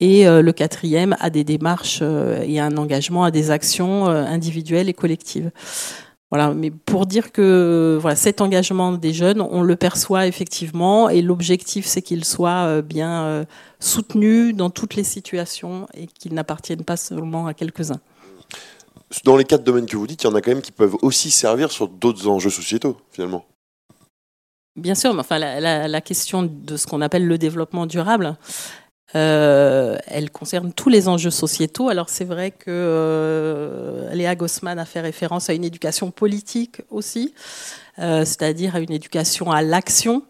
Et 0.00 0.26
le 0.26 0.52
quatrième 0.52 1.16
a 1.18 1.28
des 1.28 1.42
démarches 1.42 2.02
et 2.02 2.60
un 2.60 2.76
engagement 2.76 3.24
à 3.24 3.30
des 3.30 3.50
actions 3.50 4.06
individuelles 4.06 4.88
et 4.88 4.94
collectives. 4.94 5.50
Voilà, 6.30 6.52
mais 6.52 6.70
pour 6.70 7.06
dire 7.06 7.32
que 7.32 7.96
voilà, 7.98 8.14
cet 8.14 8.42
engagement 8.42 8.92
des 8.92 9.14
jeunes, 9.14 9.40
on 9.40 9.62
le 9.62 9.76
perçoit 9.76 10.26
effectivement, 10.26 11.08
et 11.08 11.22
l'objectif, 11.22 11.86
c'est 11.86 12.02
qu'il 12.02 12.22
soit 12.26 12.66
euh, 12.66 12.82
bien 12.82 13.24
euh, 13.24 13.44
soutenu 13.80 14.52
dans 14.52 14.68
toutes 14.68 14.94
les 14.94 15.04
situations 15.04 15.88
et 15.94 16.06
qu'il 16.06 16.34
n'appartienne 16.34 16.84
pas 16.84 16.98
seulement 16.98 17.46
à 17.46 17.54
quelques-uns. 17.54 18.00
Dans 19.24 19.38
les 19.38 19.44
quatre 19.44 19.64
domaines 19.64 19.86
que 19.86 19.96
vous 19.96 20.06
dites, 20.06 20.22
il 20.22 20.26
y 20.26 20.30
en 20.30 20.34
a 20.34 20.42
quand 20.42 20.50
même 20.50 20.60
qui 20.60 20.72
peuvent 20.72 20.96
aussi 21.00 21.30
servir 21.30 21.72
sur 21.72 21.88
d'autres 21.88 22.28
enjeux 22.28 22.50
sociétaux, 22.50 22.98
finalement. 23.10 23.46
Bien 24.76 24.94
sûr, 24.94 25.14
mais 25.14 25.20
enfin, 25.20 25.38
la, 25.38 25.88
la 25.88 26.00
question 26.02 26.42
de 26.42 26.76
ce 26.76 26.86
qu'on 26.86 27.00
appelle 27.00 27.26
le 27.26 27.38
développement 27.38 27.86
durable, 27.86 28.36
euh, 29.14 29.96
elle 30.06 30.30
concerne 30.30 30.72
tous 30.72 30.90
les 30.90 31.08
enjeux 31.08 31.30
sociétaux. 31.30 31.88
Alors 31.88 32.08
c'est 32.08 32.24
vrai 32.24 32.50
que 32.50 32.66
euh, 32.68 34.12
Léa 34.12 34.34
Gossman 34.34 34.78
a 34.78 34.84
fait 34.84 35.00
référence 35.00 35.48
à 35.48 35.54
une 35.54 35.64
éducation 35.64 36.10
politique 36.10 36.82
aussi, 36.90 37.34
euh, 37.98 38.24
c'est-à-dire 38.24 38.76
à 38.76 38.80
une 38.80 38.92
éducation 38.92 39.50
à 39.50 39.62
l'action, 39.62 40.24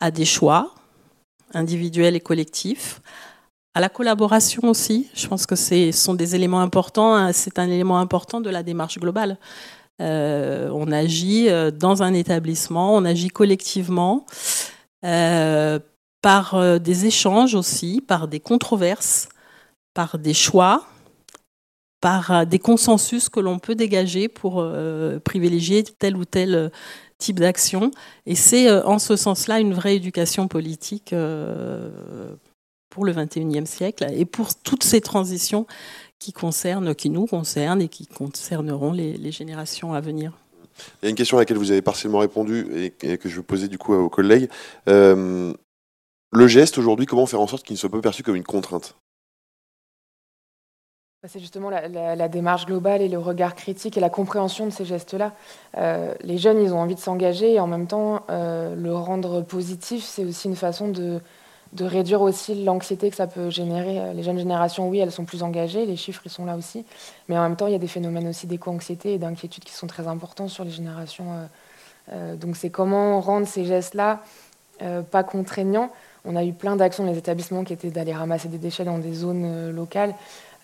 à 0.00 0.10
des 0.10 0.24
choix 0.24 0.74
individuels 1.52 2.16
et 2.16 2.20
collectifs, 2.20 3.00
à 3.74 3.80
la 3.80 3.88
collaboration 3.88 4.68
aussi. 4.68 5.08
Je 5.14 5.28
pense 5.28 5.46
que 5.46 5.54
ce 5.54 5.92
sont 5.92 6.14
des 6.14 6.34
éléments 6.34 6.60
importants. 6.60 7.14
Hein. 7.14 7.32
C'est 7.32 7.60
un 7.60 7.68
élément 7.68 7.98
important 8.00 8.40
de 8.40 8.50
la 8.50 8.64
démarche 8.64 8.98
globale. 8.98 9.38
on 10.00 10.90
agit 10.90 11.48
dans 11.72 12.02
un 12.02 12.14
établissement, 12.14 12.96
on 12.96 13.04
agit 13.04 13.28
collectivement 13.28 14.26
par 16.24 16.54
euh, 16.54 16.78
des 16.78 17.04
échanges 17.04 17.54
aussi, 17.54 18.00
par 18.00 18.28
des 18.28 18.40
controverses, 18.40 19.28
par 19.92 20.18
des 20.18 20.32
choix, 20.32 20.86
par 22.00 22.30
euh, 22.30 22.44
des 22.46 22.58
consensus 22.58 23.28
que 23.28 23.40
l'on 23.40 23.58
peut 23.58 23.74
dégager 23.74 24.28
pour 24.28 24.54
euh, 24.58 25.18
privilégier 25.18 25.84
tel 25.84 26.16
ou 26.16 26.24
tel 26.24 26.72
type 27.18 27.40
d'action. 27.40 27.90
Et 28.24 28.36
c'est 28.36 28.70
en 28.70 28.98
ce 28.98 29.16
sens-là 29.16 29.60
une 29.60 29.74
vraie 29.74 29.96
éducation 29.96 30.48
politique 30.48 31.14
pour 32.88 33.04
le 33.04 33.12
XXIe 33.12 33.66
siècle 33.66 34.06
et 34.10 34.24
pour 34.24 34.54
toutes 34.54 34.82
ces 34.82 35.02
transitions 35.02 35.66
qui 36.18 36.32
concernent, 36.32 36.94
qui 36.94 37.10
nous 37.10 37.26
concernent 37.26 37.82
et 37.82 37.88
qui 37.88 38.06
concerneront 38.06 38.92
les, 38.92 39.30
générations 39.30 39.92
à 39.92 40.00
venir. 40.00 40.32
Il 41.02 41.04
y 41.04 41.06
a 41.06 41.10
une 41.10 41.16
question 41.16 41.36
à 41.36 41.42
laquelle 41.42 41.58
vous 41.58 41.70
avez 41.70 41.82
partiellement 41.82 42.18
répondu 42.18 42.66
et, 43.02 43.18
que 43.18 43.28
je 43.28 43.36
vais 43.36 43.42
poser 43.42 43.68
du 43.68 43.76
coup 43.76 43.92
à 43.92 43.98
vos 43.98 44.08
collègues. 44.08 44.48
Le 46.34 46.48
geste 46.48 46.78
aujourd'hui, 46.78 47.06
comment 47.06 47.26
faire 47.26 47.40
en 47.40 47.46
sorte 47.46 47.62
qu'il 47.62 47.74
ne 47.74 47.78
soit 47.78 47.90
pas 47.90 48.00
perçu 48.00 48.24
comme 48.24 48.34
une 48.34 48.42
contrainte? 48.42 48.96
Bah, 51.22 51.28
c'est 51.32 51.38
justement 51.38 51.70
la, 51.70 52.28
démarche 52.28 52.66
globale 52.66 53.02
et 53.02 53.08
le 53.08 53.18
regard 53.18 53.54
critique 53.54 53.96
et 53.96 54.00
la 54.00 54.10
compréhension 54.10 54.66
de 54.66 54.70
ces 54.70 54.84
gestes-là. 54.84 55.32
Euh, 55.78 56.12
les 56.22 56.36
jeunes, 56.36 56.60
ils 56.60 56.74
ont 56.74 56.80
envie 56.80 56.96
de 56.96 57.00
s'engager 57.00 57.54
et 57.54 57.60
en 57.60 57.68
même 57.68 57.86
temps, 57.86 58.24
euh, 58.30 58.74
le 58.74 58.92
rendre 58.96 59.42
positif, 59.42 60.02
c'est 60.02 60.24
aussi 60.24 60.48
une 60.48 60.56
façon 60.56 60.88
de, 60.88 61.20
réduire 61.80 62.20
aussi 62.20 62.64
l'anxiété 62.64 63.10
que 63.10 63.16
ça 63.16 63.28
peut 63.28 63.48
générer. 63.48 64.12
Les 64.12 64.24
jeunes 64.24 64.38
générations, 64.38 64.88
oui, 64.88 64.98
elles 64.98 65.12
sont 65.12 65.24
plus 65.24 65.44
engagées, 65.44 65.86
les 65.86 65.96
chiffres, 65.96 66.22
ils 66.24 66.30
sont 66.30 66.46
là 66.46 66.56
aussi. 66.56 66.84
Mais 67.28 67.38
en 67.38 67.42
même 67.44 67.54
temps, 67.54 67.68
il 67.68 67.72
y 67.72 67.76
a 67.76 67.80
des 67.80 67.86
phénomènes 67.86 68.26
aussi 68.26 68.48
d'éco-anxiété 68.48 69.14
et 69.14 69.18
d'inquiétude 69.18 69.62
qui 69.62 69.72
sont 69.72 69.86
très 69.86 70.08
importants 70.08 70.48
sur 70.48 70.64
les 70.64 70.70
générations. 70.70 71.48
Euh, 72.12 72.34
donc 72.34 72.56
c'est 72.56 72.70
comment 72.70 73.20
rendre 73.20 73.46
ces 73.46 73.64
gestes-là 73.64 74.20
pas 75.12 75.22
contraignants 75.22 75.90
on 76.24 76.36
a 76.36 76.44
eu 76.44 76.52
plein 76.52 76.76
d'actions 76.76 77.04
dans 77.04 77.12
les 77.12 77.18
établissements 77.18 77.64
qui 77.64 77.72
étaient 77.72 77.90
d'aller 77.90 78.12
ramasser 78.12 78.48
des 78.48 78.58
déchets 78.58 78.84
dans 78.84 78.98
des 78.98 79.12
zones 79.12 79.44
euh, 79.44 79.72
locales. 79.72 80.14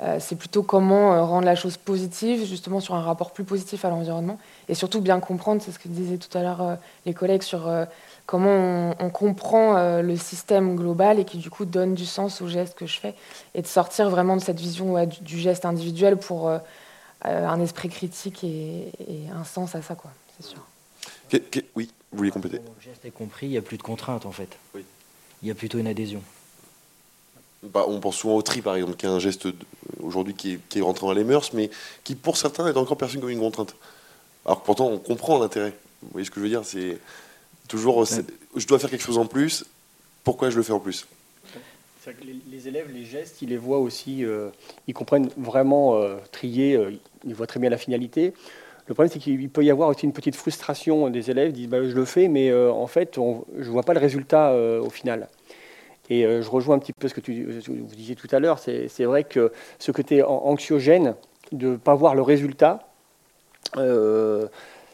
Euh, 0.00 0.16
c'est 0.18 0.36
plutôt 0.36 0.62
comment 0.62 1.12
euh, 1.12 1.22
rendre 1.22 1.44
la 1.44 1.54
chose 1.54 1.76
positive, 1.76 2.46
justement 2.46 2.80
sur 2.80 2.94
un 2.94 3.02
rapport 3.02 3.32
plus 3.32 3.44
positif 3.44 3.84
à 3.84 3.90
l'environnement, 3.90 4.38
et 4.68 4.74
surtout 4.74 5.02
bien 5.02 5.20
comprendre, 5.20 5.60
c'est 5.62 5.72
ce 5.72 5.78
que 5.78 5.88
disaient 5.88 6.16
tout 6.16 6.36
à 6.36 6.42
l'heure 6.42 6.78
les 7.04 7.12
collègues, 7.12 7.42
sur 7.42 7.70
comment 8.24 8.94
on, 8.98 9.10
comprend 9.10 10.00
le 10.00 10.16
système 10.16 10.76
global 10.76 11.18
et 11.18 11.24
qui 11.24 11.36
du 11.36 11.50
coup 11.50 11.66
donne 11.66 11.94
du 11.94 12.06
sens 12.06 12.40
au 12.40 12.48
geste 12.48 12.78
que 12.78 12.86
je 12.86 12.98
fais, 12.98 13.14
et 13.54 13.60
de 13.60 13.66
sortir 13.66 14.08
vraiment 14.08 14.36
de 14.36 14.40
cette 14.40 14.58
vision 14.58 15.04
du, 15.04 15.38
geste 15.38 15.66
individuel 15.66 16.16
pour 16.16 16.50
un 17.22 17.60
esprit 17.60 17.90
critique 17.90 18.42
et, 18.44 18.92
un 19.34 19.44
sens 19.44 19.74
à 19.74 19.82
ça, 19.82 19.96
quoi, 19.96 20.12
c'est 20.38 20.46
sûr. 20.46 20.64
oui, 21.74 21.90
vous 22.12 22.18
voulez 22.18 22.30
compléter? 22.30 22.58
Le 22.58 22.82
geste 22.82 23.04
est 23.04 23.10
compris, 23.10 23.48
il 23.48 23.50
n'y 23.50 23.58
a 23.58 23.62
plus 23.62 23.76
de 23.76 23.82
contraintes 23.82 24.24
en 24.24 24.32
fait. 24.32 24.56
Oui 24.74 24.84
il 25.42 25.48
y 25.48 25.50
a 25.50 25.54
plutôt 25.54 25.78
une 25.78 25.86
adhésion. 25.86 26.22
Bah, 27.62 27.84
on 27.88 28.00
pense 28.00 28.16
souvent 28.16 28.36
au 28.36 28.42
tri, 28.42 28.62
par 28.62 28.74
exemple, 28.76 28.96
qui 28.96 29.06
est 29.06 29.08
un 29.08 29.18
geste 29.18 29.48
aujourd'hui 30.02 30.34
qui 30.34 30.58
est, 30.74 30.80
rentré 30.80 31.06
dans 31.06 31.12
les 31.12 31.24
mœurs, 31.24 31.52
mais 31.52 31.70
qui, 32.04 32.14
pour 32.14 32.36
certains, 32.36 32.66
est 32.66 32.76
encore 32.76 32.96
perçu 32.96 33.18
comme 33.18 33.28
une 33.28 33.40
contrainte. 33.40 33.74
Alors 34.46 34.60
que 34.60 34.66
pourtant, 34.66 34.88
on 34.88 34.98
comprend 34.98 35.38
l'intérêt. 35.38 35.74
Vous 36.02 36.08
voyez 36.12 36.24
ce 36.24 36.30
que 36.30 36.36
je 36.36 36.42
veux 36.42 36.48
dire? 36.48 36.64
C'est 36.64 36.98
toujours, 37.68 38.06
je 38.06 38.66
dois 38.66 38.78
faire 38.78 38.88
quelque 38.90 39.04
chose 39.04 39.18
en 39.18 39.26
plus. 39.26 39.66
Pourquoi 40.24 40.50
je 40.50 40.56
le 40.56 40.62
fais 40.62 40.72
en 40.72 40.80
plus? 40.80 41.06
Les, 42.50 42.66
élèves, 42.66 42.90
les 42.92 43.04
gestes, 43.04 43.42
ils 43.42 43.50
les 43.50 43.58
voient 43.58 43.78
aussi, 43.78 44.24
euh, 44.24 44.48
ils 44.86 44.94
comprennent 44.94 45.28
vraiment 45.36 45.96
euh, 45.96 46.16
trier, 46.32 46.74
euh, 46.74 46.92
ils 47.24 47.34
voient 47.34 47.46
très 47.46 47.60
bien 47.60 47.68
la 47.68 47.76
finalité. 47.76 48.32
Le 48.90 48.94
problème, 48.94 49.12
c'est 49.12 49.20
qu'il 49.20 49.48
peut 49.50 49.62
y 49.62 49.70
avoir 49.70 49.88
aussi 49.88 50.04
une 50.04 50.12
petite 50.12 50.34
frustration 50.34 51.10
des 51.10 51.30
élèves, 51.30 51.50
ils 51.50 51.52
disent 51.52 51.68
bah, 51.68 51.80
je 51.80 51.94
le 51.94 52.04
fais, 52.04 52.26
mais 52.26 52.50
euh, 52.50 52.72
en 52.72 52.88
fait, 52.88 53.14
je 53.14 53.64
ne 53.64 53.70
vois 53.70 53.84
pas 53.84 53.94
le 53.94 54.00
résultat 54.00 54.50
euh, 54.50 54.80
au 54.80 54.90
final. 54.90 55.28
Et 56.08 56.26
euh, 56.26 56.42
je 56.42 56.50
rejoins 56.50 56.74
un 56.74 56.80
petit 56.80 56.92
peu 56.92 57.06
ce 57.06 57.14
que 57.14 57.20
tu, 57.20 57.44
vous 57.44 57.94
disiez 57.94 58.16
tout 58.16 58.26
à 58.32 58.40
l'heure. 58.40 58.58
C'est 58.58 59.04
vrai 59.04 59.22
que 59.22 59.52
ce 59.78 59.92
côté 59.92 60.24
anxiogène 60.24 61.14
de 61.52 61.68
ne 61.68 61.76
pas 61.76 61.94
voir 61.94 62.16
le 62.16 62.22
résultat, 62.22 62.80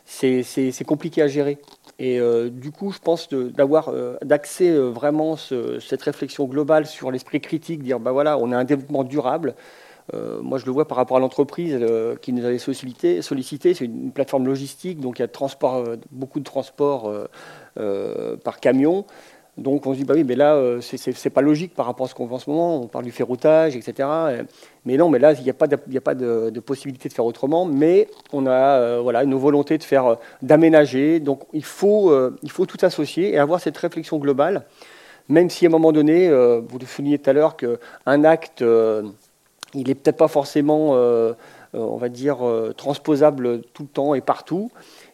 c'est 0.04 0.84
compliqué 0.86 1.22
à 1.22 1.26
gérer. 1.26 1.56
Et 1.98 2.20
du 2.50 2.72
coup, 2.72 2.92
je 2.92 2.98
pense 2.98 3.30
d'avoir 3.30 3.94
d'accès 4.22 4.76
vraiment 4.76 5.36
cette 5.38 6.02
réflexion 6.02 6.44
globale 6.44 6.84
sur 6.84 7.10
l'esprit 7.10 7.40
critique, 7.40 7.82
dire 7.82 7.98
bah 7.98 8.12
voilà, 8.12 8.36
on 8.36 8.52
a 8.52 8.58
un 8.58 8.64
développement 8.64 9.04
durable. 9.04 9.54
Euh, 10.14 10.40
moi, 10.40 10.58
je 10.58 10.66
le 10.66 10.72
vois 10.72 10.86
par 10.86 10.96
rapport 10.96 11.16
à 11.16 11.20
l'entreprise 11.20 11.76
euh, 11.80 12.16
qui 12.16 12.32
nous 12.32 12.44
avait 12.44 12.58
sollicité. 12.58 13.22
c'est 13.22 13.84
une 13.84 14.12
plateforme 14.12 14.46
logistique, 14.46 15.00
donc 15.00 15.18
il 15.18 15.22
y 15.22 15.24
a 15.24 15.28
euh, 15.64 15.96
beaucoup 16.10 16.38
de 16.40 16.44
transport 16.44 17.12
par 18.44 18.60
camion. 18.60 19.04
Donc 19.58 19.86
on 19.86 19.94
se 19.94 19.98
dit, 19.98 20.04
bah 20.04 20.12
oui, 20.14 20.22
mais 20.22 20.36
là, 20.36 20.60
c'est 20.82 21.30
pas 21.30 21.40
logique 21.40 21.74
par 21.74 21.86
rapport 21.86 22.04
à 22.04 22.08
ce 22.10 22.14
qu'on 22.14 22.26
voit 22.26 22.36
en 22.36 22.40
ce 22.40 22.50
moment. 22.50 22.82
On 22.82 22.88
parle 22.88 23.06
du 23.06 23.10
ferroutage, 23.10 23.74
etc. 23.74 24.06
Mais 24.84 24.98
non, 24.98 25.08
mais 25.08 25.18
là, 25.18 25.32
il 25.32 25.42
n'y 25.42 25.48
a 25.48 25.54
pas, 25.54 25.66
de, 25.66 26.60
possibilité 26.60 27.08
de 27.08 27.14
faire 27.14 27.24
autrement. 27.24 27.64
Mais 27.64 28.06
on 28.34 28.46
a 28.46 29.00
voilà, 29.00 29.24
une 29.24 29.34
volonté 29.34 29.78
de 29.78 29.82
faire, 29.82 30.18
d'aménager. 30.42 31.20
Donc 31.20 31.44
il 31.54 31.64
faut, 31.64 32.12
il 32.42 32.50
faut 32.50 32.66
tout 32.66 32.76
associer 32.82 33.32
et 33.32 33.38
avoir 33.38 33.60
cette 33.60 33.78
réflexion 33.78 34.18
globale. 34.18 34.66
Même 35.30 35.48
si 35.48 35.64
à 35.64 35.68
un 35.68 35.72
moment 35.72 35.90
donné, 35.92 36.28
vous 36.28 36.78
le 36.78 36.84
soulignez 36.84 37.18
tout 37.18 37.30
à 37.30 37.32
l'heure, 37.32 37.56
qu'un 37.56 38.24
acte 38.24 38.62
il 39.74 39.88
n'est 39.88 39.94
peut-être 39.94 40.16
pas 40.16 40.28
forcément, 40.28 40.94
euh, 40.94 41.32
euh, 41.74 41.78
on 41.78 41.96
va 41.96 42.08
dire, 42.08 42.46
euh, 42.46 42.72
transposable 42.76 43.62
tout 43.72 43.82
le 43.82 43.88
temps 43.88 44.14
et 44.14 44.20
partout, 44.20 44.70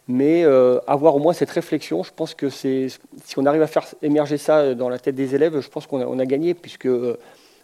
mais 0.07 0.43
avoir 0.85 1.15
au 1.15 1.19
moins 1.19 1.31
cette 1.31 1.49
réflexion, 1.49 2.03
je 2.03 2.11
pense 2.13 2.33
que 2.33 2.49
c'est, 2.49 2.87
si 3.23 3.39
on 3.39 3.45
arrive 3.45 3.61
à 3.61 3.67
faire 3.67 3.85
émerger 4.01 4.37
ça 4.37 4.75
dans 4.75 4.89
la 4.89 4.99
tête 4.99 5.15
des 5.15 5.33
élèves, 5.33 5.59
je 5.61 5.69
pense 5.69 5.87
qu'on 5.87 6.19
a, 6.19 6.25
gagné, 6.25 6.53
puisque 6.53 6.87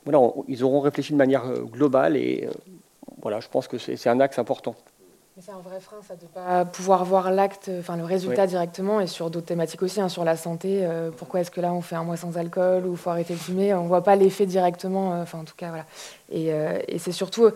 voilà, 0.06 0.32
ils 0.48 0.64
auront 0.64 0.80
réfléchi 0.80 1.12
de 1.12 1.18
manière 1.18 1.44
globale 1.66 2.16
et 2.16 2.48
voilà, 3.22 3.42
je 3.42 3.50
pense 3.50 3.68
que 3.68 3.78
c'est 3.78 4.08
un 4.08 4.22
axe 4.22 4.40
important. 4.40 4.76
C'est 5.42 5.52
un 5.52 5.60
vrai 5.60 5.80
frein, 5.80 5.98
ça, 6.06 6.16
de 6.16 6.24
ne 6.24 6.28
pas 6.28 6.66
pouvoir 6.66 7.06
voir 7.06 7.32
l'acte, 7.32 7.72
enfin 7.80 7.96
le 7.96 8.04
résultat 8.04 8.46
directement, 8.46 9.00
et 9.00 9.08
sur 9.08 9.30
d'autres 9.30 9.46
thématiques 9.46 9.82
aussi, 9.82 10.02
hein, 10.02 10.10
sur 10.10 10.26
la 10.26 10.36
santé. 10.36 10.82
Euh, 10.84 11.12
pourquoi 11.16 11.40
est-ce 11.40 11.52
que 11.52 11.62
là 11.62 11.72
on 11.72 11.80
fait 11.82 11.96
un 11.96 12.04
mois 12.04 12.18
sans 12.18 12.38
alcool 12.38 12.86
ou 12.86 12.98
faut 12.98 13.10
arrêter 13.10 13.36
de 13.36 13.40
fumer? 13.40 13.74
On 13.74 13.84
ne 13.84 13.88
voit 13.88 14.04
pas 14.04 14.18
l'effet 14.18 14.46
directement, 14.46 15.14
euh, 15.14 15.24
enfin 15.24 15.40
en 15.40 15.46
tout 15.46 15.56
cas 15.56 15.70
voilà. 15.70 15.86
Et, 16.30 16.52
euh, 16.52 16.80
et 16.90 17.00
c'est 17.00 17.14
surtout 17.14 17.52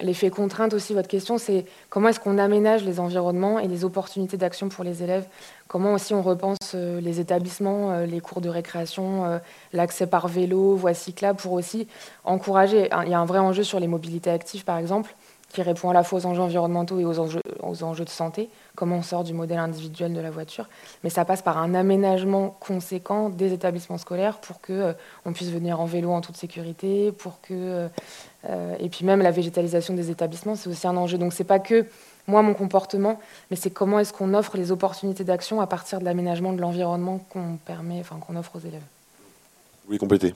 l'effet 0.00 0.30
contrainte 0.30 0.72
aussi. 0.72 0.94
Votre 0.94 1.08
question, 1.08 1.36
c'est 1.36 1.64
comment 1.90 2.10
est-ce 2.10 2.20
qu'on 2.20 2.38
aménage 2.38 2.84
les 2.84 3.00
environnements 3.00 3.58
et 3.58 3.66
les 3.66 3.84
opportunités 3.84 4.36
d'action 4.36 4.68
pour 4.68 4.84
les 4.84 5.02
élèves? 5.02 5.26
Comment 5.66 5.94
aussi 5.94 6.14
on 6.14 6.22
repense 6.22 6.74
les 6.74 7.18
établissements, 7.18 7.98
les 8.00 8.20
cours 8.20 8.40
de 8.40 8.48
récréation, 8.48 9.40
l'accès 9.72 10.06
par 10.06 10.28
vélo, 10.28 10.76
voie 10.76 10.94
cyclable, 10.94 11.38
pour 11.38 11.52
aussi 11.52 11.88
encourager. 12.24 12.88
Il 13.04 13.10
y 13.10 13.14
a 13.14 13.18
un 13.18 13.26
vrai 13.26 13.40
enjeu 13.40 13.64
sur 13.64 13.80
les 13.80 13.88
mobilités 13.88 14.30
actives, 14.30 14.64
par 14.64 14.78
exemple 14.78 15.14
qui 15.52 15.62
répond 15.62 15.90
à 15.90 15.94
la 15.94 16.02
fois 16.02 16.20
aux 16.20 16.26
enjeux 16.26 16.42
environnementaux 16.42 16.98
et 17.00 17.04
aux 17.04 17.18
enjeux, 17.18 18.04
de 18.04 18.10
santé, 18.10 18.50
comment 18.74 18.96
on 18.96 19.02
sort 19.02 19.24
du 19.24 19.32
modèle 19.32 19.58
individuel 19.58 20.12
de 20.12 20.20
la 20.20 20.30
voiture. 20.30 20.68
Mais 21.02 21.10
ça 21.10 21.24
passe 21.24 21.42
par 21.42 21.58
un 21.58 21.74
aménagement 21.74 22.56
conséquent 22.60 23.30
des 23.30 23.52
établissements 23.52 23.98
scolaires 23.98 24.38
pour 24.38 24.60
qu'on 24.60 24.72
euh, 24.72 24.92
on 25.24 25.32
puisse 25.32 25.50
venir 25.50 25.80
en 25.80 25.86
vélo 25.86 26.10
en 26.10 26.20
toute 26.20 26.36
sécurité, 26.36 27.12
pour 27.12 27.40
que, 27.40 27.54
euh, 27.54 27.88
euh, 28.48 28.76
et 28.78 28.88
puis 28.88 29.04
même 29.04 29.22
la 29.22 29.30
végétalisation 29.30 29.94
des 29.94 30.10
établissements, 30.10 30.54
c'est 30.54 30.68
aussi 30.68 30.86
un 30.86 30.96
enjeu. 30.96 31.16
Donc 31.16 31.32
c'est 31.32 31.44
pas 31.44 31.58
que 31.58 31.86
moi 32.26 32.42
mon 32.42 32.52
comportement, 32.52 33.18
mais 33.50 33.56
c'est 33.56 33.70
comment 33.70 33.98
est-ce 33.98 34.12
qu'on 34.12 34.34
offre 34.34 34.58
les 34.58 34.70
opportunités 34.70 35.24
d'action 35.24 35.62
à 35.62 35.66
partir 35.66 35.98
de 35.98 36.04
l'aménagement 36.04 36.52
de 36.52 36.60
l'environnement 36.60 37.20
qu'on 37.30 37.56
permet, 37.64 38.00
enfin 38.00 38.16
qu'on 38.16 38.36
offre 38.36 38.56
aux 38.56 38.60
élèves. 38.60 38.82
Voulez 39.86 39.98
compléter? 39.98 40.34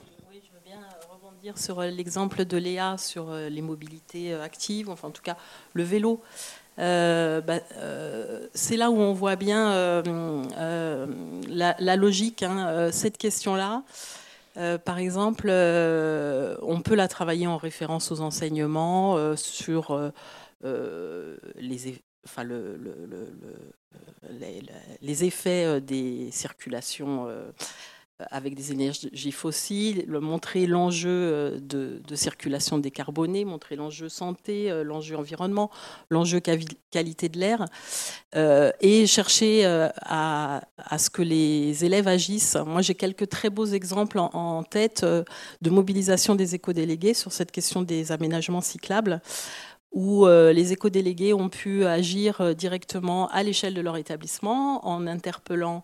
Sur 1.55 1.81
l'exemple 1.81 2.45
de 2.45 2.57
Léa 2.57 2.97
sur 2.97 3.33
les 3.33 3.61
mobilités 3.61 4.33
actives, 4.33 4.89
enfin 4.89 5.09
en 5.09 5.11
tout 5.11 5.21
cas 5.21 5.37
le 5.73 5.83
vélo. 5.83 6.21
Bah, 6.77 7.59
c'est 8.53 8.77
là 8.77 8.89
où 8.89 8.97
on 8.97 9.13
voit 9.13 9.35
bien 9.35 10.01
la, 11.49 11.95
logique. 11.95 12.43
Hein, 12.43 12.89
cette 12.91 13.17
question-là, 13.17 13.83
par 14.85 14.97
exemple, 14.97 15.49
on 15.49 16.81
peut 16.83 16.95
la 16.95 17.07
travailler 17.07 17.47
en 17.47 17.57
référence 17.57 18.11
aux 18.11 18.21
enseignements 18.21 19.35
sur 19.35 20.11
les, 20.63 22.01
enfin, 22.25 22.43
le, 22.43 22.79
les, 25.01 25.23
effets 25.25 25.81
des 25.81 26.29
circulations 26.31 27.27
avec 28.31 28.55
des 28.55 28.71
énergies 28.71 29.31
fossiles, 29.31 30.05
montrer 30.07 30.67
l'enjeu 30.67 31.09
euh, 31.09 31.59
de, 31.59 32.15
circulation 32.15 32.77
décarbonée, 32.77 33.43
montrer 33.43 33.75
l'enjeu 33.75 34.07
santé, 34.07 34.69
euh, 34.69 34.83
l'enjeu 34.83 35.17
environnement, 35.17 35.71
l'enjeu 36.09 36.39
qualité 36.39 37.29
de 37.29 37.39
l'air, 37.39 37.65
euh, 38.35 38.71
et 38.81 39.07
chercher 39.07 39.65
à, 39.65 40.61
ce 40.97 41.09
que 41.09 41.21
les 41.21 41.83
élèves 41.83 42.07
agissent. 42.07 42.57
Moi, 42.65 42.81
j'ai 42.81 42.95
quelques 42.95 43.29
très 43.29 43.49
beaux 43.49 43.65
exemples 43.65 44.19
en, 44.19 44.63
tête 44.63 45.03
de 45.03 45.69
mobilisation 45.69 46.35
des 46.35 46.55
éco-délégués 46.55 47.13
sur 47.13 47.31
cette 47.31 47.51
question 47.51 47.81
des 47.81 48.11
aménagements 48.11 48.61
cyclables 48.61 49.21
où 49.91 50.25
les 50.25 50.71
éco-délégués 50.71 51.33
ont 51.33 51.49
pu 51.49 51.85
agir 51.85 52.55
directement 52.55 53.27
à 53.29 53.43
l'échelle 53.43 53.73
de 53.73 53.81
leur 53.81 53.97
établissement 53.97 54.87
en 54.87 55.05
interpellant 55.07 55.83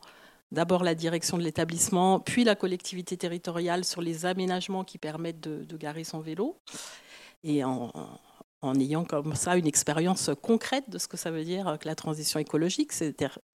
d'abord 0.51 0.83
la 0.83 0.95
direction 0.95 1.37
de 1.37 1.43
l'établissement, 1.43 2.19
puis 2.19 2.43
la 2.43 2.55
collectivité 2.55 3.17
territoriale 3.17 3.85
sur 3.85 4.01
les 4.01 4.25
aménagements 4.25 4.83
qui 4.83 4.97
permettent 4.97 5.41
de, 5.41 5.77
garer 5.77 6.03
son 6.03 6.19
vélo. 6.19 6.57
Et 7.43 7.63
en, 7.63 7.91
ayant 8.79 9.05
comme 9.05 9.35
ça 9.35 9.55
une 9.55 9.67
expérience 9.67 10.29
concrète 10.41 10.89
de 10.89 10.97
ce 10.97 11.07
que 11.07 11.15
ça 11.15 11.31
veut 11.31 11.45
dire 11.45 11.77
que 11.79 11.87
la 11.87 11.95
transition 11.95 12.39
écologique. 12.39 12.91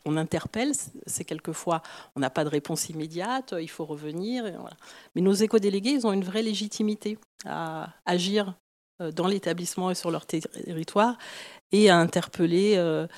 On 0.07 0.17
interpelle, 0.17 0.73
c'est 1.07 1.25
quelquefois, 1.25 1.83
on 2.17 2.21
n'a 2.21 2.31
pas 2.31 2.45
de 2.45 2.49
réponse 2.49 2.89
immédiate, 2.89 3.55
il 3.61 3.69
faut 3.69 3.85
revenir. 3.85 4.45
Mais 5.15 5.21
nos 5.21 5.35
éco-délégués, 5.35 5.91
ils 5.91 6.07
ont 6.07 6.13
une 6.13 6.25
vraie 6.25 6.43
légitimité 6.43 7.19
à 7.45 7.93
agir 8.07 8.55
euh, 9.01 9.11
dans 9.11 9.27
l'établissement 9.27 9.91
et 9.91 9.97
sur 9.97 10.13
leur 10.13 10.25
territoire 10.25 11.19
et 11.73 11.91
à 11.91 11.97
interpeller 11.97 12.75
euh, 12.77 13.09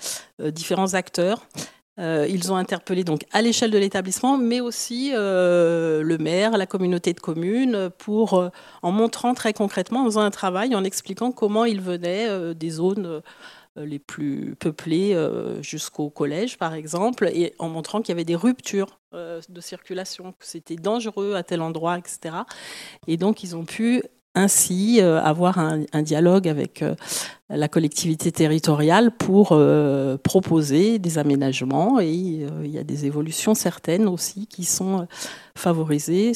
euh, 0.41 0.51
différents 0.51 0.95
acteurs. 0.95 1.47
Euh, 1.99 2.26
ils 2.28 2.53
ont 2.53 2.57
interpellé 2.57 3.05
donc 3.05 3.22
à 3.32 3.40
l'échelle 3.40 3.70
de 3.70 3.78
l'établissement, 3.78 4.36
mais 4.36 4.61
aussi 4.61 5.12
euh, 5.14 6.03
le 6.03 6.18
maire, 6.18 6.57
la 6.59 6.66
communauté 6.66 7.12
de 7.12 7.20
communes, 7.20 7.90
pour, 7.99 8.34
euh, 8.34 8.51
en 8.82 8.92
montrant 8.92 9.34
très 9.34 9.53
concrètement, 9.53 10.03
en 10.03 10.05
faisant 10.05 10.20
un 10.20 10.30
travail, 10.30 10.74
en 10.74 10.84
expliquant 10.84 11.32
comment 11.32 11.64
ils 11.64 11.80
venaient 11.80 12.55
des 12.55 12.70
zones 12.70 13.22
les 13.76 13.99
plus 13.99 14.57
peuplées 14.59 15.14
jusqu'au 15.61 16.09
collège, 16.09 16.59
par 16.59 16.74
exemple, 16.74 17.30
et 17.32 17.55
en 17.59 17.68
montrant 17.68 18.01
qu'il 18.01 18.11
y 18.11 18.12
avait 18.12 18.24
des 18.24 18.36
ruptures 18.36 18.99
de 19.12 19.61
circulation, 19.61 20.32
que 20.32 20.47
c'était 20.47 20.76
dangereux 20.76 21.34
à 21.34 21.42
tel 21.42 21.61
endroit, 21.61 21.99
etc. 21.99 22.36
Et 23.07 23.16
donc, 23.16 23.42
ils 23.42 23.55
ont 23.55 23.64
pu 23.64 24.03
ainsi 24.37 25.01
euh, 25.01 25.20
avoir 25.20 25.59
un, 25.59 26.03
dialogue 26.03 26.47
avec 26.47 26.82
euh, 26.82 26.95
la 27.49 27.68
collectivité 27.68 28.30
territoriale 28.30 29.11
pour 29.11 29.49
euh, 29.53 30.18
proposer 30.18 30.99
des 30.99 31.18
aménagements 31.18 31.99
et 32.01 32.12
il 32.12 32.70
y 32.70 32.78
a 32.78 32.84
des 32.84 33.07
évolutions 33.07 33.55
certaines 33.55 34.07
aussi 34.07 34.47
qui 34.47 34.64
sont 34.64 35.09
favorisées 35.57 36.32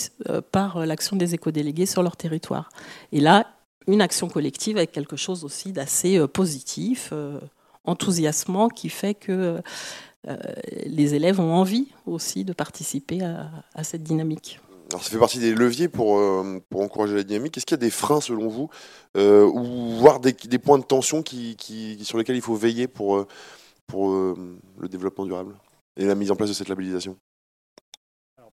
par 0.51 0.87
l'action 0.87 1.17
des 1.17 1.35
éco-délégués 1.35 1.87
sur 1.87 2.03
leur 2.03 2.17
territoire. 2.17 2.71
Et 3.13 3.21
là, 3.21 3.47
une 3.87 4.01
action 4.01 4.29
collective 4.29 4.79
avec 4.79 4.93
quelque 4.93 5.17
chose 5.17 5.45
aussi 5.45 5.73
d'assez 5.73 6.27
positif, 6.29 7.13
enthousiasmant, 7.85 8.69
qui 8.69 8.89
fait 8.89 9.15
que 9.15 9.61
les 10.87 11.15
élèves 11.15 11.41
ont 11.41 11.53
envie 11.53 11.89
aussi 12.07 12.45
de 12.45 12.53
participer 12.53 13.21
à 13.23 13.85
cette 13.85 14.03
dynamique. 14.03 14.61
Alors 14.91 15.05
ça 15.05 15.11
fait 15.11 15.19
partie 15.19 15.39
des 15.39 15.55
leviers 15.55 15.89
pour, 15.89 16.19
euh, 16.19 16.61
pour 16.69 16.81
encourager 16.81 17.15
la 17.15 17.23
dynamique. 17.23 17.57
Est-ce 17.57 17.65
qu'il 17.65 17.77
y 17.77 17.81
a 17.81 17.85
des 17.85 17.91
freins 17.91 18.21
selon 18.21 18.49
vous, 18.49 18.71
euh, 19.17 19.45
ou 19.45 19.97
voire 19.97 20.19
des, 20.19 20.33
points 20.59 20.79
de 20.79 20.85
tension 20.85 21.23
qui, 21.23 21.57
sur 22.03 22.19
lesquels 22.19 22.35
il 22.35 22.43
faut 22.43 22.57
veiller 22.57 22.89
pour, 22.89 23.17
euh, 23.17 23.27
pour 23.87 24.11
le 24.11 24.89
développement 24.89 25.25
durable 25.25 25.55
et 25.97 26.05
la 26.05 26.17
mise 26.17 26.31
en 26.33 26.37
place 26.37 26.49
de 26.49 26.55
cette 26.55 26.69
labellisation? 26.69 27.17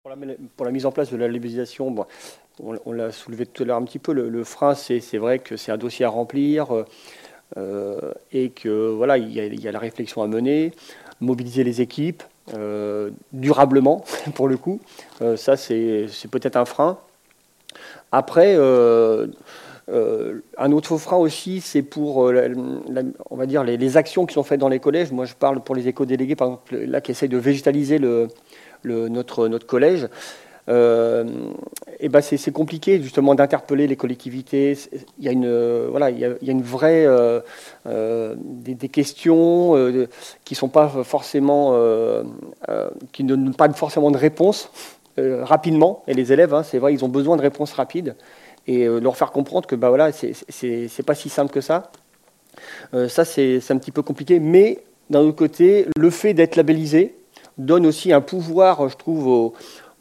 Pour, 0.02 0.10
la, 0.10 0.18
pour, 0.58 0.66
la, 0.66 0.72
mise 0.72 0.86
en 0.86 0.92
place 0.92 1.12
de 1.12 1.18
la 1.18 1.28
labellisation, 1.28 1.92
bon, 1.92 2.06
on, 2.60 2.92
l'a 2.92 3.12
soulevé 3.12 3.46
tout 3.46 3.64
à 3.64 3.66
l'heure 3.68 3.78
un 3.78 3.84
petit 3.84 4.00
peu, 4.00 4.12
le, 4.12 4.44
frein, 4.44 4.74
c'est 4.74 5.18
vrai 5.18 5.40
que 5.40 5.56
c'est 5.56 5.72
un 5.72 5.78
dossier 5.78 6.04
à 6.04 6.10
remplir 6.10 6.86
et 8.32 8.50
que 8.50 8.90
voilà, 8.90 9.20
y, 9.20 9.68
a, 9.68 9.72
la 9.72 9.80
réflexion 9.80 10.24
à 10.24 10.28
mener, 10.28 10.72
mobiliser 11.22 11.64
les 11.64 11.80
équipes, 11.80 12.24
euh, 12.54 13.10
durablement, 13.32 14.04
pour 14.36 14.48
le 14.48 14.58
coup. 14.58 14.82
Euh, 15.22 15.38
ça, 15.38 15.56
c'est 15.56 16.08
peut-être 16.30 16.58
un 16.58 16.66
frein. 16.66 16.98
Après, 18.12 18.56
euh, 18.58 19.28
un 19.88 20.72
autre 20.72 20.98
frein 20.98 21.18
aussi, 21.18 21.62
c'est 21.62 21.82
pour, 21.82 22.18
on 22.18 23.36
va 23.36 23.46
dire, 23.46 23.64
les, 23.64 23.98
actions 23.98 24.26
qui 24.26 24.34
sont 24.34 24.44
faites 24.44 24.60
dans 24.60 24.70
les 24.70 24.80
collèges. 24.80 25.12
Moi, 25.12 25.26
je 25.26 25.34
parle 25.34 25.62
pour 25.62 25.76
les 25.76 25.88
éco-délégués, 25.88 26.36
par 26.36 26.48
exemple, 26.48 26.76
là, 26.76 27.02
qui 27.02 27.12
essayent 27.12 27.30
de 27.30 27.38
végétaliser 27.38 28.00
notre 28.84 29.66
collège. 29.66 30.08
Euh, 30.70 31.26
et 32.00 32.08
ben 32.08 32.22
c'est 32.22 32.52
compliqué 32.52 33.02
justement 33.02 33.36
d'interpeller 33.36 33.88
les 33.88 33.96
collectivités. 33.96 34.78
Il 35.20 35.26
y 35.26 35.28
a 35.28 35.32
une, 35.32 35.88
voilà, 35.90 36.10
il 36.10 36.20
y 36.20 36.26
a, 36.26 36.52
une 36.52 36.62
vraie 36.62 37.06
euh, 37.06 37.42
euh, 37.86 38.36
des, 38.38 38.90
questions 38.90 39.76
qui 40.46 40.56
sont 40.56 40.70
pas 40.70 40.88
forcément, 41.04 41.74
qui 43.12 43.24
ne 43.24 43.30
donnent 43.30 43.56
pas 43.56 43.72
forcément 43.74 44.12
de 44.12 44.18
réponse 44.18 44.70
rapidement. 45.18 46.04
Et 46.08 46.14
les 46.14 46.34
élèves, 46.34 46.54
hein, 46.54 46.64
c'est 46.64 46.80
vrai, 46.80 46.94
ils 46.94 47.04
ont 47.06 47.10
besoin 47.10 47.38
de 47.38 47.42
réponses 47.42 47.74
rapides 47.74 48.16
et 48.66 48.86
leur 48.86 49.18
faire 49.18 49.32
comprendre 49.32 49.68
que 49.68 49.76
bah 49.76 49.90
voilà, 49.90 50.12
c'est 50.12 51.04
pas 51.06 51.16
si 51.16 51.30
simple 51.30 51.52
que 51.52 51.62
ça. 51.62 51.92
ça 53.08 53.26
c'est 53.26 53.72
un 53.72 53.78
petit 53.78 53.92
peu 53.92 54.02
compliqué, 54.02 54.40
mais 54.40 54.84
d'un 55.10 55.20
autre 55.20 55.38
côté, 55.38 55.86
le 55.98 56.10
fait 56.10 56.34
d'être 56.34 56.56
labellisé 56.56 57.16
donne 57.58 57.86
aussi 57.86 58.12
un 58.12 58.22
pouvoir, 58.22 58.90
je 58.90 58.98
trouve, 58.98 59.28
aux, 59.28 59.54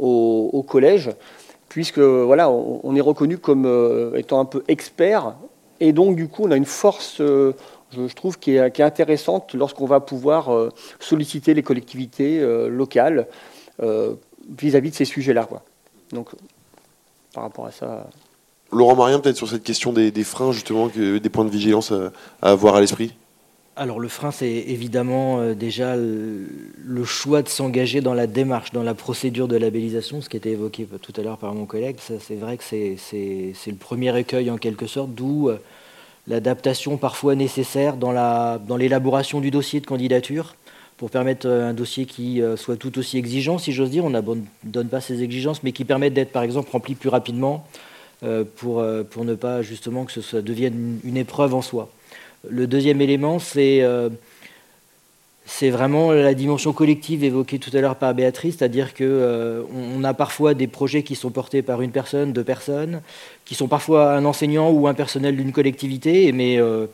au, 0.02 0.62
collège, 0.62 1.10
puisque 1.68 1.98
voilà, 1.98 2.50
on, 2.50 2.94
est 2.94 3.00
reconnu 3.00 3.38
comme 3.38 3.66
euh, 3.66 4.14
étant 4.16 4.40
un 4.40 4.44
peu 4.44 4.62
expert, 4.68 5.34
et 5.80 5.92
donc 5.92 6.16
du 6.16 6.28
coup 6.28 6.44
on 6.44 6.50
a 6.50 6.56
une 6.56 6.64
force, 6.64 7.20
euh, 7.20 7.52
je, 7.96 8.12
trouve, 8.14 8.38
qui 8.38 8.52
est, 8.52 8.80
intéressante 8.80 9.54
lorsqu'on 9.54 9.86
va 9.86 10.00
pouvoir 10.00 10.52
euh, 10.52 10.70
solliciter 11.00 11.54
les 11.54 11.62
collectivités 11.62 12.40
locales 12.68 13.26
vis-à-vis 14.58 14.90
de 14.90 14.94
ces 14.94 15.04
sujets-là. 15.04 15.48
Donc 16.12 16.30
par 17.32 17.44
rapport 17.44 17.66
à 17.66 17.70
ça. 17.70 18.06
Laurent 18.70 18.96
Marien, 18.96 19.18
peut-être 19.18 19.36
sur 19.36 19.48
cette 19.48 19.64
question 19.64 19.92
des, 19.92 20.12
freins, 20.24 20.52
justement, 20.52 20.88
des 20.88 21.20
points 21.28 21.44
de 21.44 21.50
vigilance 21.50 21.92
à 21.92 22.50
avoir 22.50 22.74
à 22.74 22.80
l'esprit? 22.80 23.14
Alors 23.76 24.00
le 24.00 24.08
frein, 24.08 24.30
c'est 24.30 24.50
évidemment 24.50 25.40
euh, 25.40 25.54
déjà 25.54 25.96
le 25.96 27.04
choix 27.04 27.42
de 27.42 27.48
s'engager 27.48 28.00
dans 28.00 28.14
la 28.14 28.26
démarche, 28.26 28.72
dans 28.72 28.82
la 28.82 28.94
procédure 28.94 29.48
de 29.48 29.56
labellisation, 29.56 30.20
ce 30.20 30.28
qui 30.28 30.36
était 30.36 30.50
évoqué 30.50 30.86
tout 31.00 31.12
à 31.16 31.22
l'heure 31.22 31.38
par 31.38 31.54
mon 31.54 31.64
collègue. 31.64 31.96
c'est 31.98 32.34
vrai 32.34 32.58
que 32.58 32.64
c'est 32.64 32.96
le 33.66 33.76
premier 33.76 34.16
écueil 34.18 34.50
en 34.50 34.58
quelque 34.58 34.86
sorte, 34.86 35.14
d'où 35.14 35.48
euh, 35.48 35.58
l'adaptation 36.28 36.98
parfois 36.98 37.34
nécessaire 37.34 37.96
dans 37.96 38.76
l'élaboration 38.76 39.40
du 39.40 39.50
dossier 39.50 39.80
de 39.80 39.86
candidature 39.86 40.54
pour 40.98 41.10
permettre 41.10 41.48
euh, 41.48 41.70
un 41.70 41.74
dossier 41.74 42.04
qui 42.04 42.42
soit 42.56 42.76
tout 42.76 42.98
aussi 42.98 43.16
exigeant, 43.16 43.56
si 43.56 43.72
j'ose 43.72 43.90
dire. 43.90 44.04
On 44.04 44.10
n'abandonne 44.10 44.88
pas 44.88 45.00
ces 45.00 45.22
exigences, 45.22 45.62
mais 45.62 45.72
qui 45.72 45.84
permettent 45.84 46.14
d'être 46.14 46.32
par 46.32 46.42
exemple 46.42 46.70
rempli 46.70 46.94
plus 46.94 47.08
rapidement 47.08 47.66
pour, 48.56 48.84
pour 49.10 49.24
ne 49.24 49.34
pas 49.34 49.62
justement 49.62 50.04
que 50.04 50.20
ce 50.20 50.36
devienne 50.36 51.00
une 51.02 51.16
épreuve 51.16 51.54
en 51.54 51.62
soi. 51.62 51.90
Le 52.48 52.66
deuxième 52.66 53.00
élément, 53.00 53.38
euh, 53.56 54.08
c'est 55.46 55.70
vraiment 55.70 56.10
la 56.10 56.34
dimension 56.34 56.72
collective 56.72 57.22
évoquée 57.22 57.60
tout 57.60 57.70
à 57.72 57.80
l'heure 57.80 57.94
par 57.94 58.14
Béatrice, 58.14 58.56
c'est-à-dire 58.58 58.94
qu'on 58.94 59.04
euh, 59.04 60.02
a 60.02 60.14
parfois 60.14 60.54
des 60.54 60.66
projets 60.66 61.04
qui 61.04 61.14
sont 61.14 61.30
portés 61.30 61.62
par 61.62 61.82
une 61.82 61.92
personne, 61.92 62.32
deux 62.32 62.42
personnes, 62.42 63.00
qui 63.44 63.54
sont 63.54 63.68
parfois 63.68 64.14
un 64.14 64.24
enseignant 64.24 64.70
ou 64.70 64.88
un 64.88 64.94
personnel 64.94 65.36
d'une 65.36 65.52
collectivité, 65.52 66.32
mais 66.32 66.60
euh, 66.60 66.86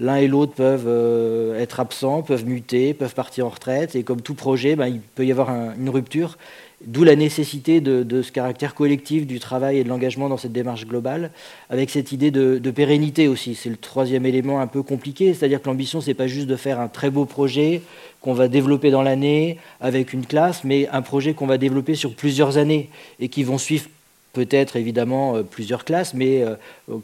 l'un 0.00 0.16
et 0.16 0.26
l'autre 0.26 0.54
peuvent 0.54 1.54
être 1.56 1.78
absents, 1.78 2.22
peuvent 2.22 2.44
muter, 2.44 2.92
peuvent 2.92 3.14
partir 3.14 3.46
en 3.46 3.50
retraite, 3.50 3.94
et 3.94 4.02
comme 4.02 4.20
tout 4.20 4.34
projet, 4.34 4.74
ben, 4.74 4.88
il 4.88 5.00
peut 5.00 5.24
y 5.24 5.30
avoir 5.30 5.50
une 5.50 5.90
rupture. 5.90 6.38
D'où 6.86 7.02
la 7.02 7.16
nécessité 7.16 7.80
de, 7.80 8.22
ce 8.22 8.30
caractère 8.30 8.74
collectif 8.74 9.26
du 9.26 9.40
travail 9.40 9.78
et 9.78 9.84
de 9.84 9.88
l'engagement 9.88 10.28
dans 10.28 10.36
cette 10.36 10.52
démarche 10.52 10.86
globale, 10.86 11.32
avec 11.70 11.90
cette 11.90 12.12
idée 12.12 12.30
de, 12.30 12.70
pérennité 12.70 13.26
aussi. 13.26 13.56
C'est 13.56 13.68
le 13.68 13.76
troisième 13.76 14.24
élément 14.26 14.60
un 14.60 14.68
peu 14.68 14.84
compliqué, 14.84 15.34
c'est-à-dire 15.34 15.60
que 15.60 15.68
l'ambition, 15.68 16.00
c'est 16.00 16.14
pas 16.14 16.28
juste 16.28 16.46
de 16.46 16.54
faire 16.54 16.78
un 16.78 16.86
très 16.86 17.10
beau 17.10 17.24
projet 17.24 17.82
qu'on 18.20 18.32
va 18.32 18.46
développer 18.46 18.92
dans 18.92 19.02
l'année 19.02 19.58
avec 19.80 20.12
une 20.12 20.24
classe, 20.24 20.62
mais 20.62 20.88
un 20.90 21.02
projet 21.02 21.34
qu'on 21.34 21.46
va 21.46 21.58
développer 21.58 21.96
sur 21.96 22.14
plusieurs 22.14 22.58
années 22.58 22.90
et 23.18 23.28
qui 23.28 23.42
vont 23.42 23.58
suivre 23.58 23.86
peut-être 24.32 24.76
évidemment 24.76 25.42
plusieurs 25.42 25.84
classes, 25.84 26.14
mais 26.14 26.44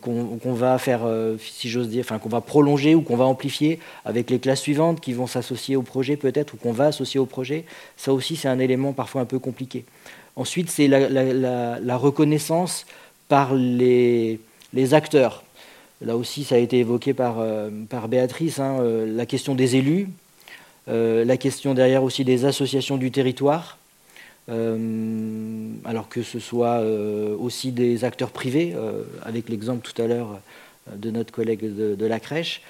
qu'on 0.02 0.52
va 0.52 0.78
faire, 0.78 1.00
si 1.38 1.68
j'ose 1.68 1.88
dire, 1.88 2.04
enfin 2.04 2.18
qu'on 2.18 2.28
va 2.28 2.40
prolonger 2.40 2.94
ou 2.94 3.02
qu'on 3.02 3.16
va 3.16 3.24
amplifier 3.24 3.78
avec 4.04 4.30
les 4.30 4.38
classes 4.38 4.60
suivantes 4.60 5.00
qui 5.00 5.12
vont 5.12 5.26
s'associer 5.26 5.76
au 5.76 5.82
projet 5.82 6.16
peut-être 6.16 6.54
ou 6.54 6.56
qu'on 6.56 6.72
va 6.72 6.86
associer 6.86 7.18
au 7.18 7.26
projet. 7.26 7.64
Ça 7.96 8.12
aussi, 8.12 8.36
c'est 8.36 8.48
un 8.48 8.58
élément 8.58 8.92
parfois 8.92 9.22
un 9.22 9.24
peu 9.24 9.38
compliqué. 9.38 9.84
Ensuite, 10.36 10.70
c'est 10.70 10.88
la, 10.88 11.96
reconnaissance 11.96 12.86
par 13.28 13.54
les, 13.54 14.40
acteurs. 14.92 15.44
Là 16.00 16.16
aussi, 16.16 16.44
ça 16.44 16.56
a 16.56 16.58
été 16.58 16.78
évoqué 16.80 17.14
par, 17.14 17.44
par 17.88 18.08
Béatrice, 18.08 18.58
hein, 18.58 18.78
la 19.06 19.26
question 19.26 19.54
des 19.54 19.76
élus, 19.76 20.08
la 20.88 21.36
question 21.36 21.74
derrière 21.74 22.02
aussi 22.02 22.24
des 22.24 22.44
associations 22.44 22.96
du 22.96 23.10
territoire. 23.10 23.78
Euh, 24.50 25.72
alors 25.86 26.10
que 26.10 26.22
ce 26.22 26.38
soit 26.38 26.80
euh, 26.80 27.34
aussi 27.38 27.72
des 27.72 28.04
acteurs 28.04 28.30
privés, 28.30 28.74
euh, 28.76 29.02
avec 29.22 29.48
l'exemple 29.48 29.88
tout 29.88 30.00
à 30.02 30.06
l'heure 30.06 30.38
de 30.94 31.10
notre 31.10 31.32
collègue 31.32 31.74
de, 31.74 32.06
la 32.06 32.20
crèche. 32.20 32.60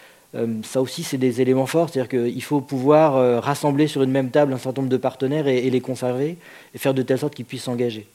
ça 0.63 0.81
aussi, 0.81 1.03
c'est 1.03 1.19
des 1.19 1.41
éléments 1.41 1.67
forts, 1.67 1.91
c'est-à-dire 1.91 2.09
qu'il 2.09 2.43
faut 2.45 2.61
pouvoir 2.61 3.43
rassembler 3.43 3.89
sur 3.89 4.05
une 4.05 4.13
même 4.13 4.31
table 4.31 4.53
un 4.53 4.59
certain 4.59 4.83
nombre 4.83 4.93
de 4.93 4.97
partenaires 4.97 5.49
et, 5.49 5.69
les 5.69 5.81
conserver 5.81 6.37
et 6.77 6.79
faire 6.79 6.95
de 6.95 7.03
telle 7.03 7.19
sorte 7.19 7.35
qu'ils 7.35 7.45
puissent 7.45 7.65
s'engager. 7.65 8.07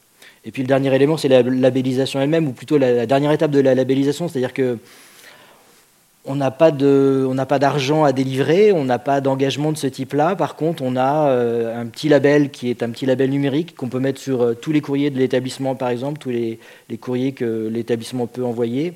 Et 0.46 0.52
puis 0.52 0.62
le 0.62 0.70
dernier 0.70 0.96
élément, 0.96 1.18
c'est 1.18 1.28
la 1.28 1.42
labellisation 1.42 2.22
elle-même, 2.22 2.48
ou 2.48 2.54
plutôt 2.54 2.78
la, 2.78 2.94
la, 2.94 3.06
dernière 3.06 3.34
étape 3.34 3.52
de 3.52 3.60
la 3.60 3.76
labellisation, 3.76 4.30
c'est-à-dire 4.30 4.54
que 4.54 4.78
on 6.30 6.36
n'a 6.36 6.52
pas 6.52 6.70
d'argent 7.60 8.04
à 8.04 8.14
délivrer, 8.14 8.72
on 8.72 8.86
n'a 8.86 9.00
pas 9.00 9.20
d'engagement 9.20 9.72
de 9.72 9.78
ce 9.78 9.88
type-là. 9.88 10.36
Par 10.36 10.56
contre, 10.56 10.84
on 10.84 10.96
a 10.96 11.30
euh, 11.30 11.76
un 11.76 11.88
petit 11.88 12.08
label 12.08 12.52
qui 12.52 12.70
est 12.70 12.84
un 12.84 12.92
petit 12.92 13.08
label 13.08 13.32
numérique 13.32 13.76
qu'on 13.76 13.90
peut 13.90 14.00
mettre 14.00 14.22
sur 14.22 14.44
euh, 14.44 14.54
tous 14.54 14.72
les 14.72 14.80
courriers 14.80 15.10
de 15.10 15.18
l'établissement, 15.18 15.74
par 15.74 15.90
exemple, 15.90 16.20
tous 16.20 16.30
les, 16.30 16.60
courriers 17.02 17.32
que 17.32 17.68
l'établissement 17.68 18.28
peut 18.28 18.46
envoyer, 18.46 18.94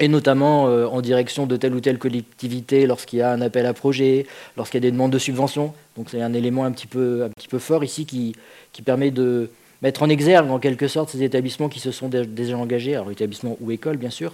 et 0.00 0.08
notamment 0.08 0.66
euh, 0.68 0.86
en 0.86 1.02
direction 1.02 1.46
de 1.46 1.58
telle 1.58 1.74
ou 1.74 1.80
telle 1.80 1.98
collectivité 1.98 2.86
lorsqu'il 2.86 3.18
y 3.18 3.22
a 3.22 3.30
un 3.30 3.42
appel 3.42 3.66
à 3.66 3.74
projet, 3.74 4.24
lorsqu'il 4.56 4.78
y 4.78 4.82
a 4.86 4.88
des 4.88 4.92
demandes 4.92 5.12
de 5.12 5.18
subvention. 5.18 5.74
Donc 5.98 6.08
c'est 6.10 6.22
un 6.22 6.32
élément 6.32 6.64
un 6.64 6.72
petit 6.72 6.86
peu, 6.86 7.28
fort 7.58 7.84
ici 7.84 8.06
qui, 8.06 8.34
qui 8.72 8.80
permet 8.80 9.10
de 9.10 9.50
mettre 9.82 10.02
en 10.02 10.08
exergue 10.08 10.50
en 10.50 10.58
quelque 10.58 10.88
sorte 10.88 11.10
ces 11.10 11.22
établissements 11.22 11.68
qui 11.68 11.80
se 11.80 11.90
sont 11.90 12.08
déjà 12.08 12.56
engagés, 12.56 12.94
alors 12.94 13.10
établissements 13.10 13.58
ou 13.60 13.72
écoles 13.72 13.98
bien 13.98 14.08
sûr, 14.08 14.32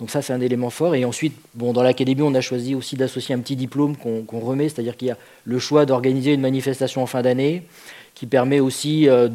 donc 0.00 0.10
ça, 0.10 0.22
c'est 0.22 0.32
un 0.32 0.40
élément 0.40 0.70
fort. 0.70 0.94
Et 0.94 1.04
ensuite, 1.04 1.34
bon, 1.54 1.72
dans 1.72 1.82
l'académie, 1.82 2.22
on 2.22 2.34
a 2.34 2.40
choisi 2.40 2.74
aussi 2.74 2.96
d'associer 2.96 3.34
un 3.34 3.38
petit 3.38 3.56
diplôme 3.56 3.96
qu'on 3.96 4.40
remet, 4.40 4.68
c'est-à-dire 4.68 4.96
qu'il 4.96 5.08
y 5.08 5.12
a 5.12 5.18
le 5.44 5.58
choix 5.58 5.86
d'organiser 5.86 6.32
une 6.32 6.40
manifestation 6.40 7.02
en 7.02 7.06
fin 7.06 7.22
d'année, 7.22 7.62
qui 8.14 8.26
permet 8.26 8.60
aussi 8.60 9.08
euh, 9.08 9.28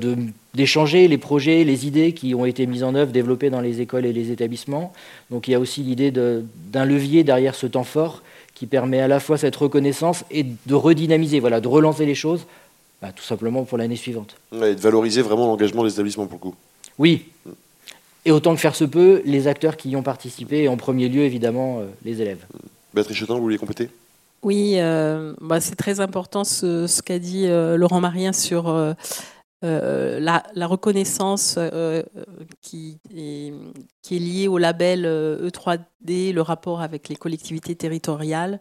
d'échanger 0.53 1.07
les 1.07 1.17
projets, 1.17 1.63
les 1.63 1.87
idées 1.87 2.13
qui 2.13 2.33
ont 2.33 2.45
été 2.45 2.65
mises 2.65 2.83
en 2.83 2.95
œuvre, 2.95 3.11
développées 3.11 3.49
dans 3.49 3.61
les 3.61 3.81
écoles 3.81 4.05
et 4.05 4.13
les 4.13 4.31
établissements. 4.31 4.93
Donc 5.29 5.47
il 5.47 5.51
y 5.51 5.55
a 5.55 5.59
aussi 5.59 5.81
l'idée 5.81 6.11
d'un 6.11 6.85
levier 6.85 7.23
derrière 7.23 7.55
ce 7.55 7.67
temps 7.67 7.83
fort 7.83 8.21
qui 8.55 8.65
permet 8.65 8.99
à 8.99 9.07
la 9.07 9.19
fois 9.19 9.37
cette 9.37 9.55
reconnaissance 9.55 10.23
et 10.31 10.45
de 10.65 10.75
redynamiser, 10.75 11.39
voilà, 11.39 11.61
de 11.61 11.67
relancer 11.67 12.05
les 12.05 12.15
choses, 12.15 12.45
bah, 13.01 13.11
tout 13.13 13.23
simplement 13.23 13.63
pour 13.63 13.77
l'année 13.77 13.95
suivante. 13.95 14.35
et 14.53 14.75
de 14.75 14.81
valoriser 14.81 15.21
vraiment 15.21 15.47
l'engagement 15.47 15.83
des 15.83 15.91
établissements 15.91 16.27
pour 16.27 16.35
le 16.35 16.51
coup. 16.51 16.55
Oui, 16.97 17.25
et 18.25 18.31
autant 18.31 18.53
que 18.53 18.59
faire 18.59 18.75
se 18.75 18.85
peut, 18.85 19.21
les 19.25 19.47
acteurs 19.47 19.77
qui 19.77 19.89
y 19.89 19.95
ont 19.95 20.03
participé, 20.03 20.63
et 20.63 20.67
en 20.67 20.77
premier 20.77 21.09
lieu, 21.09 21.21
évidemment, 21.21 21.79
euh, 21.79 21.85
les 22.03 22.21
élèves. 22.21 22.45
Béatrice 22.93 23.17
Chetin, 23.17 23.35
vous 23.35 23.41
vouliez 23.41 23.57
compléter? 23.57 23.89
Oui, 24.41 24.75
euh, 24.77 25.33
bah, 25.41 25.59
c'est 25.59 25.75
très 25.75 25.99
important 25.99 26.43
ce, 26.43 27.01
qu'a 27.01 27.19
dit 27.19 27.47
euh, 27.47 27.77
Laurent 27.77 28.01
Marien 28.01 28.33
sur 28.33 28.73
la, 29.61 30.67
reconnaissance 30.67 31.59
qui, 32.61 32.99
est, 33.15 33.53
qui, 34.01 34.15
est, 34.15 34.19
liée 34.19 34.47
au 34.47 34.57
label 34.57 35.05
E3D, 35.05 36.31
e 36.31 36.33
le 36.33 36.41
rapport 36.41 36.81
avec 36.81 37.09
les 37.09 37.15
collectivités 37.15 37.75
territoriales. 37.75 38.59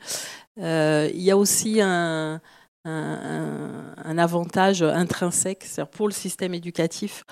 il 0.56 1.20
y 1.20 1.30
a 1.30 1.36
aussi 1.36 1.80
un 1.80 2.40
un, 2.88 4.18
avantage 4.18 4.82
intrinsèque 4.82 5.66
pour 5.92 6.08
le 6.08 6.12
système 6.12 6.54
éducatif. 6.54 7.24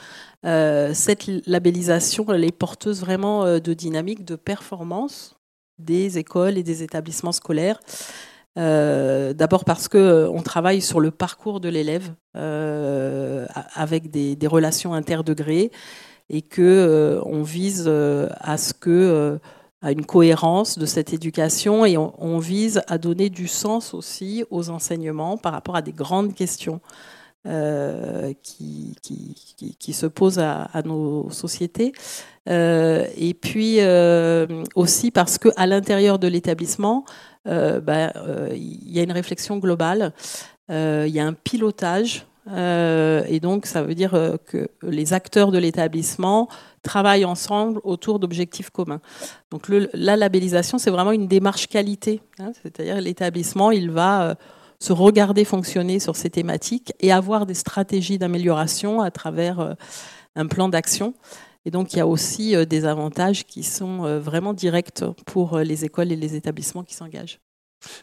Euh, 0.44 0.92
cette 0.94 1.26
labellisation, 1.46 2.24
elle 2.32 2.44
est 2.44 2.56
porteuse 2.56 3.00
vraiment 3.00 3.44
euh, 3.44 3.58
de 3.58 3.74
dynamique, 3.74 4.24
de 4.24 4.36
performance 4.36 5.36
des 5.78 6.18
écoles 6.18 6.56
et 6.56 6.62
des 6.62 6.82
établissements 6.82 7.32
scolaires. 7.32 7.80
Euh, 8.58 9.34
d'abord 9.34 9.64
parce 9.64 9.88
qu'on 9.88 10.42
travaille 10.42 10.80
sur 10.80 11.00
le 11.00 11.10
parcours 11.10 11.60
de 11.60 11.68
l'élève 11.68 12.14
avec 12.34 14.10
des, 14.10 14.46
relations 14.46 14.94
interdegrées 14.94 15.70
et 16.30 16.42
qu'on 16.42 17.22
on 17.26 17.42
vise 17.42 17.88
à 17.88 18.56
ce 18.56 18.72
que 18.72 19.38
à 19.82 19.92
une 19.92 20.06
cohérence 20.06 20.78
de 20.78 20.86
cette 20.86 21.12
éducation 21.12 21.84
et 21.84 21.96
on, 21.96 22.38
vise 22.38 22.82
à 22.88 22.98
donner 22.98 23.28
du 23.28 23.46
sens 23.46 23.94
aussi 23.94 24.44
aux 24.50 24.70
enseignements 24.70 25.36
par 25.36 25.52
rapport 25.52 25.76
à 25.76 25.82
des 25.82 25.92
grandes 25.92 26.34
questions 26.34 26.80
euh, 27.46 28.32
qui, 28.42 28.96
se 29.92 30.06
posent 30.06 30.38
à, 30.38 30.82
nos 30.84 31.30
sociétés. 31.30 31.92
Euh, 32.48 33.06
et 33.16 33.34
puis 33.34 33.76
euh, 33.80 34.46
aussi 34.74 35.10
parce 35.10 35.38
qu'à 35.38 35.66
l'intérieur 35.66 36.18
de 36.18 36.26
l'établissement, 36.26 37.04
ben, 37.44 38.10
il 38.52 38.90
y 38.90 38.98
a 38.98 39.02
une 39.02 39.12
réflexion 39.12 39.58
globale, 39.58 40.12
il 40.68 41.08
y 41.08 41.20
a 41.20 41.26
un 41.26 41.34
pilotage 41.34 42.26
euh, 42.48 43.24
et 43.28 43.40
donc, 43.40 43.66
ça 43.66 43.82
veut 43.82 43.94
dire 43.94 44.14
euh, 44.14 44.36
que 44.44 44.68
les 44.82 45.12
acteurs 45.12 45.50
de 45.50 45.58
l'établissement 45.58 46.48
travaillent 46.82 47.24
ensemble 47.24 47.80
autour 47.82 48.18
d'objectifs 48.18 48.70
communs. 48.70 49.00
Donc, 49.50 49.68
la 49.68 50.16
labellisation, 50.16 50.78
c'est 50.78 50.90
vraiment 50.90 51.12
une 51.12 51.26
démarche 51.26 51.66
qualité. 51.66 52.20
Hein. 52.38 52.52
C'est-à-dire 52.62 53.00
l'établissement, 53.00 53.70
il 53.70 53.90
va 53.90 54.22
euh, 54.22 54.34
se 54.78 54.92
regarder 54.92 55.44
fonctionner 55.44 55.98
sur 55.98 56.14
ces 56.14 56.30
thématiques 56.30 56.92
et 57.00 57.10
avoir 57.10 57.46
des 57.46 57.54
stratégies 57.54 58.18
d'amélioration 58.18 59.00
à 59.00 59.10
travers 59.10 59.74
un 60.36 60.46
plan 60.46 60.68
d'action. 60.68 61.14
Et 61.64 61.70
donc, 61.70 61.94
il 61.94 61.96
y 61.96 62.00
a 62.00 62.06
aussi 62.06 62.54
des 62.66 62.84
avantages 62.84 63.46
qui 63.46 63.62
sont 63.62 64.20
vraiment 64.20 64.52
directs 64.52 65.02
pour 65.24 65.58
les 65.58 65.86
écoles 65.86 66.12
et 66.12 66.16
les 66.16 66.36
établissements 66.36 66.84
qui 66.84 66.94
s'engagent. 66.94 67.40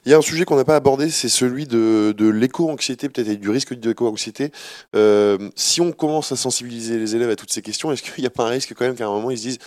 Il 0.05 0.11
y 0.11 0.15
a 0.15 0.17
un 0.17 0.21
sujet 0.21 0.45
qu'on 0.45 0.55
n'a 0.55 0.65
pas 0.65 0.75
abordé, 0.75 1.09
c'est 1.09 1.29
celui 1.29 1.65
de, 1.65 2.29
l'éco-anxiété, 2.29 3.09
peut-être, 3.09 3.39
du 3.39 3.49
risque 3.49 3.73
d'éco-anxiété. 3.73 4.51
Euh, 4.95 5.49
si 5.55 5.81
on 5.81 5.91
commence 5.91 6.31
à 6.31 6.35
sensibiliser 6.35 6.97
les 6.97 7.15
élèves 7.15 7.29
à 7.29 7.35
toutes 7.35 7.51
ces 7.51 7.61
questions, 7.61 7.91
est-ce 7.91 8.03
qu'il 8.03 8.21
n'y 8.21 8.27
a 8.27 8.31
pas 8.31 8.45
un 8.45 8.49
risque 8.49 8.73
quand 8.73 8.85
même 8.85 8.95
qu'à 8.95 9.05
un 9.05 9.11
moment 9.11 9.31
ils 9.31 9.37
se 9.37 9.43
disent 9.43 9.59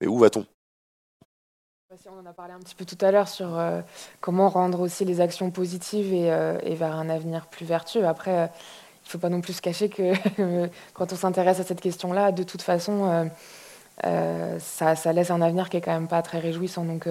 Mais 0.00 0.06
où 0.06 0.18
va-t-on? 0.18 0.46
On 2.08 2.20
en 2.20 2.26
a 2.26 2.32
parlé 2.32 2.52
un 2.52 2.58
petit 2.58 2.74
peu 2.74 2.84
tout 2.84 2.98
à 3.00 3.10
l'heure 3.10 3.26
sur 3.26 3.58
euh, 3.58 3.80
comment 4.20 4.48
rendre 4.48 4.80
aussi 4.80 5.04
les 5.04 5.20
actions 5.20 5.50
positives 5.50 6.12
et, 6.12 6.30
euh, 6.30 6.58
vers 6.62 6.94
un 6.94 7.08
avenir 7.08 7.46
plus 7.46 7.64
vertueux. 7.64 8.06
Après, 8.06 8.32
il 8.32 9.06
ne 9.06 9.10
faut 9.10 9.18
pas 9.18 9.30
non 9.30 9.40
plus 9.40 9.54
se 9.54 9.62
cacher 9.62 9.88
que 9.88 10.12
quand 10.94 11.12
on 11.12 11.16
s'intéresse 11.16 11.58
à 11.58 11.64
cette 11.64 11.80
question-là, 11.80 12.32
de 12.32 12.42
toute 12.42 12.62
façon, 12.62 13.30
ça, 14.02 14.94
ça, 14.94 15.12
laisse 15.12 15.30
un 15.30 15.40
avenir 15.40 15.70
qui 15.70 15.78
est 15.78 15.80
quand 15.80 15.94
même 15.94 16.06
pas 16.06 16.22
très 16.22 16.38
réjouissant. 16.38 16.84
Donc, 16.84 17.08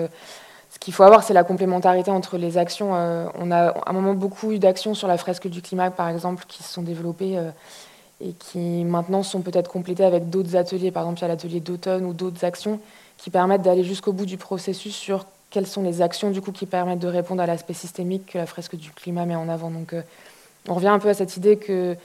ce 0.75 0.79
qu'il 0.79 0.93
faut 0.93 1.03
avoir, 1.03 1.23
c'est 1.23 1.33
la 1.33 1.45
complémentarité 1.45 2.11
entre 2.11 2.37
les 2.37 2.57
actions. 2.57 2.95
Euh, 2.95 3.27
on 3.39 3.49
a 3.49 3.69
à 3.69 3.89
un 3.89 3.93
moment 3.93 4.13
beaucoup 4.13 4.51
eu 4.51 4.59
d'actions 4.59 4.93
sur 4.93 5.07
la 5.07 5.17
fresque 5.17 5.47
du 5.47 5.61
climat, 5.61 5.89
par 5.89 6.09
exemple, 6.09 6.43
qui 6.49 6.63
se 6.63 6.73
sont 6.73 6.81
développées 6.81 7.37
euh, 7.37 7.49
et 8.19 8.33
qui 8.33 8.83
maintenant 8.83 9.23
sont 9.23 9.39
peut-être 9.39 9.71
complétées 9.71 10.03
avec 10.03 10.29
d'autres 10.29 10.57
ateliers. 10.57 10.91
Par 10.91 11.03
exemple, 11.03 11.19
il 11.19 11.21
y 11.21 11.25
a 11.25 11.27
l'atelier 11.29 11.61
d'automne 11.61 12.05
ou 12.05 12.11
d'autres 12.11 12.43
actions 12.43 12.81
qui 13.17 13.29
permettent 13.29 13.61
d'aller 13.61 13.85
jusqu'au 13.85 14.11
bout 14.11 14.25
du 14.25 14.35
processus 14.35 14.93
sur 14.93 15.25
quelles 15.49 15.65
sont 15.65 15.81
les 15.81 16.01
actions 16.01 16.29
du 16.29 16.41
coup 16.41 16.51
qui 16.51 16.65
permettent 16.65 16.99
de 16.99 17.07
répondre 17.07 17.41
à 17.41 17.45
l'aspect 17.45 17.73
systémique 17.73 18.33
que 18.33 18.37
la 18.37 18.45
fresque 18.45 18.75
du 18.75 18.91
climat 18.91 19.25
met 19.25 19.35
en 19.35 19.47
avant. 19.47 19.71
Donc, 19.71 19.93
euh, 19.93 20.01
on 20.67 20.73
revient 20.73 20.89
un 20.89 20.99
peu 20.99 21.07
à 21.07 21.13
cette 21.13 21.37
idée 21.37 21.55
que 21.55 21.95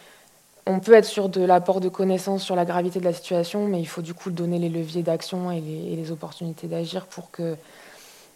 on 0.66 0.78
peut 0.78 0.94
être 0.94 1.06
sûr 1.06 1.28
de 1.28 1.42
l'apport 1.42 1.80
de 1.80 1.88
connaissances 1.88 2.44
sur 2.44 2.54
la 2.54 2.64
gravité 2.64 3.00
de 3.00 3.04
la 3.04 3.14
situation, 3.14 3.66
mais 3.66 3.80
il 3.80 3.86
faut 3.86 4.02
du 4.02 4.14
coup 4.14 4.30
donner 4.30 4.60
les 4.60 4.68
leviers 4.68 5.02
d'action 5.02 5.50
et 5.50 5.60
les 5.60 6.12
opportunités 6.12 6.68
d'agir 6.68 7.06
pour 7.06 7.32
que 7.32 7.56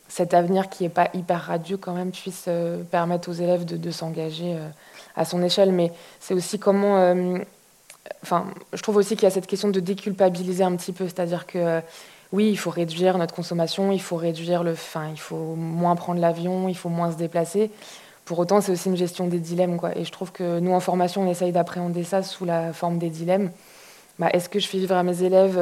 cet 0.08 0.34
avenir 0.34 0.68
qui 0.68 0.84
n'est 0.84 0.90
pas 0.90 1.08
hyper 1.14 1.40
radieux 1.40 1.76
quand 1.76 1.92
même 1.92 2.10
puisse 2.10 2.44
euh, 2.48 2.82
permettre 2.82 3.30
aux 3.30 3.34
élèves 3.34 3.64
de, 3.64 3.90
s'engager 3.90 4.54
euh, 4.54 4.68
à 5.16 5.24
son 5.24 5.42
échelle. 5.42 5.72
Mais 5.72 5.92
c'est 6.20 6.34
aussi 6.34 6.58
comment... 6.58 6.98
Euh, 6.98 7.38
enfin, 8.22 8.46
je 8.72 8.82
trouve 8.82 8.96
aussi 8.96 9.16
qu'il 9.16 9.24
y 9.24 9.26
a 9.26 9.30
cette 9.30 9.46
question 9.46 9.68
de 9.68 9.80
déculpabiliser 9.80 10.64
un 10.64 10.76
petit 10.76 10.92
peu, 10.92 11.04
c'est-à-dire 11.04 11.46
que 11.46 11.80
oui, 12.32 12.50
il 12.50 12.56
faut 12.56 12.70
réduire 12.70 13.16
notre 13.16 13.34
consommation, 13.34 13.92
il 13.92 14.00
faut 14.00 14.16
réduire 14.16 14.64
le, 14.64 14.72
enfin, 14.72 15.08
il 15.10 15.20
faut 15.20 15.54
moins 15.54 15.94
prendre 15.94 16.20
l'avion, 16.20 16.68
il 16.68 16.76
faut 16.76 16.88
moins 16.88 17.12
se 17.12 17.16
déplacer. 17.16 17.70
Pour 18.24 18.38
autant, 18.38 18.60
c'est 18.60 18.72
aussi 18.72 18.88
une 18.88 18.96
gestion 18.96 19.26
des 19.26 19.38
dilemmes. 19.38 19.78
Et 19.94 20.04
je 20.04 20.10
trouve 20.10 20.32
que 20.32 20.58
nous, 20.58 20.72
en 20.72 20.80
formation, 20.80 21.22
on 21.22 21.30
essaye 21.30 21.52
d'appréhender 21.52 22.04
ça 22.04 22.22
sous 22.22 22.44
la 22.44 22.72
forme 22.72 22.98
des 22.98 23.10
dilemmes. 23.10 23.50
Bah, 24.18 24.28
est-ce 24.32 24.48
que 24.48 24.58
je 24.58 24.66
fais 24.66 24.78
vivre 24.78 24.96
à 24.96 25.02
mes 25.02 25.22
élèves 25.22 25.58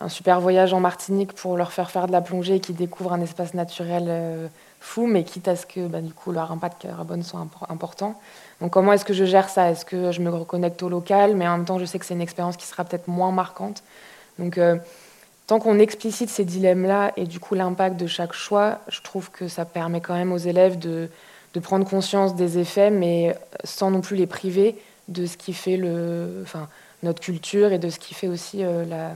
un 0.00 0.08
super 0.08 0.40
voyage 0.40 0.72
en 0.74 0.80
Martinique 0.80 1.32
pour 1.32 1.56
leur 1.56 1.72
faire 1.72 1.90
faire 1.90 2.06
de 2.06 2.12
la 2.12 2.20
plongée 2.20 2.56
et 2.56 2.60
qu'ils 2.60 2.76
découvrent 2.76 3.12
un 3.12 3.20
espace 3.20 3.54
naturel 3.54 4.50
fou, 4.80 5.06
mais 5.06 5.24
quitte 5.24 5.48
à 5.48 5.56
ce 5.56 5.64
que 5.64 5.86
bah, 5.86 6.02
du 6.02 6.12
coup 6.12 6.32
leur 6.32 6.52
impact 6.52 6.82
carbone 6.82 7.22
soit 7.22 7.46
important. 7.68 8.20
Donc 8.60 8.72
comment 8.72 8.92
est-ce 8.92 9.06
que 9.06 9.14
je 9.14 9.24
gère 9.24 9.48
ça? 9.48 9.70
Est-ce 9.70 9.84
que 9.86 10.12
je 10.12 10.20
me 10.20 10.28
reconnecte 10.28 10.82
au 10.82 10.90
local, 10.90 11.34
mais 11.34 11.48
en 11.48 11.56
même 11.56 11.66
temps 11.66 11.78
je 11.78 11.86
sais 11.86 11.98
que 11.98 12.04
c'est 12.04 12.14
une 12.14 12.20
expérience 12.20 12.58
qui 12.58 12.66
sera 12.66 12.84
peut-être 12.84 13.08
moins 13.08 13.32
marquante. 13.32 13.82
Donc 14.38 14.58
tant 15.46 15.58
qu'on 15.58 15.78
explicite 15.78 16.28
ces 16.28 16.44
dilemmes-là 16.44 17.12
et 17.16 17.24
du 17.24 17.40
coup 17.40 17.54
l'impact 17.54 17.96
de 17.96 18.06
chaque 18.06 18.32
choix, 18.32 18.80
je 18.88 19.00
trouve 19.00 19.30
que 19.30 19.48
ça 19.48 19.64
permet 19.64 20.00
quand 20.00 20.14
même 20.14 20.32
aux 20.32 20.38
élèves 20.38 20.78
de, 20.78 21.08
de, 21.54 21.60
prendre 21.60 21.88
conscience 21.88 22.34
des 22.34 22.58
effets, 22.58 22.90
mais 22.90 23.36
sans 23.64 23.90
non 23.90 24.00
plus 24.00 24.16
les 24.16 24.26
priver 24.26 24.76
de 25.08 25.26
ce 25.26 25.36
qui 25.36 25.52
fait 25.52 25.76
le, 25.76 26.40
enfin, 26.42 26.68
notre 27.02 27.20
culture 27.20 27.72
et 27.72 27.78
de 27.78 27.90
ce 27.90 27.98
qui 27.98 28.14
fait 28.14 28.28
aussi 28.28 28.64
euh, 28.64 28.84
la, 28.84 29.12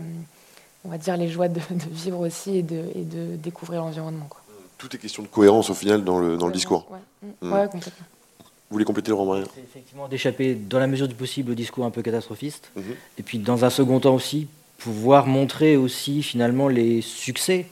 on 0.85 0.89
va 0.89 0.99
dire 0.99 1.16
les 1.16 1.28
joies 1.28 1.49
de, 1.49 1.61
vivre 1.91 2.20
aussi 2.20 2.59
et 2.59 2.62
de, 2.62 2.85
et 2.95 3.03
de 3.03 3.37
découvrir 3.37 3.83
l'environnement. 3.83 4.28
Tout 4.78 4.95
est 4.95 4.99
question 4.99 5.22
de 5.22 5.28
cohérence 5.28 5.70
au 5.70 5.74
final 5.74 6.05
dans 6.05 6.18
le, 6.18 6.37
dans 6.37 6.47
le 6.47 6.53
discours. 6.53 6.87
Ouais. 6.91 6.99
Mmh. 7.43 7.53
ouais, 7.53 7.68
complètement. 7.68 8.07
Vous 8.41 8.74
voulez 8.74 8.85
compléter 8.85 9.09
le 9.09 9.16
roman 9.16 9.43
C'est 9.55 9.61
effectivement 9.61 10.09
d'échapper 10.09 10.55
dans 10.55 10.78
la 10.78 10.87
mesure 10.87 11.09
du 11.09 11.14
possible 11.14 11.53
au 11.53 11.55
discours 11.55 11.85
un 11.85 11.91
peu 11.91 12.03
catastrophiste. 12.03 12.70
Mmh. 12.76 12.81
Et 13.18 13.22
puis 13.22 13.39
dans 13.39 13.64
un 13.64 13.70
second 13.70 14.01
temps 14.01 14.14
aussi, 14.14 14.47
pouvoir 14.78 15.26
montrer 15.26 15.76
aussi 15.76 16.22
finalement 16.22 16.68
les 16.68 17.03
succès 17.03 17.66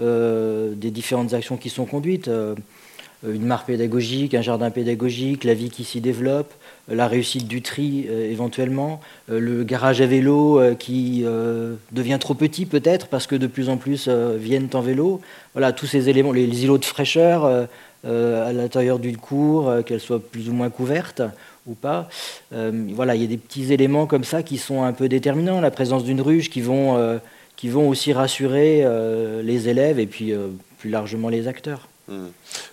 euh, 0.00 0.74
des 0.74 0.90
différentes 0.90 1.34
actions 1.34 1.56
qui 1.56 1.70
sont 1.70 1.86
conduites. 1.86 2.28
Euh, 2.28 2.54
une 3.22 3.44
mare 3.44 3.64
pédagogique, 3.64 4.34
un 4.34 4.40
jardin 4.40 4.70
pédagogique, 4.70 5.44
la 5.44 5.52
vie 5.52 5.68
qui 5.68 5.84
s'y 5.84 6.00
développe, 6.00 6.54
la 6.90 7.08
réussite 7.08 7.46
du 7.48 7.62
tri 7.62 8.06
euh, 8.08 8.30
éventuellement, 8.30 9.00
le 9.28 9.64
garage 9.64 10.00
à 10.00 10.06
vélo 10.06 10.60
qui 10.78 11.24
devient 11.92 12.18
trop 12.20 12.34
petit 12.34 12.66
peut-être 12.66 13.06
parce 13.06 13.26
que 13.26 13.36
de 13.36 13.46
plus 13.46 13.68
en 13.68 13.76
plus 13.76 14.08
viennent 14.08 14.68
en 14.74 14.80
vélo. 14.80 15.20
Voilà, 15.54 15.72
tous 15.72 15.86
ces 15.86 16.08
éléments, 16.08 16.32
les, 16.32 16.64
îlots 16.64 16.78
de 16.78 16.84
fraîcheur 16.84 17.44
à 18.04 18.52
l'intérieur 18.52 18.98
d'une 18.98 19.16
cour, 19.16 19.72
qu'elles 19.86 20.00
soient 20.00 20.20
plus 20.20 20.48
ou 20.48 20.52
moins 20.52 20.70
couvertes 20.70 21.22
ou 21.66 21.74
pas. 21.74 22.08
Euh, 22.52 22.88
voilà, 22.94 23.14
il 23.14 23.22
y 23.22 23.24
a 23.24 23.28
des 23.28 23.36
petits 23.36 23.72
éléments 23.72 24.06
comme 24.06 24.24
ça 24.24 24.42
qui 24.42 24.58
sont 24.58 24.82
un 24.82 24.92
peu 24.92 25.08
déterminants. 25.08 25.60
La 25.60 25.70
présence 25.70 26.04
d'une 26.04 26.20
ruche 26.20 26.50
qui 26.50 26.60
vont, 26.60 26.96
euh, 26.96 27.18
qui 27.56 27.68
vont 27.68 27.88
aussi 27.88 28.12
rassurer 28.12 28.82
euh, 28.84 29.42
les 29.42 29.68
élèves 29.68 29.98
et 29.98 30.06
puis 30.06 30.32
plus 30.78 30.90
largement 30.90 31.28
les 31.28 31.48
acteurs. 31.48 31.89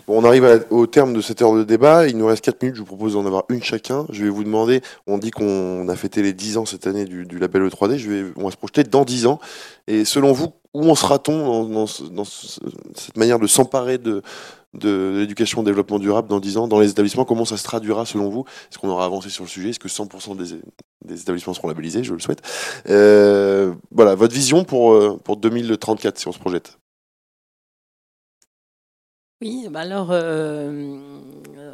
On 0.08 0.24
arrive 0.24 0.66
au 0.70 0.88
terme 0.88 1.14
de 1.14 1.22
cette 1.22 1.42
heure 1.42 1.54
de 1.54 1.64
débat. 1.64 2.08
Il 2.08 2.18
nous 2.18 2.26
reste 2.26 2.44
4 2.44 2.62
minutes. 2.62 2.76
Je 2.76 2.82
vous 2.82 2.88
propose 2.88 3.14
d'en 3.14 3.26
avoir 3.26 3.44
une 3.50 3.62
chacun. 3.62 4.06
Je 4.10 4.24
vais 4.24 4.30
vous 4.30 4.44
demander, 4.44 4.82
on 5.06 5.18
dit 5.18 5.32
qu'on 5.32 5.88
a 5.88 5.96
fêté 5.96 6.22
les 6.22 6.34
10 6.34 6.58
ans 6.58 6.66
cette 6.66 6.88
année 6.88 7.06
du, 7.06 7.26
label 7.38 7.68
E3D. 7.68 7.98
Je 7.98 8.10
vais, 8.10 8.32
on 8.36 8.46
va 8.46 8.52
se 8.52 8.58
projeter 8.58 8.84
dans 8.84 9.04
10 9.04 9.28
ans. 9.28 9.40
Et 9.88 10.06
selon 10.06 10.32
vous, 10.32 10.54
où 10.74 10.90
en 10.90 10.96
sera-t-on 10.96 11.68
dans, 11.68 11.86
dans, 12.12 12.26
cette 12.26 13.18
manière 13.18 13.40
de 13.40 13.48
s'emparer 13.48 13.98
de, 13.98 14.22
de 14.74 15.16
l'éducation 15.18 15.62
au 15.62 15.64
développement 15.64 16.00
durable 16.00 16.28
dans 16.30 16.40
10 16.40 16.58
ans 16.58 16.68
dans 16.68 16.80
les 16.80 16.90
établissements? 16.90 17.26
Comment 17.26 17.46
ça 17.46 17.58
se 17.58 17.64
traduira 17.64 18.06
selon 18.06 18.30
vous? 18.30 18.46
Est-ce 18.72 18.78
qu'on 18.78 18.90
aura 18.90 19.06
avancé 19.06 19.30
sur 19.30 19.44
le 19.44 19.50
sujet? 19.50 19.70
Est-ce 19.70 19.80
que 19.80 19.88
100% 19.88 20.38
des, 20.38 21.22
établissements 21.22 21.54
seront 21.54 21.68
labellisés? 21.68 22.04
Je 22.04 22.14
le 22.14 22.20
souhaite. 22.20 22.42
Euh, 22.90 23.74
voilà, 23.92 24.16
votre 24.16 24.34
vision 24.34 24.64
pour, 24.64 24.94
euh, 24.94 25.20
pour 25.24 25.38
2034 25.38 26.18
si 26.18 26.28
on 26.28 26.32
se 26.32 26.40
projette 26.40 26.78
oui, 29.40 29.68
bah 29.70 29.82
alors 29.82 30.08
euh, 30.10 30.98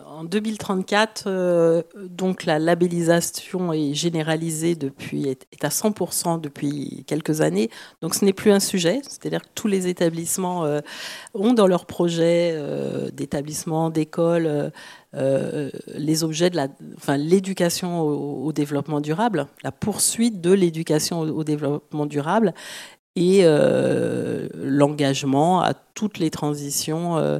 en 0.05 0.25
2034, 0.25 1.23
euh, 1.27 1.81
donc 1.95 2.43
la 2.43 2.59
labellisation 2.59 3.71
est 3.71 3.93
généralisée 3.93 4.75
depuis 4.75 5.29
est, 5.29 5.63
à 5.63 5.69
100% 5.69 6.41
depuis 6.41 7.05
quelques 7.07 7.39
années. 7.39 7.69
Donc 8.01 8.15
ce 8.15 8.25
n'est 8.25 8.33
plus 8.33 8.51
un 8.51 8.59
sujet, 8.59 8.99
c'est-à-dire 9.03 9.41
que 9.41 9.47
tous 9.55 9.69
les 9.69 9.87
établissements 9.87 10.65
euh, 10.65 10.81
ont 11.33 11.53
dans 11.53 11.67
leur 11.67 11.85
projet 11.85 12.53
d'établissement, 13.13 13.89
d'école, 13.89 14.73
les 15.13 16.23
objets 16.25 16.49
de 16.49 16.57
la, 16.57 16.67
enfin 16.97 17.15
l'éducation 17.15 18.01
au, 18.01 18.51
développement 18.51 18.99
durable, 18.99 19.47
la 19.63 19.71
poursuite 19.71 20.41
de 20.41 20.51
l'éducation 20.51 21.21
au 21.21 21.43
développement 21.45 22.07
durable 22.07 22.53
et 23.15 23.41
euh, 23.43 24.47
l'engagement 24.55 25.61
à 25.61 25.73
toutes 25.73 26.17
les 26.17 26.31
transitions 26.31 27.17
euh, 27.17 27.39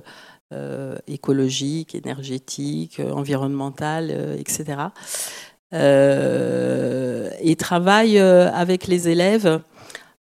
euh, 0.53 0.97
écologiques, 1.07 1.95
énergétiques, 1.95 2.99
environnementales, 2.99 4.11
etc. 4.37 4.89
et 5.71 7.55
travaille 7.55 8.19
avec 8.19 8.85
les 8.85 9.09
élèves 9.09 9.59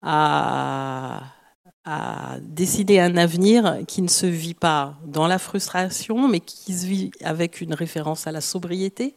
à, 0.02 1.22
à 1.86 2.38
décider 2.42 3.00
un 3.00 3.16
avenir 3.16 3.78
qui 3.88 4.02
ne 4.02 4.08
se 4.08 4.26
vit 4.26 4.56
pas 4.56 4.96
dans 5.06 5.28
la 5.28 5.38
frustration, 5.38 6.28
mais 6.28 6.40
qui 6.40 6.74
se 6.74 6.88
vit 6.88 7.12
avec 7.24 7.62
une 7.62 7.76
référence 7.76 8.26
à 8.26 8.32
la 8.32 8.42
sobriété, 8.42 9.16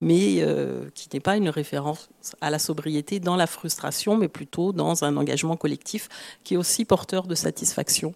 mais 0.00 0.36
euh, 0.38 0.88
qui 0.94 1.08
n'est 1.12 1.20
pas 1.20 1.36
une 1.36 1.48
référence 1.48 2.08
à 2.40 2.50
la 2.50 2.58
sobriété 2.58 3.20
dans 3.20 3.36
la 3.36 3.46
frustration, 3.46 4.16
mais 4.16 4.28
plutôt 4.28 4.72
dans 4.72 5.04
un 5.04 5.16
engagement 5.16 5.56
collectif 5.56 6.08
qui 6.44 6.54
est 6.54 6.56
aussi 6.56 6.84
porteur 6.84 7.26
de 7.26 7.34
satisfaction 7.34 8.14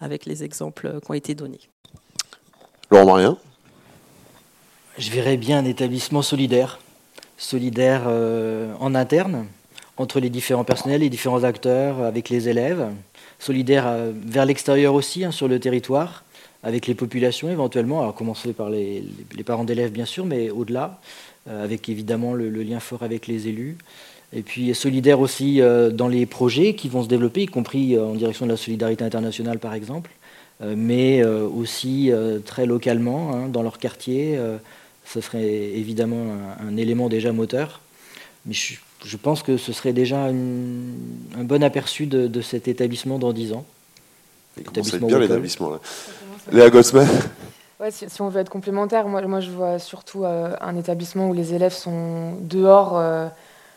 avec 0.00 0.26
les 0.26 0.42
exemples 0.42 1.00
qui 1.00 1.10
ont 1.10 1.14
été 1.14 1.34
donnés. 1.34 1.60
Laurent 2.90 3.06
Marien 3.06 3.38
Je 4.98 5.10
verrais 5.10 5.36
bien 5.36 5.58
un 5.58 5.64
établissement 5.64 6.22
solidaire, 6.22 6.80
solidaire 7.36 8.04
euh, 8.06 8.74
en 8.80 8.94
interne, 8.94 9.46
entre 9.96 10.18
les 10.18 10.30
différents 10.30 10.64
personnels, 10.64 11.02
les 11.02 11.10
différents 11.10 11.44
acteurs, 11.44 12.00
avec 12.00 12.30
les 12.30 12.48
élèves, 12.48 12.88
solidaire 13.38 13.86
euh, 13.86 14.12
vers 14.14 14.46
l'extérieur 14.46 14.94
aussi, 14.94 15.24
hein, 15.24 15.30
sur 15.30 15.46
le 15.46 15.60
territoire, 15.60 16.24
avec 16.62 16.86
les 16.86 16.94
populations 16.94 17.50
éventuellement, 17.50 18.08
à 18.08 18.12
commencer 18.12 18.52
par 18.52 18.70
les, 18.70 19.04
parents 19.44 19.64
d'élèves 19.64 19.92
bien 19.92 20.04
sûr, 20.04 20.26
mais 20.26 20.50
au-delà, 20.50 21.00
euh, 21.48 21.64
avec 21.64 21.88
évidemment 21.88 22.34
le, 22.34 22.50
lien 22.50 22.80
fort 22.80 23.02
avec 23.02 23.26
les 23.26 23.48
élus. 23.48 23.78
Et 24.32 24.42
puis 24.42 24.74
solidaire 24.74 25.20
aussi 25.20 25.60
euh, 25.60 25.90
dans 25.90 26.06
les 26.06 26.26
projets 26.26 26.74
qui 26.74 26.88
vont 26.88 27.02
se 27.02 27.08
développer, 27.08 27.42
y 27.42 27.46
compris 27.46 27.96
euh, 27.96 28.04
en 28.04 28.14
direction 28.14 28.46
de 28.46 28.50
la 28.50 28.56
solidarité 28.56 29.04
internationale 29.04 29.58
par 29.58 29.74
exemple, 29.74 30.10
mais 30.76 31.24
aussi 31.24 32.12
très 32.44 32.66
localement, 32.66 33.32
hein, 33.34 33.48
dans 33.48 33.62
leur 33.62 33.78
quartier. 33.78 34.38
ce 35.06 35.22
serait 35.22 35.42
évidemment 35.42 36.36
un, 36.60 36.76
élément 36.76 37.08
déjà 37.08 37.32
moteur. 37.32 37.80
Mais 38.44 38.52
je, 38.52 39.16
pense 39.16 39.42
que 39.42 39.56
ce 39.56 39.72
serait 39.72 39.94
déjà 39.94 40.24
un 40.24 41.44
bon 41.44 41.62
aperçu 41.62 42.04
de, 42.04 42.42
cet 42.42 42.68
établissement 42.68 43.18
dans 43.18 43.32
dix 43.32 43.54
ans. 43.54 43.64
C'est 44.82 45.02
bien 45.02 45.18
l'établissement. 45.18 45.80
Léa 46.52 46.68
si, 47.90 48.20
on 48.20 48.28
veut 48.28 48.40
être 48.40 48.50
complémentaire, 48.50 49.06
moi, 49.06 49.40
je 49.40 49.50
vois 49.50 49.78
surtout 49.78 50.24
euh, 50.24 50.54
un 50.60 50.76
établissement 50.76 51.28
où 51.28 51.32
les 51.32 51.54
élèves 51.54 51.72
sont 51.72 52.34
dehors 52.40 52.98
euh, 52.98 53.28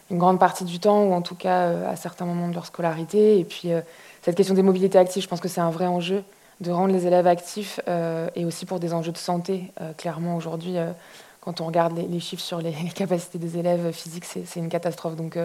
une 0.09 0.17
grande 0.17 0.39
partie 0.39 0.65
du 0.65 0.79
temps, 0.79 1.03
ou 1.03 1.13
en 1.13 1.21
tout 1.21 1.35
cas 1.35 1.67
euh, 1.67 1.91
à 1.91 1.95
certains 1.95 2.25
moments 2.25 2.49
de 2.49 2.55
leur 2.55 2.65
scolarité. 2.65 3.39
Et 3.39 3.43
puis 3.43 3.69
cette 4.21 4.35
question 4.35 4.55
des 4.55 4.63
mobilités 4.63 4.97
actives, 4.97 5.21
je 5.23 5.27
pense 5.27 5.39
que 5.39 5.47
c'est 5.47 5.61
un 5.61 5.69
vrai 5.69 5.85
enjeu 5.85 6.23
de 6.61 6.71
rendre 6.71 6.93
les 6.93 7.05
élèves 7.07 7.27
actifs 7.27 7.79
et 8.35 8.45
aussi 8.45 8.65
pour 8.65 8.79
des 8.79 8.93
enjeux 8.93 9.11
de 9.11 9.17
santé. 9.17 9.71
clairement, 9.97 10.37
aujourd'hui, 10.37 10.75
quand 11.41 11.59
on 11.59 11.65
regarde 11.65 11.97
les, 11.97 12.19
chiffres 12.19 12.43
sur 12.43 12.57
les, 12.61 12.73
capacités 12.95 13.37
des 13.37 13.57
élèves 13.57 13.91
physiques, 13.91 14.25
c'est 14.25 14.59
une 14.59 14.69
catastrophe. 14.69 15.15
Donc 15.15 15.37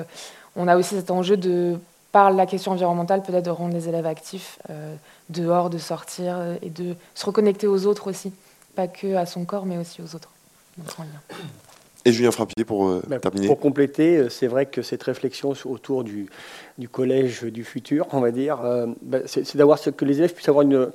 on 0.54 0.68
a 0.68 0.76
aussi 0.76 0.94
cet 0.94 1.10
enjeu 1.10 1.36
de 1.36 1.78
par 2.12 2.30
la 2.30 2.46
question 2.46 2.72
environnementale, 2.72 3.22
peut-être 3.22 3.44
de 3.44 3.50
rendre 3.50 3.74
les 3.74 3.88
élèves 3.88 4.06
actifs 4.06 4.58
euh, 4.70 4.94
dehors, 5.28 5.70
de 5.70 5.78
sortir 5.78 6.36
euh, 6.38 6.56
et 6.62 6.70
de 6.70 6.94
se 7.14 7.26
reconnecter 7.26 7.66
aux 7.66 7.86
autres 7.86 8.08
aussi, 8.08 8.32
pas 8.74 8.88
que 8.88 9.14
à 9.14 9.26
son 9.26 9.44
corps, 9.44 9.66
mais 9.66 9.76
aussi 9.78 10.00
aux 10.00 10.14
autres. 10.14 10.30
Et 12.04 12.12
Julien 12.12 12.30
Frappier 12.30 12.64
pour 12.64 12.88
euh, 12.88 13.02
bah, 13.08 13.18
terminer. 13.18 13.46
Pour 13.46 13.58
compléter, 13.58 14.30
c'est 14.30 14.46
vrai 14.46 14.66
que 14.66 14.80
cette 14.82 15.02
réflexion 15.02 15.52
autour 15.66 16.04
du, 16.04 16.28
du, 16.78 16.88
collège 16.88 17.42
du 17.42 17.64
futur, 17.64 18.06
on 18.12 18.20
va 18.20 18.30
dire, 18.30 18.58
bah, 19.02 19.18
c'est 19.26 19.56
d'avoir 19.56 19.78
que 19.80 20.04
les 20.04 20.18
élèves 20.18 20.32
puissent 20.32 20.48
avoir 20.48 20.62
une, 20.62 20.90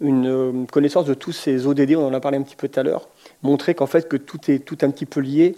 une 0.00 0.66
connaissance 0.66 1.04
de 1.04 1.14
tous 1.14 1.32
ces 1.32 1.66
ODD, 1.66 1.94
on 1.94 2.06
en 2.06 2.14
a 2.14 2.20
parlé 2.20 2.38
un 2.38 2.42
petit 2.42 2.56
peu 2.56 2.68
tout 2.68 2.80
à 2.80 2.82
l'heure, 2.82 3.08
montrer 3.42 3.74
qu'en 3.74 3.86
fait 3.86 4.08
que 4.08 4.16
tout 4.16 4.50
est 4.50 4.58
tout 4.58 4.78
un 4.82 4.90
petit 4.90 5.06
peu 5.06 5.20
lié 5.20 5.54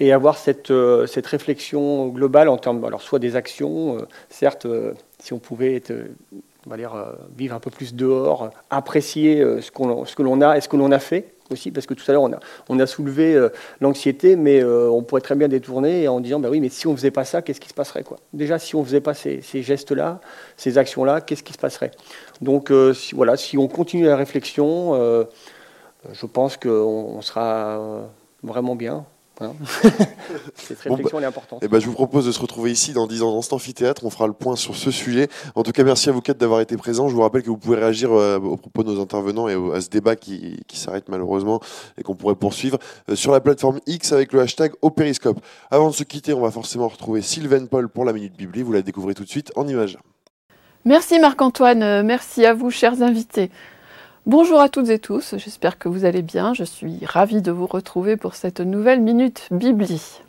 et 0.00 0.12
avoir 0.12 0.38
cette, 0.38 0.70
euh, 0.70 1.06
cette 1.06 1.26
réflexion 1.26 2.08
globale 2.08 2.48
en 2.48 2.56
termes, 2.56 2.82
alors 2.84 3.02
soit 3.02 3.18
des 3.18 3.36
actions, 3.36 3.98
euh, 3.98 4.08
certes, 4.30 4.64
euh, 4.64 4.94
si 5.18 5.34
on 5.34 5.38
pouvait 5.38 5.82
vivre 7.36 7.54
un 7.54 7.60
peu 7.60 7.70
plus 7.70 7.94
dehors, 7.94 8.50
apprécier 8.70 9.44
ce, 9.60 9.70
qu'on, 9.70 10.04
que 10.04 10.22
l'on 10.22 10.40
a 10.40 10.56
et 10.56 10.60
ce 10.62 10.68
que 10.68 10.76
l'on 10.76 10.90
a 10.90 10.98
fait 10.98 11.34
aussi, 11.50 11.70
parce 11.70 11.86
que 11.86 11.94
tout 11.94 12.04
à 12.08 12.12
l'heure 12.12 12.22
on 12.22 12.32
a, 12.32 12.38
on 12.68 12.78
a 12.78 12.86
soulevé 12.86 13.48
l'anxiété, 13.80 14.36
mais 14.36 14.62
on 14.64 15.02
pourrait 15.02 15.20
très 15.20 15.34
bien 15.34 15.48
détourner 15.48 16.06
en 16.08 16.20
disant, 16.20 16.38
bah 16.38 16.48
oui, 16.50 16.60
mais 16.60 16.68
si 16.68 16.86
on 16.86 16.92
ne 16.92 16.96
faisait 16.96 17.10
pas 17.10 17.24
ça, 17.24 17.42
qu'est-ce 17.42 17.60
qui 17.60 17.68
se 17.68 17.74
passerait 17.74 18.02
quoi? 18.02 18.18
Déjà, 18.32 18.58
si 18.58 18.74
on 18.76 18.80
ne 18.80 18.84
faisait 18.84 19.00
pas 19.00 19.14
ces, 19.14 19.42
ces 19.42 19.62
gestes-là, 19.62 20.20
ces 20.56 20.78
actions-là, 20.78 21.20
qu'est-ce 21.20 21.42
qui 21.42 21.52
se 21.52 21.58
passerait? 21.58 21.90
Donc 22.40 22.72
si, 22.94 23.14
voilà, 23.14 23.36
si 23.36 23.58
on 23.58 23.68
continue 23.68 24.04
la 24.04 24.16
réflexion, 24.16 24.94
je 26.12 26.26
pense 26.26 26.56
qu'on 26.56 27.20
sera 27.20 28.08
vraiment 28.42 28.76
bien 28.76 29.04
Hein. 29.40 29.52
Cette 30.54 30.80
réflexion 30.80 31.18
elle 31.18 31.24
est 31.24 31.26
importante. 31.26 31.60
Eh 31.62 31.68
ben, 31.68 31.80
je 31.80 31.86
vous 31.86 31.92
propose 31.92 32.26
de 32.26 32.32
se 32.32 32.40
retrouver 32.40 32.70
ici 32.70 32.92
dans 32.92 33.06
10 33.06 33.22
ans 33.22 33.32
dans 33.32 33.42
cet 33.42 33.52
amphithéâtre. 33.52 34.04
On 34.04 34.10
fera 34.10 34.26
le 34.26 34.32
point 34.32 34.56
sur 34.56 34.76
ce 34.76 34.90
sujet. 34.90 35.28
En 35.54 35.62
tout 35.62 35.72
cas, 35.72 35.84
merci 35.84 36.08
à 36.08 36.12
vous 36.12 36.20
quatre 36.20 36.38
d'avoir 36.38 36.60
été 36.60 36.76
présents. 36.76 37.08
Je 37.08 37.14
vous 37.14 37.22
rappelle 37.22 37.42
que 37.42 37.48
vous 37.48 37.56
pouvez 37.56 37.76
réagir 37.76 38.12
euh, 38.12 38.38
au 38.38 38.56
propos 38.56 38.82
de 38.82 38.92
nos 38.92 39.00
intervenants 39.00 39.48
et 39.48 39.56
à 39.74 39.80
ce 39.80 39.88
débat 39.88 40.16
qui, 40.16 40.60
qui 40.66 40.78
s'arrête 40.78 41.08
malheureusement 41.08 41.60
et 41.98 42.02
qu'on 42.02 42.14
pourrait 42.14 42.34
poursuivre 42.34 42.78
euh, 43.08 43.16
sur 43.16 43.32
la 43.32 43.40
plateforme 43.40 43.80
X 43.86 44.12
avec 44.12 44.32
le 44.32 44.40
hashtag 44.40 44.72
au 44.82 44.90
périscope. 44.90 45.40
Avant 45.70 45.90
de 45.90 45.94
se 45.94 46.04
quitter, 46.04 46.32
on 46.32 46.40
va 46.40 46.50
forcément 46.50 46.88
retrouver 46.88 47.22
Sylvain 47.22 47.66
Paul 47.66 47.88
pour 47.88 48.04
la 48.04 48.12
Minute 48.12 48.36
Bibli. 48.36 48.62
Vous 48.62 48.72
la 48.72 48.82
découvrez 48.82 49.14
tout 49.14 49.24
de 49.24 49.30
suite 49.30 49.52
en 49.56 49.66
images. 49.66 49.98
Merci 50.84 51.18
Marc-Antoine, 51.18 52.02
merci 52.02 52.46
à 52.46 52.54
vous 52.54 52.70
chers 52.70 53.02
invités. 53.02 53.50
Bonjour 54.26 54.60
à 54.60 54.68
toutes 54.68 54.90
et 54.90 54.98
tous, 54.98 55.34
j'espère 55.38 55.78
que 55.78 55.88
vous 55.88 56.04
allez 56.04 56.20
bien. 56.20 56.52
Je 56.52 56.62
suis 56.62 57.06
ravie 57.06 57.40
de 57.40 57.50
vous 57.50 57.66
retrouver 57.66 58.18
pour 58.18 58.34
cette 58.34 58.60
nouvelle 58.60 59.00
Minute 59.00 59.48
Bibli. 59.50 60.20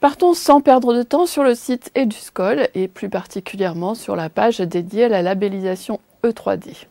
Partons 0.00 0.34
sans 0.34 0.60
perdre 0.60 0.92
de 0.92 1.02
temps 1.02 1.24
sur 1.24 1.42
le 1.42 1.54
site 1.54 1.90
EduScol 1.96 2.68
et 2.74 2.88
plus 2.88 3.08
particulièrement 3.08 3.94
sur 3.94 4.14
la 4.14 4.28
page 4.28 4.58
dédiée 4.58 5.04
à 5.04 5.08
la 5.08 5.22
labellisation 5.22 6.00
E3D. 6.22 6.84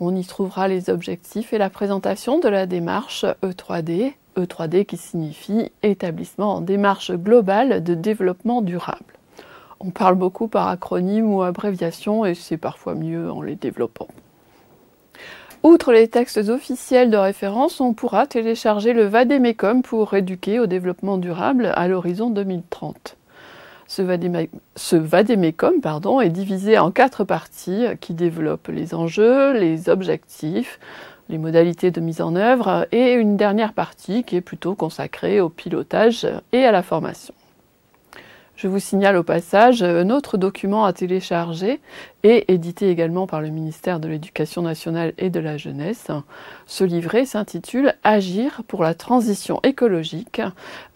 On 0.00 0.16
y 0.16 0.24
trouvera 0.24 0.66
les 0.66 0.90
objectifs 0.90 1.52
et 1.52 1.58
la 1.58 1.70
présentation 1.70 2.40
de 2.40 2.48
la 2.48 2.66
démarche 2.66 3.24
E3D, 3.44 4.14
E3D 4.36 4.84
qui 4.84 4.96
signifie 4.96 5.70
établissement 5.84 6.56
en 6.56 6.60
démarche 6.60 7.12
globale 7.12 7.84
de 7.84 7.94
développement 7.94 8.60
durable. 8.60 9.14
On 9.78 9.90
parle 9.90 10.16
beaucoup 10.16 10.48
par 10.48 10.66
acronyme 10.66 11.32
ou 11.32 11.42
abréviation 11.42 12.24
et 12.24 12.34
c'est 12.34 12.56
parfois 12.56 12.96
mieux 12.96 13.30
en 13.30 13.40
les 13.40 13.54
développant. 13.54 14.08
Outre 15.62 15.92
les 15.92 16.08
textes 16.08 16.48
officiels 16.48 17.08
de 17.10 17.16
référence, 17.16 17.80
on 17.80 17.92
pourra 17.94 18.26
télécharger 18.26 18.92
le 18.92 19.04
Vademecum 19.04 19.82
pour 19.82 20.12
éduquer 20.14 20.58
au 20.58 20.66
développement 20.66 21.18
durable 21.18 21.72
à 21.76 21.86
l'horizon 21.86 22.30
2030. 22.30 23.16
Ce, 23.86 24.02
pardon, 25.80 26.20
est 26.20 26.30
divisé 26.30 26.78
en 26.78 26.90
quatre 26.90 27.22
parties 27.22 27.84
qui 28.00 28.12
développent 28.12 28.68
les 28.68 28.92
enjeux, 28.92 29.52
les 29.52 29.88
objectifs, 29.88 30.80
les 31.28 31.38
modalités 31.38 31.92
de 31.92 32.00
mise 32.00 32.22
en 32.22 32.34
œuvre 32.34 32.88
et 32.90 33.12
une 33.12 33.36
dernière 33.36 33.72
partie 33.72 34.24
qui 34.24 34.34
est 34.34 34.40
plutôt 34.40 34.74
consacrée 34.74 35.40
au 35.40 35.48
pilotage 35.48 36.26
et 36.52 36.64
à 36.64 36.72
la 36.72 36.82
formation. 36.82 37.34
Je 38.62 38.68
vous 38.68 38.78
signale 38.78 39.16
au 39.16 39.24
passage 39.24 39.82
un 39.82 40.08
autre 40.08 40.36
document 40.38 40.84
à 40.84 40.92
télécharger 40.92 41.80
et 42.22 42.52
édité 42.54 42.90
également 42.90 43.26
par 43.26 43.40
le 43.40 43.48
ministère 43.48 43.98
de 43.98 44.06
l'Éducation 44.06 44.62
nationale 44.62 45.14
et 45.18 45.30
de 45.30 45.40
la 45.40 45.56
jeunesse. 45.56 46.06
Ce 46.66 46.84
livret 46.84 47.24
s'intitule 47.24 47.94
Agir 48.04 48.62
pour 48.68 48.84
la 48.84 48.94
transition 48.94 49.58
écologique 49.64 50.40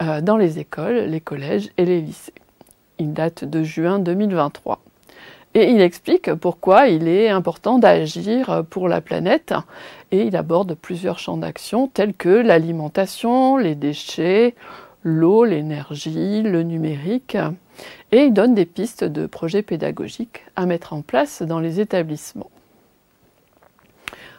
euh, 0.00 0.20
dans 0.20 0.36
les 0.36 0.60
écoles, 0.60 1.06
les 1.08 1.20
collèges 1.20 1.70
et 1.76 1.84
les 1.84 2.00
lycées. 2.00 2.34
Il 3.00 3.12
date 3.12 3.42
de 3.42 3.64
juin 3.64 3.98
2023. 3.98 4.80
Et 5.54 5.70
il 5.70 5.80
explique 5.80 6.32
pourquoi 6.34 6.86
il 6.86 7.08
est 7.08 7.30
important 7.30 7.80
d'agir 7.80 8.62
pour 8.70 8.88
la 8.88 9.00
planète 9.00 9.54
et 10.12 10.22
il 10.22 10.36
aborde 10.36 10.74
plusieurs 10.74 11.18
champs 11.18 11.38
d'action 11.38 11.88
tels 11.88 12.14
que 12.14 12.28
l'alimentation, 12.28 13.56
les 13.56 13.74
déchets, 13.74 14.54
l'eau, 15.06 15.44
l'énergie, 15.44 16.42
le 16.42 16.64
numérique, 16.64 17.38
et 18.10 18.24
il 18.24 18.32
donne 18.32 18.54
des 18.54 18.66
pistes 18.66 19.04
de 19.04 19.26
projets 19.26 19.62
pédagogiques 19.62 20.44
à 20.56 20.66
mettre 20.66 20.92
en 20.94 21.00
place 21.00 21.42
dans 21.42 21.60
les 21.60 21.78
établissements. 21.78 22.50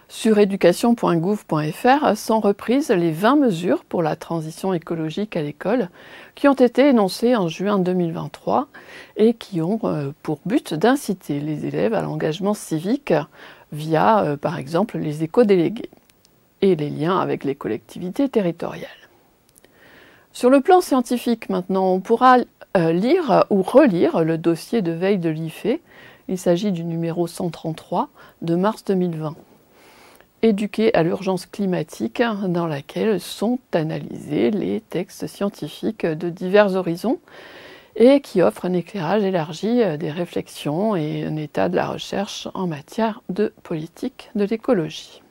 Sur 0.10 0.40
éducation.gouv.fr 0.40 2.18
sont 2.18 2.40
reprises 2.42 2.90
les 2.90 3.12
20 3.12 3.38
mesures 3.38 3.86
pour 3.86 4.04
la 4.04 4.18
transition 4.18 4.74
écologique 4.74 5.38
à 5.38 5.42
l'école 5.42 5.90
qui 6.36 6.50
ont 6.50 6.54
été 6.54 6.88
énoncées 6.88 7.36
en 7.36 7.48
juin 7.48 7.80
2023 7.80 8.68
et 9.16 9.34
qui 9.34 9.62
ont 9.62 9.80
euh, 9.84 10.12
pour 10.22 10.40
but 10.46 10.74
d'inciter 10.74 11.40
les 11.40 11.66
élèves 11.66 11.94
à 11.94 12.02
l'engagement 12.02 12.54
civique 12.54 13.14
via, 13.72 14.24
euh, 14.24 14.38
par 14.38 14.58
exemple, 14.58 14.98
les 14.98 15.24
éco-délégués 15.24 15.90
et 16.62 16.76
les 16.76 16.90
liens 16.90 17.20
avec 17.20 17.44
les 17.44 17.56
collectivités 17.56 18.28
territoriales. 18.30 19.07
Sur 20.38 20.52
le 20.52 20.62
plan 20.62 20.82
scientifique 20.82 21.50
maintenant, 21.50 21.94
on 21.94 22.00
pourra 22.00 22.38
euh, 22.78 22.92
lire 22.92 23.46
ou 23.50 23.64
relire 23.64 24.24
le 24.24 24.38
dossier 24.38 24.84
de 24.84 24.92
veille 24.92 25.18
de 25.18 25.30
l'IFE. 25.30 25.80
Il 26.28 26.38
s'agit 26.38 26.72
du 26.72 26.84
numéro 26.84 27.26
133 27.26 28.10
de 28.44 28.54
mars 28.54 28.86
2020. 28.86 29.36
Éduquer 30.44 30.94
à 30.94 31.02
l'urgence 31.02 31.48
climatique, 31.48 32.22
dans 32.50 32.68
laquelle 32.68 33.20
sont 33.20 33.58
analysés 33.74 34.52
les 34.52 34.80
textes 34.80 35.26
scientifiques 35.26 36.06
de 36.06 36.30
divers 36.30 36.76
horizons 36.76 37.18
et 37.96 38.22
qui 38.22 38.44
offre 38.44 38.66
un 38.66 38.74
éclairage 38.74 39.24
élargi 39.24 39.82
euh, 39.82 39.98
des 39.98 40.12
réflexions 40.12 40.96
et 40.96 41.24
un 41.24 41.36
état 41.36 41.68
de 41.68 41.78
la 41.78 41.88
recherche 41.88 42.48
en 42.54 42.68
matière 42.68 43.24
de 43.30 43.52
politique 43.64 44.30
de 44.36 44.44
l'écologie. 44.44 45.24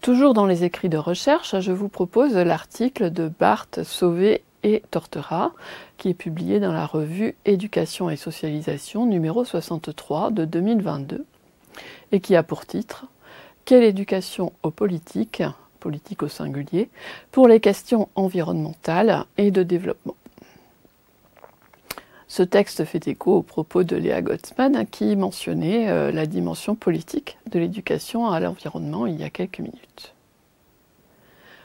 Toujours 0.00 0.32
dans 0.32 0.46
les 0.46 0.64
écrits 0.64 0.88
de 0.88 0.96
recherche, 0.96 1.60
je 1.60 1.72
vous 1.72 1.90
propose 1.90 2.34
l'article 2.34 3.10
de 3.10 3.28
Barthes, 3.28 3.82
Sauvé 3.82 4.42
et 4.62 4.82
Tortera, 4.90 5.52
qui 5.98 6.08
est 6.08 6.14
publié 6.14 6.58
dans 6.58 6.72
la 6.72 6.86
revue 6.86 7.36
Éducation 7.44 8.08
et 8.08 8.16
socialisation 8.16 9.04
numéro 9.04 9.44
63 9.44 10.30
de 10.30 10.46
2022, 10.46 11.26
et 12.12 12.20
qui 12.20 12.34
a 12.34 12.42
pour 12.42 12.64
titre 12.64 13.04
Quelle 13.66 13.84
éducation 13.84 14.54
aux 14.62 14.70
politiques, 14.70 15.42
politique 15.80 16.22
au 16.22 16.28
singulier, 16.28 16.88
pour 17.30 17.46
les 17.46 17.60
questions 17.60 18.08
environnementales 18.14 19.26
et 19.36 19.50
de 19.50 19.62
développement? 19.62 20.16
Ce 22.30 22.44
texte 22.44 22.84
fait 22.84 23.08
écho 23.08 23.38
aux 23.38 23.42
propos 23.42 23.82
de 23.82 23.96
Léa 23.96 24.22
Gottsman 24.22 24.86
qui 24.86 25.16
mentionnait 25.16 25.90
euh, 25.90 26.12
la 26.12 26.26
dimension 26.26 26.76
politique 26.76 27.38
de 27.50 27.58
l'éducation 27.58 28.28
à 28.28 28.38
l'environnement 28.38 29.04
il 29.08 29.20
y 29.20 29.24
a 29.24 29.30
quelques 29.30 29.58
minutes. 29.58 30.14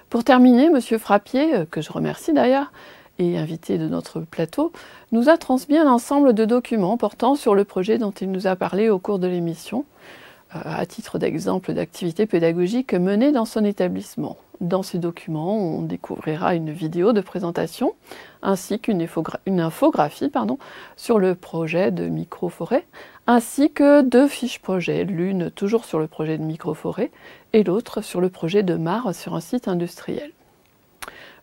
Pour 0.10 0.24
terminer, 0.24 0.66
M. 0.66 0.82
Frappier, 0.98 1.54
euh, 1.54 1.66
que 1.70 1.82
je 1.82 1.92
remercie 1.92 2.34
d'ailleurs, 2.34 2.72
et 3.20 3.38
invité 3.38 3.78
de 3.78 3.88
notre 3.88 4.22
plateau, 4.22 4.72
nous 5.12 5.30
a 5.30 5.38
transmis 5.38 5.78
un 5.78 5.88
ensemble 5.88 6.34
de 6.34 6.46
documents 6.46 6.98
portant 6.98 7.36
sur 7.36 7.54
le 7.54 7.64
projet 7.64 8.00
dont 8.00 8.10
il 8.10 8.32
nous 8.32 8.48
a 8.48 8.56
parlé 8.56 8.90
au 8.90 8.98
cours 8.98 9.20
de 9.20 9.28
l'émission, 9.28 9.86
euh, 10.56 10.62
à 10.64 10.88
titre 10.88 11.20
d'exemple 11.20 11.74
d'activités 11.74 12.26
pédagogiques 12.26 12.96
menées 12.96 13.32
dans 13.32 13.46
son 13.46 13.64
établissement. 13.66 14.36
Dans 14.62 14.84
ces 14.84 14.98
documents, 14.98 15.58
on 15.58 15.82
découvrira 15.82 16.56
une 16.56 16.72
vidéo 16.72 17.14
de 17.14 17.22
présentation 17.22 17.94
ainsi 18.46 18.80
qu'une 18.80 19.02
infographie 19.02 20.32
sur 20.96 21.20
le 21.20 21.36
projet 21.36 21.92
de 21.92 22.08
microforêt, 22.08 22.86
ainsi 23.28 23.72
que 23.72 24.02
deux 24.02 24.28
fiches 24.28 24.60
projet, 24.60 25.04
l'une 25.04 25.50
toujours 25.52 25.84
sur 25.84 26.00
le 26.00 26.08
projet 26.08 26.38
de 26.38 26.44
microforêt 26.44 27.12
et 27.54 27.64
l'autre 27.64 28.02
sur 28.02 28.22
le 28.22 28.30
projet 28.30 28.64
de 28.64 28.76
mare 28.76 29.14
sur 29.14 29.36
un 29.36 29.42
site 29.42 29.68
industriel. 29.68 30.32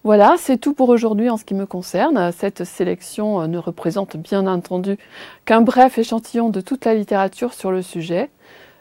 Voilà, 0.05 0.35
c'est 0.39 0.59
tout 0.59 0.75
pour 0.75 0.89
aujourd'hui 0.89 1.31
en 1.31 1.37
ce 1.37 1.45
qui 1.45 1.55
me 1.55 1.67
concerne. 1.67 2.33
Cette 2.33 2.65
sélection 2.65 3.47
ne 3.47 3.59
représente 3.59 4.17
bien 4.17 4.47
entendu 4.47 4.97
qu'un 5.45 5.61
bref 5.61 5.99
échantillon 5.99 6.51
de 6.51 6.61
toute 6.61 6.85
la 6.85 6.95
littérature 6.95 7.53
sur 7.53 7.71
le 7.71 7.83
sujet. 7.83 8.31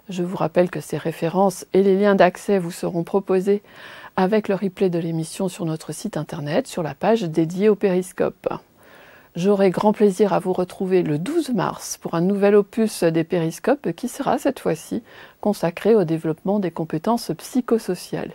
Je 0.09 0.24
vous 0.24 0.36
rappelle 0.36 0.69
que 0.69 0.82
ces 0.82 0.97
références 0.97 1.65
et 1.74 1.84
les 1.84 1.95
liens 1.97 2.15
d'accès 2.15 2.59
vous 2.59 2.72
seront 2.72 3.03
proposés 3.03 3.61
avec 4.22 4.47
le 4.47 4.55
replay 4.55 4.89
de 4.89 4.99
l'émission 4.99 5.49
sur 5.49 5.65
notre 5.65 5.91
site 5.93 6.15
internet, 6.15 6.67
sur 6.67 6.84
la 6.84 6.93
page 6.93 7.24
dédiée 7.24 7.69
au 7.69 7.76
périscope. 7.76 8.47
J'aurai 9.36 9.69
grand 9.69 9.93
plaisir 9.93 10.34
à 10.34 10.39
vous 10.39 10.53
retrouver 10.53 11.03
le 11.03 11.17
12 11.17 11.53
mars 11.53 11.97
pour 11.97 12.13
un 12.13 12.22
nouvel 12.22 12.55
opus 12.55 13.03
des 13.03 13.24
périscopes 13.24 13.93
qui 13.93 14.07
sera 14.07 14.38
cette 14.38 14.59
fois-ci 14.59 15.03
consacré 15.39 15.95
au 15.95 16.03
développement 16.03 16.59
des 16.59 16.72
compétences 16.72 17.32
psychosociales. 17.38 18.34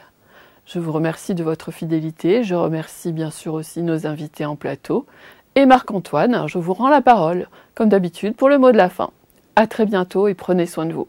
Je 0.65 0.81
vous 0.81 0.91
remercie 0.91 1.35
de 1.35 1.45
votre 1.45 1.71
fidélité, 1.71 2.43
je 2.43 2.55
remercie 2.55 3.13
bien 3.13 3.31
sûr 3.31 3.55
aussi 3.55 3.83
nos 3.83 4.07
invités 4.07 4.47
en 4.47 4.57
plateau 4.57 5.07
et 5.55 5.67
Marc-Antoine, 5.67 6.49
je 6.49 6.59
vous 6.59 6.75
rends 6.75 6.89
la 6.89 7.01
parole, 7.01 7.49
comme 7.75 7.89
d'habitude, 7.89 8.35
pour 8.35 8.49
le 8.49 8.59
mot 8.59 8.73
de 8.73 8.77
la 8.77 8.89
fin. 8.89 9.11
À 9.55 9.67
très 9.67 9.87
bientôt 9.87 10.29
et 10.29 10.35
prenez 10.35 10.67
soin 10.67 10.87
de 10.87 10.93
vous. 10.93 11.07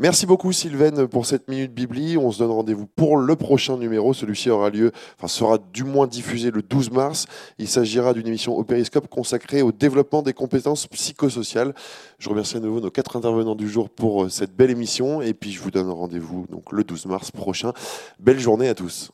Merci 0.00 0.26
beaucoup 0.26 0.50
Sylvain 0.50 1.06
pour 1.06 1.24
cette 1.24 1.48
minute 1.48 1.72
bibli. 1.72 2.18
On 2.18 2.32
se 2.32 2.40
donne 2.40 2.50
rendez-vous 2.50 2.86
pour 2.86 3.16
le 3.16 3.36
prochain 3.36 3.76
numéro. 3.76 4.12
Celui-ci 4.12 4.50
aura 4.50 4.68
lieu, 4.68 4.90
enfin 5.16 5.28
sera 5.28 5.58
du 5.72 5.84
moins 5.84 6.08
diffusé 6.08 6.50
le 6.50 6.62
12 6.62 6.90
mars. 6.90 7.26
Il 7.58 7.68
s'agira 7.68 8.12
d'une 8.12 8.26
émission 8.26 8.56
au 8.56 8.64
Périscope 8.64 9.06
consacrée 9.06 9.62
au 9.62 9.70
développement 9.70 10.22
des 10.22 10.32
compétences 10.32 10.88
psychosociales. 10.88 11.74
Je 12.18 12.28
remercie 12.28 12.56
à 12.56 12.60
nouveau 12.60 12.80
nos 12.80 12.90
quatre 12.90 13.16
intervenants 13.16 13.54
du 13.54 13.68
jour 13.68 13.88
pour 13.88 14.24
euh, 14.24 14.28
cette 14.28 14.56
belle 14.56 14.70
émission 14.70 15.22
et 15.22 15.32
puis 15.32 15.52
je 15.52 15.60
vous 15.60 15.70
donne 15.70 15.88
rendez-vous 15.88 16.48
donc 16.50 16.72
le 16.72 16.82
12 16.82 17.06
mars 17.06 17.30
prochain. 17.30 17.72
Belle 18.18 18.40
journée 18.40 18.68
à 18.68 18.74
tous. 18.74 19.12